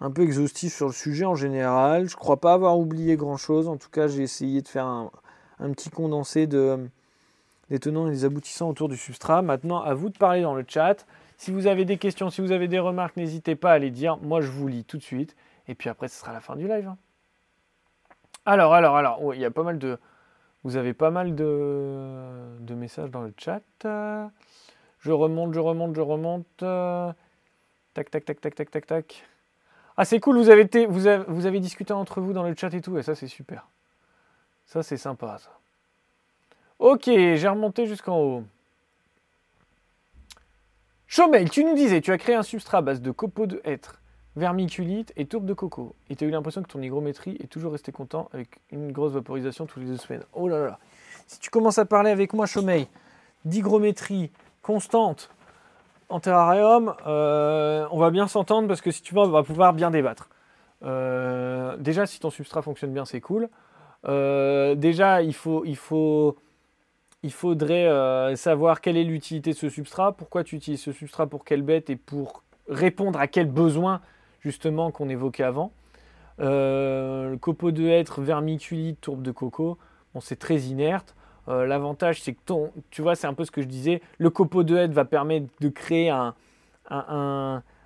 un 0.00 0.10
peu 0.10 0.22
exhaustif 0.22 0.74
sur 0.74 0.86
le 0.86 0.92
sujet 0.92 1.24
en 1.24 1.36
général. 1.36 2.08
Je 2.08 2.16
crois 2.16 2.40
pas 2.40 2.52
avoir 2.52 2.78
oublié 2.78 3.16
grand 3.16 3.36
chose. 3.36 3.68
En 3.68 3.76
tout 3.76 3.88
cas, 3.88 4.08
j'ai 4.08 4.22
essayé 4.22 4.62
de 4.62 4.68
faire 4.68 4.86
un, 4.86 5.10
petit 5.72 5.90
condensé 5.90 6.46
de, 6.46 6.88
des 7.70 7.78
tenants 7.78 8.08
et 8.08 8.10
des 8.10 8.24
aboutissants 8.24 8.68
autour 8.68 8.88
du 8.88 8.96
substrat. 8.96 9.42
Maintenant, 9.42 9.80
à 9.80 9.94
vous 9.94 10.08
de 10.10 10.18
parler 10.18 10.42
dans 10.42 10.54
le 10.54 10.64
chat. 10.66 11.06
Si 11.38 11.50
vous 11.50 11.66
avez 11.66 11.84
des 11.84 11.98
questions, 11.98 12.30
si 12.30 12.40
vous 12.40 12.52
avez 12.52 12.66
des 12.66 12.78
remarques, 12.78 13.16
n'hésitez 13.16 13.56
pas 13.56 13.72
à 13.72 13.78
les 13.78 13.90
dire. 13.90 14.16
Moi, 14.18 14.40
je 14.40 14.50
vous 14.50 14.68
lis 14.68 14.84
tout 14.84 14.96
de 14.96 15.02
suite. 15.02 15.36
Et 15.68 15.74
puis 15.74 15.88
après, 15.88 16.08
ce 16.08 16.18
sera 16.18 16.32
la 16.32 16.40
fin 16.40 16.56
du 16.56 16.68
live. 16.68 16.88
Hein. 16.88 16.96
Alors, 18.44 18.74
alors, 18.74 18.96
alors, 18.96 19.34
il 19.34 19.40
y 19.40 19.44
a 19.44 19.50
pas 19.50 19.62
mal 19.62 19.78
de. 19.78 19.98
Vous 20.64 20.76
avez 20.76 20.94
pas 20.94 21.10
mal 21.10 21.34
de, 21.34 22.56
de 22.60 22.74
messages 22.74 23.10
dans 23.10 23.22
le 23.22 23.32
chat. 23.36 23.62
Je 23.82 25.12
remonte, 25.12 25.54
je 25.54 25.60
remonte, 25.60 25.94
je 25.94 26.00
remonte. 26.00 26.46
Tac, 27.94 28.10
tac, 28.10 28.24
tac, 28.24 28.40
tac, 28.40 28.54
tac, 28.54 28.70
tac, 28.70 28.86
tac. 28.86 29.24
Ah, 29.96 30.04
c'est 30.04 30.20
cool, 30.20 30.36
vous 30.36 30.50
avez, 30.50 30.62
été, 30.62 30.84
vous, 30.84 31.06
avez, 31.06 31.24
vous 31.28 31.46
avez 31.46 31.60
discuté 31.60 31.92
entre 31.94 32.20
vous 32.20 32.34
dans 32.34 32.42
le 32.42 32.54
chat 32.54 32.72
et 32.74 32.82
tout, 32.82 32.98
et 32.98 33.02
ça, 33.02 33.14
c'est 33.14 33.28
super. 33.28 33.66
Ça, 34.66 34.82
c'est 34.82 34.98
sympa, 34.98 35.38
ça. 35.38 35.50
Ok, 36.78 37.04
j'ai 37.04 37.48
remonté 37.48 37.86
jusqu'en 37.86 38.18
haut. 38.18 38.44
Chomel, 41.06 41.48
tu 41.48 41.64
nous 41.64 41.74
disais, 41.74 42.02
tu 42.02 42.12
as 42.12 42.18
créé 42.18 42.34
un 42.34 42.42
substrat 42.42 42.78
à 42.78 42.82
base 42.82 43.00
de 43.00 43.10
copeaux 43.10 43.46
de 43.46 43.62
hêtre, 43.64 44.02
vermiculite 44.36 45.12
et 45.16 45.26
tourbe 45.26 45.46
de 45.46 45.54
coco. 45.54 45.94
Et 46.10 46.16
tu 46.16 46.24
as 46.24 46.28
eu 46.28 46.30
l'impression 46.30 46.62
que 46.62 46.68
ton 46.68 46.80
hygrométrie 46.80 47.36
est 47.42 47.48
toujours 47.48 47.72
resté 47.72 47.90
content 47.90 48.28
avec 48.32 48.58
une 48.70 48.92
grosse 48.92 49.12
vaporisation 49.12 49.66
tous 49.66 49.80
les 49.80 49.86
deux 49.86 49.96
semaines. 49.96 50.22
Oh 50.34 50.46
là 50.46 50.64
là. 50.64 50.78
Si 51.26 51.40
tu 51.40 51.50
commences 51.50 51.78
à 51.78 51.86
parler 51.86 52.10
avec 52.10 52.32
moi, 52.34 52.46
Chomel, 52.46 52.86
d'hygrométrie 53.44 54.30
constante, 54.62 55.30
en 56.08 56.20
terrarium, 56.20 56.94
euh, 57.06 57.86
on 57.90 57.98
va 57.98 58.10
bien 58.10 58.28
s'entendre 58.28 58.68
parce 58.68 58.80
que 58.80 58.90
si 58.90 59.02
tu 59.02 59.14
veux, 59.14 59.20
on 59.20 59.28
va 59.28 59.42
pouvoir 59.42 59.72
bien 59.72 59.90
débattre. 59.90 60.28
Euh, 60.84 61.76
déjà, 61.78 62.06
si 62.06 62.20
ton 62.20 62.30
substrat 62.30 62.62
fonctionne 62.62 62.92
bien, 62.92 63.04
c'est 63.04 63.20
cool. 63.20 63.48
Euh, 64.06 64.74
déjà, 64.74 65.22
il, 65.22 65.34
faut, 65.34 65.64
il, 65.64 65.76
faut, 65.76 66.36
il 67.22 67.32
faudrait 67.32 68.36
savoir 68.36 68.80
quelle 68.80 68.96
est 68.96 69.04
l'utilité 69.04 69.50
de 69.50 69.56
ce 69.56 69.68
substrat, 69.68 70.12
pourquoi 70.12 70.44
tu 70.44 70.54
utilises 70.56 70.82
ce 70.82 70.92
substrat 70.92 71.26
pour 71.26 71.44
quelle 71.44 71.62
bête 71.62 71.90
et 71.90 71.96
pour 71.96 72.44
répondre 72.68 73.18
à 73.18 73.26
quel 73.26 73.46
besoin 73.46 74.00
justement 74.46 74.92
qu'on 74.92 75.08
évoquait 75.08 75.42
avant. 75.42 75.72
le 76.38 77.36
copeau 77.36 77.72
de 77.72 77.84
hêtre, 77.86 78.20
vermiculite, 78.20 79.00
tourbe 79.00 79.22
de 79.22 79.32
coco, 79.32 79.76
bon, 80.14 80.20
c'est 80.20 80.36
très 80.36 80.58
inerte. 80.60 81.16
Euh, 81.48 81.66
l'avantage, 81.66 82.22
c'est 82.22 82.32
que 82.32 82.40
ton, 82.44 82.72
tu 82.90 83.02
vois, 83.02 83.14
c'est 83.14 83.26
un 83.26 83.34
peu 83.34 83.44
ce 83.44 83.50
que 83.50 83.62
je 83.62 83.66
disais, 83.66 84.00
le 84.18 84.30
copeau 84.30 84.62
de 84.62 84.76
hêtre 84.76 84.92
va 84.92 85.04
permettre 85.04 85.46
de 85.60 85.68
créer 85.68 86.10
un, 86.10 86.34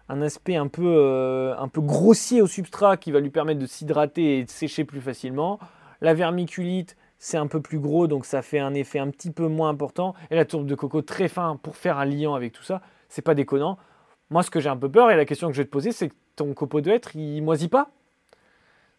aspect 0.09 0.57
un 0.57 0.69
peu, 0.69 0.87
euh, 0.87 1.55
un 1.59 1.69
peu 1.69 1.81
grossier 1.81 2.43
au 2.43 2.47
substrat 2.47 2.97
qui 2.97 3.13
va 3.13 3.21
lui 3.21 3.31
permettre 3.31 3.61
de 3.61 3.67
s'hydrater 3.67 4.39
et 4.39 4.45
de 4.45 4.51
sécher 4.51 4.85
plus 4.85 5.01
facilement. 5.01 5.59
La 6.03 6.15
vermiculite, 6.15 6.97
c'est 7.19 7.37
un 7.37 7.47
peu 7.47 7.61
plus 7.61 7.79
gros, 7.79 8.07
donc 8.07 8.25
ça 8.25 8.43
fait 8.43 8.59
un 8.59 8.75
effet 8.75 8.99
un 8.99 9.09
petit 9.09 9.31
peu 9.31 9.47
moins 9.49 9.71
important. 9.71 10.15
Et 10.31 10.37
la 10.37 10.45
tourbe 10.45 10.67
de 10.67 10.75
coco 10.75 11.03
très 11.03 11.29
fin 11.29 11.59
pour 11.63 11.77
faire 11.77 11.99
un 11.99 12.07
liant 12.07 12.35
avec 12.35 12.53
tout 12.53 12.63
ça, 12.63 12.81
c'est 13.09 13.23
pas 13.23 13.35
déconnant. 13.35 13.79
Moi, 14.31 14.43
ce 14.43 14.51
que 14.51 14.61
j'ai 14.61 14.69
un 14.69 14.77
peu 14.77 14.91
peur, 14.91 15.11
et 15.11 15.17
la 15.17 15.25
question 15.25 15.49
que 15.49 15.55
je 15.55 15.61
vais 15.61 15.67
te 15.67 15.71
poser, 15.71 15.93
c'est 15.93 16.13
ton 16.41 16.55
copeau 16.55 16.81
de 16.81 16.91
hêtre, 16.91 17.15
il 17.17 17.43
moisit 17.43 17.69
pas 17.69 17.91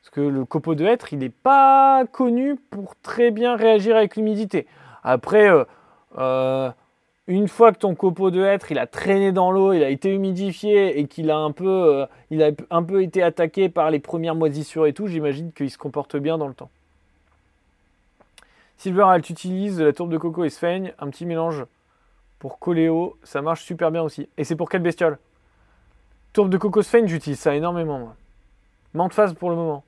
parce 0.02 0.12
que 0.12 0.22
le 0.22 0.46
copeau 0.46 0.76
de 0.76 0.86
hêtre, 0.86 1.12
il 1.12 1.20
n'est 1.20 1.30
pas 1.30 2.06
connu 2.12 2.56
pour 2.56 2.96
très 3.02 3.32
bien 3.32 3.56
réagir 3.56 3.96
avec 3.96 4.16
l'humidité. 4.16 4.68
Après, 5.04 5.50
euh, 5.50 5.64
euh, 6.18 6.70
une 7.28 7.48
fois 7.48 7.72
que 7.72 7.80
ton 7.80 7.96
copeau 7.96 8.30
de 8.30 8.44
hêtre, 8.44 8.72
il 8.72 8.78
a 8.78 8.86
traîné 8.86 9.32
dans 9.32 9.52
l'eau, 9.52 9.74
il 9.74 9.84
a 9.84 9.90
été 9.90 10.14
humidifié 10.14 11.00
et 11.00 11.08
qu'il 11.08 11.32
a 11.32 11.38
un 11.38 11.52
peu, 11.52 11.68
euh, 11.68 12.06
il 12.30 12.44
a 12.44 12.52
un 12.70 12.84
peu 12.84 13.02
été 13.02 13.24
attaqué 13.24 13.70
par 13.70 13.90
les 13.90 14.00
premières 14.00 14.36
moisissures 14.36 14.86
et 14.86 14.94
tout, 14.94 15.08
j'imagine 15.08 15.52
qu'il 15.52 15.70
se 15.70 15.80
comporte 15.80 16.18
bien 16.18 16.38
dans 16.38 16.48
le 16.48 16.54
temps. 16.54 16.70
Silveral, 18.78 19.22
tu 19.22 19.34
utilises 19.34 19.78
de 19.78 19.86
la 19.86 19.94
tourbe 19.94 20.12
de 20.12 20.18
coco 20.18 20.44
et 20.44 20.50
sphaigne, 20.50 20.94
un 21.00 21.10
petit 21.10 21.26
mélange 21.26 21.66
pour 22.38 22.60
coléo, 22.60 23.18
ça 23.24 23.42
marche 23.42 23.64
super 23.64 23.92
bien 23.92 24.02
aussi. 24.02 24.28
Et 24.38 24.44
c'est 24.44 24.56
pour 24.56 24.70
quelle 24.70 24.82
bestiole? 24.82 25.18
Tourbe 26.34 26.50
de 26.50 26.58
coco 26.58 26.82
sphaigne, 26.82 27.08
j'utilise 27.08 27.40
ça 27.40 27.56
énormément. 27.56 28.00
Moi. 28.00 28.16
Menthe 28.94 29.14
phase 29.14 29.34
pour 29.34 29.50
le 29.50 29.56
moment 29.56 29.84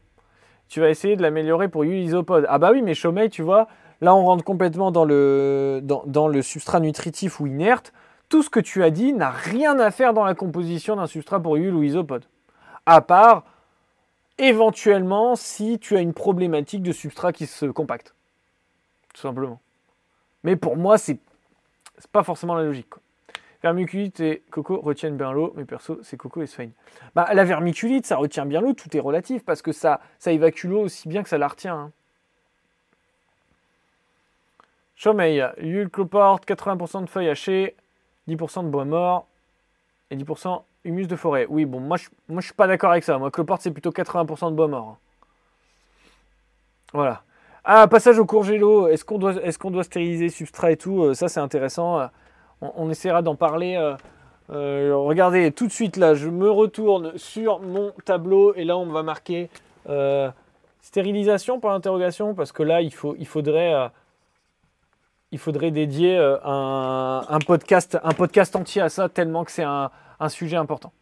tu 0.73 0.79
vas 0.79 0.89
essayer 0.89 1.15
de 1.15 1.21
l'améliorer 1.21 1.67
pour 1.67 1.83
Ulisopod. 1.83 2.47
Ah 2.49 2.57
bah 2.57 2.71
oui, 2.71 2.81
mais 2.81 2.95
Chomei, 2.95 3.29
tu 3.29 3.43
vois, 3.43 3.67
là 4.01 4.15
on 4.15 4.25
rentre 4.25 4.43
complètement 4.43 4.89
dans 4.89 5.05
le, 5.05 5.81
dans, 5.83 6.27
le 6.27 6.41
substrat 6.41 6.79
nutritif 6.79 7.39
ou 7.39 7.45
inerte. 7.45 7.93
Tout 8.27 8.41
ce 8.41 8.49
que 8.49 8.59
tu 8.59 8.83
as 8.83 8.89
dit 8.89 9.13
n'a 9.13 9.29
rien 9.29 9.77
à 9.77 9.91
faire 9.91 10.15
dans 10.15 10.23
la 10.23 10.33
composition 10.33 10.95
d'un 10.95 11.05
substrat 11.05 11.39
pour 11.39 11.57
Ul 11.57 11.75
ou 11.75 11.83
Isopod. 11.83 12.25
À 12.87 13.01
part, 13.01 13.43
éventuellement, 14.39 15.35
si 15.35 15.77
tu 15.77 15.95
as 15.95 16.01
une 16.01 16.13
problématique 16.13 16.81
de 16.81 16.91
substrat 16.91 17.33
qui 17.33 17.45
se 17.45 17.67
compacte. 17.67 18.15
Tout 19.13 19.21
simplement. 19.21 19.59
Mais 20.43 20.55
pour 20.55 20.75
moi, 20.75 20.97
c'est 20.97 21.19
pas 22.11 22.23
forcément 22.23 22.55
la 22.55 22.63
logique. 22.63 22.89
Vermiculite 23.63 24.19
et 24.19 24.43
coco 24.51 24.81
retiennent 24.81 25.15
bien 25.15 25.31
l'eau, 25.31 25.53
mais 25.55 25.63
perso, 25.63 25.97
c'est 26.03 26.17
coco 26.17 26.41
et 26.41 26.47
sphaigne. 26.47 26.71
Bah, 27.15 27.29
la 27.33 27.45
vermiculite, 27.45 28.05
ça 28.05 28.17
retient 28.17 28.45
bien 28.45 28.59
l'eau, 28.59 28.73
tout 28.73 28.95
est 28.95 28.99
relatif, 28.99 29.45
parce 29.45 29.61
que 29.61 29.71
ça, 29.71 30.01
ça 30.19 30.33
évacue 30.33 30.65
l'eau 30.65 30.81
aussi 30.81 31.07
bien 31.07 31.23
que 31.23 31.29
ça 31.29 31.37
la 31.37 31.47
retient. 31.47 31.75
Hein. 31.75 31.91
Chaumeil, 34.97 35.45
Yule 35.61 35.89
cloporte, 35.89 36.45
80% 36.45 37.03
de 37.03 37.09
feuilles 37.09 37.29
hachées, 37.29 37.75
10% 38.27 38.65
de 38.65 38.69
bois 38.69 38.83
mort 38.83 39.27
et 40.11 40.17
10% 40.17 40.61
humus 40.83 41.07
de 41.07 41.15
forêt. 41.15 41.45
Oui, 41.49 41.63
bon, 41.63 41.79
moi 41.79 41.95
je, 41.95 42.09
moi, 42.27 42.41
suis 42.41 42.53
pas 42.53 42.67
d'accord 42.67 42.91
avec 42.91 43.05
ça. 43.05 43.17
Moi, 43.17 43.31
cloporte, 43.31 43.61
c'est 43.61 43.71
plutôt 43.71 43.91
80% 43.91 44.51
de 44.51 44.55
bois 44.55 44.67
mort. 44.67 44.87
Hein. 44.89 44.97
Voilà. 46.91 47.23
Ah, 47.63 47.87
passage 47.87 48.19
au 48.19 48.25
courgélo. 48.25 48.89
Est-ce 48.89 49.05
qu'on 49.05 49.17
doit, 49.17 49.35
est 49.35 49.57
qu'on 49.57 49.71
doit 49.71 49.85
stériliser 49.85 50.27
substrat 50.27 50.71
et 50.71 50.77
tout? 50.77 51.01
Euh, 51.01 51.13
Ça, 51.13 51.29
c'est 51.29 51.39
intéressant 51.39 52.09
on, 52.61 52.89
essaiera 52.89 53.21
d'en 53.21 53.35
parler. 53.35 53.75
Euh, 53.75 53.95
euh, 54.51 54.95
regardez, 54.95 55.51
tout 55.51 55.67
de 55.67 55.71
suite 55.71 55.97
là, 55.97 56.13
je 56.13 56.29
me 56.29 56.49
retourne 56.49 57.17
sur 57.17 57.59
mon 57.59 57.91
tableau 58.05 58.53
et 58.55 58.63
là 58.63 58.77
on 58.77 58.85
va 58.85 59.03
marquer 59.03 59.49
euh, 59.89 60.29
stérilisation 60.81 61.59
pour 61.59 61.69
l'interrogation 61.69 62.33
parce 62.33 62.51
que 62.51 62.63
là 62.63 62.81
il, 62.81 62.93
faudrait, 62.93 63.91
dédier 65.71 66.17
un, 66.43 67.39
podcast, 67.45 67.97
un 68.03 68.11
podcast 68.11 68.55
entier 68.55 68.81
à 68.81 68.89
ça 68.89 69.09
tellement 69.09 69.43
que 69.43 69.51
c'est 69.51 69.63
un, 69.63 69.89
sujet 70.29 70.55
important. 70.55 70.93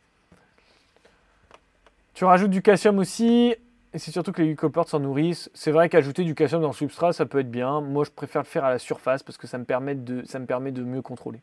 Tu 2.15 2.25
rajoutes 2.25 2.49
du 2.49 2.61
calcium 2.61 2.97
aussi. 2.97 3.55
Et 3.93 3.99
c'est 3.99 4.11
surtout 4.11 4.31
que 4.31 4.41
les 4.41 4.49
lycoportes 4.49 4.89
s'en 4.89 4.99
nourrissent. 4.99 5.49
C'est 5.53 5.71
vrai 5.71 5.89
qu'ajouter 5.89 6.23
du 6.23 6.33
calcium 6.33 6.61
dans 6.61 6.69
le 6.69 6.73
substrat, 6.73 7.11
ça 7.11 7.25
peut 7.25 7.39
être 7.39 7.51
bien. 7.51 7.81
Moi, 7.81 8.05
je 8.05 8.11
préfère 8.11 8.41
le 8.41 8.47
faire 8.47 8.63
à 8.63 8.69
la 8.69 8.79
surface 8.79 9.21
parce 9.21 9.37
que 9.37 9.47
ça 9.47 9.57
me 9.57 9.65
permet 9.65 9.95
de, 9.95 10.83
mieux 10.83 11.01
contrôler. 11.01 11.41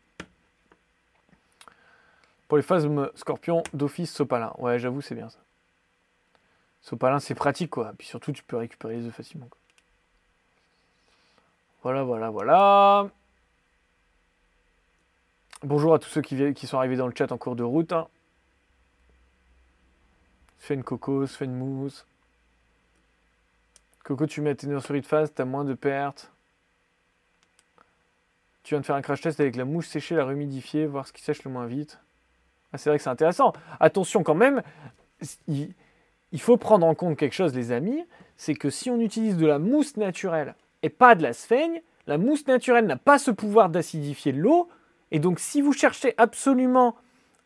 Pour 2.47 2.57
les 2.57 2.63
phases 2.63 2.89
scorpion, 3.15 3.63
d'office 3.75 4.11
sopalin. 4.11 4.55
Ouais, 4.57 4.79
j'avoue, 4.79 5.03
c'est 5.03 5.15
bien 5.15 5.29
ça. 5.29 5.39
Sopalin, 6.81 7.19
c'est 7.19 7.35
pratique, 7.35 7.71
quoi. 7.71 7.93
Puis 7.99 8.07
surtout, 8.07 8.33
tu 8.33 8.43
peux 8.43 8.57
récupérer 8.57 8.97
les 8.97 9.07
œufs 9.07 9.15
facilement. 9.15 9.49
Voilà, 11.83 12.03
voilà, 12.03 12.31
voilà. 12.31 13.11
Bonjour 15.63 15.93
à 15.93 15.99
tous 15.99 16.09
ceux 16.09 16.23
qui, 16.23 16.67
sont 16.67 16.79
arrivés 16.79 16.97
dans 16.97 17.07
le 17.07 17.15
chat 17.15 17.31
en 17.31 17.37
cours 17.37 17.57
de 17.57 17.63
route. 17.63 17.93
Hein. 17.93 18.09
Sven 20.61 20.83
Coco, 20.83 21.27
Sven 21.27 21.53
Mousse. 21.53 22.07
Coco, 24.09 24.25
tu 24.25 24.41
mets 24.41 24.55
tes 24.55 24.67
nurseries 24.67 25.03
de 25.03 25.07
phase, 25.07 25.35
t'as 25.35 25.45
moins 25.45 25.67
de 25.67 25.75
pertes. 25.75 26.33
Tu 28.63 28.73
viens 28.73 28.81
de 28.81 28.87
faire 28.87 28.97
un 28.97 29.03
crash 29.03 29.21
test 29.21 29.39
avec 29.39 29.55
la 29.55 29.67
mouche 29.67 29.87
séchée, 29.87 30.15
la 30.15 30.25
rehumidifier, 30.25 30.87
voir 30.87 31.07
ce 31.07 31.13
qui 31.13 31.21
sèche 31.21 31.45
le 31.45 31.51
moins 31.51 31.67
vite. 31.67 31.99
Ah, 32.73 32.79
c'est 32.79 32.89
vrai 32.89 32.97
que 32.97 33.05
c'est 33.05 33.11
intéressant. 33.11 33.53
Attention 33.81 34.23
quand 34.23 34.35
même, 34.35 34.63
il, 35.47 35.75
faut 36.39 36.57
prendre 36.57 36.87
en 36.87 36.95
compte 36.95 37.19
quelque 37.19 37.35
chose, 37.35 37.55
les 37.55 37.71
amis, 37.71 38.03
c'est 38.39 38.55
que 38.55 38.71
si 38.71 38.89
on 38.89 38.99
utilise 38.99 39.37
de 39.37 39.47
la 39.47 39.59
mousse 39.59 39.99
naturelle 39.99 40.55
et 40.83 40.89
pas 40.89 41.15
de 41.15 41.23
la 41.23 41.35
sphaigne, 41.35 41.83
la 42.07 42.17
mousse 42.17 42.47
naturelle 42.47 42.87
n'a 42.87 42.97
pas 42.97 43.19
ce 43.19 43.31
pouvoir 43.31 43.69
d'acidifier 43.69 44.33
l'eau. 44.33 44.71
Et 45.11 45.19
donc, 45.19 45.39
si 45.39 45.61
vous 45.61 45.75
cherchez 45.75 46.15
absolument 46.17 46.97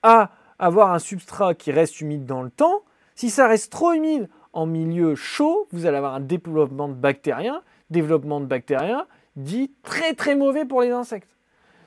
à 0.04 0.30
avoir 0.60 0.92
un 0.92 1.00
substrat 1.00 1.56
qui 1.56 1.72
reste 1.72 2.00
humide 2.00 2.24
dans 2.24 2.42
le 2.42 2.50
temps, 2.50 2.84
si 3.16 3.30
ça 3.30 3.48
reste 3.48 3.72
trop 3.72 3.92
humide 3.94 4.28
en 4.52 4.66
milieu 4.66 5.14
chaud, 5.14 5.66
vous 5.72 5.86
allez 5.86 5.96
avoir 5.96 6.14
un 6.14 6.20
développement 6.20 6.88
de 6.88 6.94
bactériens, 6.94 7.62
développement 7.90 8.40
de 8.40 8.46
bactériens 8.46 9.06
dit 9.36 9.72
très 9.82 10.14
très 10.14 10.34
mauvais 10.34 10.64
pour 10.64 10.82
les 10.82 10.90
insectes. 10.90 11.28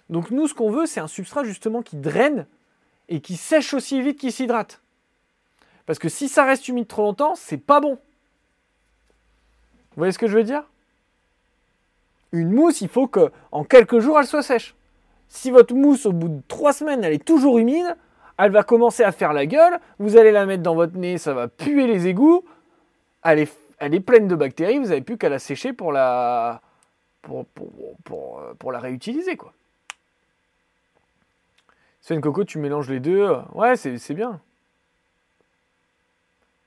Donc 0.09 0.32
nous, 0.32 0.47
ce 0.47 0.53
qu'on 0.53 0.72
veut, 0.72 0.86
c'est 0.86 0.99
un 0.99 1.07
substrat 1.07 1.43
justement 1.43 1.82
qui 1.82 1.95
draine 1.95 2.47
et 3.09 3.22
qui 3.22 3.38
sèche 3.38 3.74
aussi 3.74 4.01
vite 4.01 4.20
qu'il 4.20 4.32
s'hydrate. 4.32 4.82
Parce 5.86 5.99
que 5.99 6.09
si 6.09 6.28
ça 6.28 6.43
reste 6.43 6.68
humide 6.68 6.88
trop 6.88 7.03
longtemps, 7.03 7.36
c'est 7.36 7.57
pas 7.57 7.80
bon. 7.80 7.99
Vous 9.91 9.97
voyez 10.01 10.11
ce 10.11 10.18
que 10.18 10.28
je 10.28 10.36
veux 10.36 10.43
dire? 10.43 10.63
Une 12.32 12.51
mousse, 12.51 12.82
il 12.82 12.89
faut 12.89 13.07
que 13.07 13.32
en 13.51 13.63
quelques 13.63 13.99
jours, 13.99 14.20
elle 14.20 14.26
soit 14.26 14.41
sèche. 14.41 14.76
Si 15.28 15.51
votre 15.51 15.74
mousse, 15.74 16.05
au 16.05 16.11
bout 16.11 16.28
de 16.28 16.41
trois 16.47 16.74
semaines, 16.74 17.03
elle 17.03 17.13
est 17.13 17.24
toujours 17.24 17.59
humide, 17.59 17.95
elle 18.38 18.51
va 18.51 18.63
commencer 18.63 19.03
à 19.03 19.11
faire 19.11 19.34
la 19.34 19.45
gueule, 19.45 19.80
vous 19.99 20.18
allez 20.18 20.32
la 20.32 20.45
mettre 20.45 20.63
dans 20.63 20.76
votre 20.76 20.97
nez, 20.97 21.18
ça 21.18 21.34
va 21.34 21.47
puer 21.47 21.88
les 21.88 22.07
égouts, 22.07 22.43
elle 23.26 23.94
est, 23.94 24.00
pleine 24.00 24.28
de 24.28 24.36
bactéries, 24.36 24.78
vous 24.78 24.88
n'avez 24.88 25.02
plus 25.02 25.18
qu'à 25.18 25.30
la 25.30 25.40
sécher 25.40 25.74
pour 25.74 25.92
la, 25.92 26.62
la 28.72 28.80
réutiliser. 28.80 29.36
quoi. 29.36 29.54
une 32.10 32.22
Coco, 32.22 32.44
tu 32.44 32.60
mélanges 32.60 32.90
les 32.90 33.00
deux, 33.00 33.36
ouais, 33.54 33.76
c'est 33.76 34.14
bien. 34.14 34.40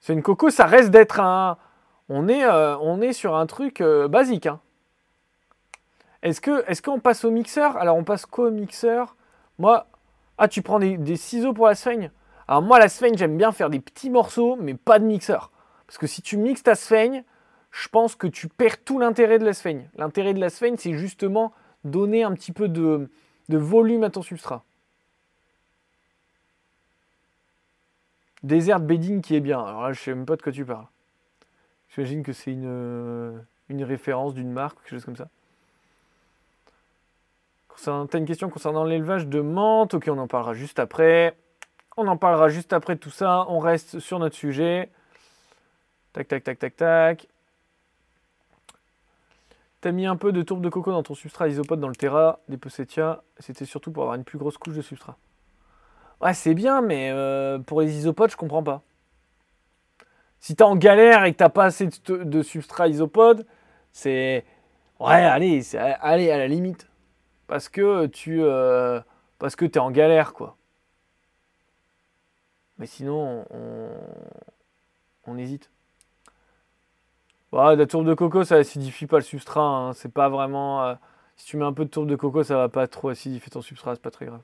une 0.08 0.22
Coco, 0.22 0.50
ça 0.50 0.66
reste 0.66 0.90
d'être 0.90 1.20
un... 1.20 1.56
On 2.10 2.26
est, 2.26 2.44
euh, 2.44 3.12
sur 3.12 3.36
un 3.36 3.46
truc 3.46 3.82
euh, 3.82 4.08
basique. 4.08 4.46
Hein. 4.46 4.60
Est-ce 6.22 6.40
que 6.40 6.64
est 6.66 6.80
qu'on 6.80 7.00
passe 7.00 7.24
au 7.24 7.30
mixeur? 7.30 7.76
Alors 7.76 7.96
on 7.96 8.04
passe 8.04 8.24
quoi 8.24 8.46
au 8.46 8.50
mixeur 8.50 9.14
Moi, 9.58 9.86
ah, 10.38 10.48
tu 10.48 10.62
prends 10.62 10.78
des, 10.78 11.16
ciseaux 11.16 11.52
pour 11.52 11.66
la 11.66 11.74
sphaigne 11.74 12.10
Alors 12.48 12.62
moi, 12.62 12.78
la 12.78 12.88
sphaigne, 12.88 13.16
j'aime 13.16 13.36
bien 13.36 13.52
faire 13.52 13.70
des 13.70 13.80
petits 13.80 14.08
morceaux, 14.08 14.56
mais 14.58 14.74
pas 14.74 14.98
de 14.98 15.04
mixeur. 15.04 15.50
Parce 15.88 15.96
que 15.96 16.06
si 16.06 16.20
tu 16.20 16.36
mixes 16.36 16.62
ta 16.62 16.74
sphaigne, 16.74 17.24
je 17.70 17.88
pense 17.88 18.14
que 18.14 18.26
tu 18.26 18.46
perds 18.46 18.84
tout 18.84 18.98
l'intérêt 18.98 19.38
de 19.38 19.44
la 19.44 19.54
sphaigne. 19.54 19.88
L'intérêt 19.96 20.34
de 20.34 20.38
la 20.38 20.50
sphaigne, 20.50 20.76
c'est 20.76 20.92
justement 20.92 21.52
donner 21.82 22.22
un 22.24 22.34
petit 22.34 22.52
peu 22.52 22.68
de, 22.68 23.08
volume 23.48 24.04
à 24.04 24.10
ton 24.10 24.20
substrat. 24.20 24.64
Desert 28.42 28.80
bedding 28.80 29.22
qui 29.22 29.34
est 29.34 29.40
bien. 29.40 29.64
Alors 29.64 29.82
là, 29.82 29.92
je 29.94 30.00
sais 30.00 30.14
même 30.14 30.26
pas 30.26 30.36
de 30.36 30.42
quoi 30.42 30.52
tu 30.52 30.64
parles. 30.64 30.86
J'imagine 31.88 32.22
que 32.22 32.34
c'est 32.34 32.52
une, 32.52 33.42
référence 33.70 34.34
d'une 34.34 34.52
marque, 34.52 34.78
quelque 34.82 34.90
chose 34.90 35.06
comme 35.06 35.16
ça. 35.16 35.28
T'as 37.82 38.18
une 38.18 38.26
question 38.26 38.50
concernant 38.50 38.84
l'élevage 38.84 39.26
de 39.26 39.40
menthe. 39.40 39.94
Ok, 39.94 40.08
on 40.08 40.18
en 40.18 40.26
parlera 40.26 40.52
juste 40.52 40.78
après. 40.78 41.34
On 41.96 42.06
en 42.08 42.18
parlera 42.18 42.50
juste 42.50 42.74
après 42.74 42.96
tout 42.96 43.10
ça. 43.10 43.46
On 43.48 43.58
reste 43.58 44.00
sur 44.00 44.18
notre 44.18 44.36
sujet. 44.36 44.90
Tac, 46.12 46.28
tac, 46.28 46.44
tac, 46.44 46.58
tac, 46.58 46.76
tac. 46.76 47.28
T'as 49.80 49.92
mis 49.92 50.06
un 50.06 50.16
peu 50.16 50.32
de 50.32 50.42
tourbe 50.42 50.62
de 50.62 50.68
coco 50.68 50.90
dans 50.90 51.02
ton 51.02 51.14
substrat 51.14 51.48
isopode 51.48 51.78
dans 51.78 51.88
le 51.88 51.94
Terra, 51.94 52.40
des 52.48 52.56
Pocetia. 52.56 53.22
C'était 53.38 53.64
surtout 53.64 53.92
pour 53.92 54.02
avoir 54.02 54.16
une 54.16 54.24
plus 54.24 54.38
grosse 54.38 54.58
couche 54.58 54.74
de 54.74 54.82
substrat. 54.82 55.16
Ouais, 56.20 56.34
c'est 56.34 56.54
bien, 56.54 56.80
mais 56.80 57.10
euh, 57.12 57.58
pour 57.60 57.80
les 57.80 57.96
isopodes, 57.96 58.30
je 58.30 58.36
comprends 58.36 58.62
pas. 58.64 58.82
Si 60.40 60.56
t'es 60.56 60.64
en 60.64 60.76
galère 60.76 61.24
et 61.24 61.32
que 61.32 61.36
t'as 61.38 61.48
pas 61.48 61.64
assez 61.64 61.88
de, 62.06 62.42
substrat 62.42 62.88
isopode, 62.88 63.46
c'est. 63.92 64.44
Ouais, 65.00 65.12
allez, 65.24 65.62
allez, 65.76 66.30
à 66.30 66.38
la 66.38 66.48
limite 66.48 66.88
parce 67.46 67.68
que 67.68 68.06
tu 68.06 68.42
euh, 68.42 69.00
parce 69.38 69.56
que 69.56 69.64
es 69.64 69.78
en 69.78 69.90
galère 69.90 70.32
quoi. 70.34 70.56
Mais 72.78 72.86
sinon 72.86 73.44
on, 75.26 75.36
hésite. 75.38 75.70
La 77.52 77.86
tourbe 77.86 78.06
de 78.06 78.14
coco 78.14 78.44
ça 78.44 78.56
acidifie 78.56 79.06
pas 79.06 79.16
le 79.18 79.22
substrat, 79.22 79.60
hein. 79.62 79.92
c'est 79.94 80.12
pas 80.12 80.28
vraiment. 80.28 80.84
Euh, 80.84 80.94
si 81.36 81.46
tu 81.46 81.56
mets 81.56 81.64
un 81.64 81.72
peu 81.72 81.84
de 81.84 81.90
tourbe 81.90 82.08
de 82.08 82.16
coco, 82.16 82.42
ça 82.42 82.56
va 82.56 82.68
pas 82.68 82.86
trop 82.88 83.08
acidifier 83.10 83.50
ton 83.50 83.62
substrat, 83.62 83.94
c'est 83.94 84.02
pas 84.02 84.10
très 84.10 84.26
grave. 84.26 84.42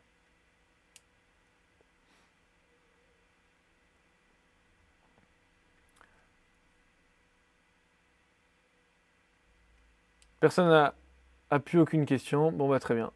Personne 10.45 10.69
n'a 10.69 11.59
plus 11.61 11.79
aucune 11.81 12.05
question. 12.05 12.53
Bon, 12.53 12.69
bah, 12.69 12.79
très 12.79 12.95
bien. 12.95 13.11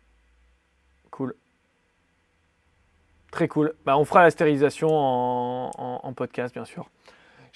Cool. 1.11 1.35
Très 3.31 3.49
cool. 3.49 3.75
Bah, 3.85 3.99
on 3.99 4.07
fera 4.07 4.23
la 4.23 4.31
stérilisation 4.31 4.89
en, 4.91 6.13
podcast, 6.15 6.55
bien 6.55 6.65
sûr. 6.65 6.89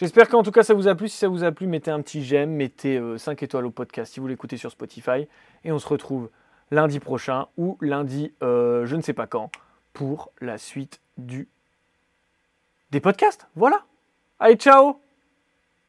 J'espère 0.02 0.28
qu'en 0.28 0.42
tout 0.42 0.50
cas 0.50 0.64
ça 0.64 0.74
vous 0.74 0.88
a 0.88 0.96
plu. 0.96 1.08
Si 1.08 1.16
ça 1.16 1.28
vous 1.28 1.44
a 1.44 1.52
plu, 1.52 1.68
mettez 1.68 1.92
un 1.92 2.02
petit 2.02 2.24
j'aime, 2.24 2.50
mettez 2.50 3.00
5 3.18 3.40
euh, 3.40 3.44
étoiles 3.44 3.66
au 3.66 3.70
podcast 3.70 4.12
si 4.12 4.18
vous 4.18 4.26
l'écoutez 4.26 4.56
sur 4.56 4.68
Spotify. 4.68 5.28
Et 5.62 5.70
on 5.70 5.78
se 5.78 5.86
retrouve 5.86 6.28
lundi 6.72 6.98
prochain 6.98 7.46
ou 7.56 7.78
lundi, 7.80 8.32
euh, 8.42 8.84
je 8.84 8.96
ne 8.96 9.02
sais 9.02 9.12
pas 9.12 9.28
quand, 9.28 9.52
pour 9.92 10.32
la 10.40 10.58
suite 10.58 11.00
du 11.18 11.46
des 12.90 12.98
podcasts. 12.98 13.46
Voilà. 13.54 13.84
Allez, 14.40 14.56
ciao 14.56 14.98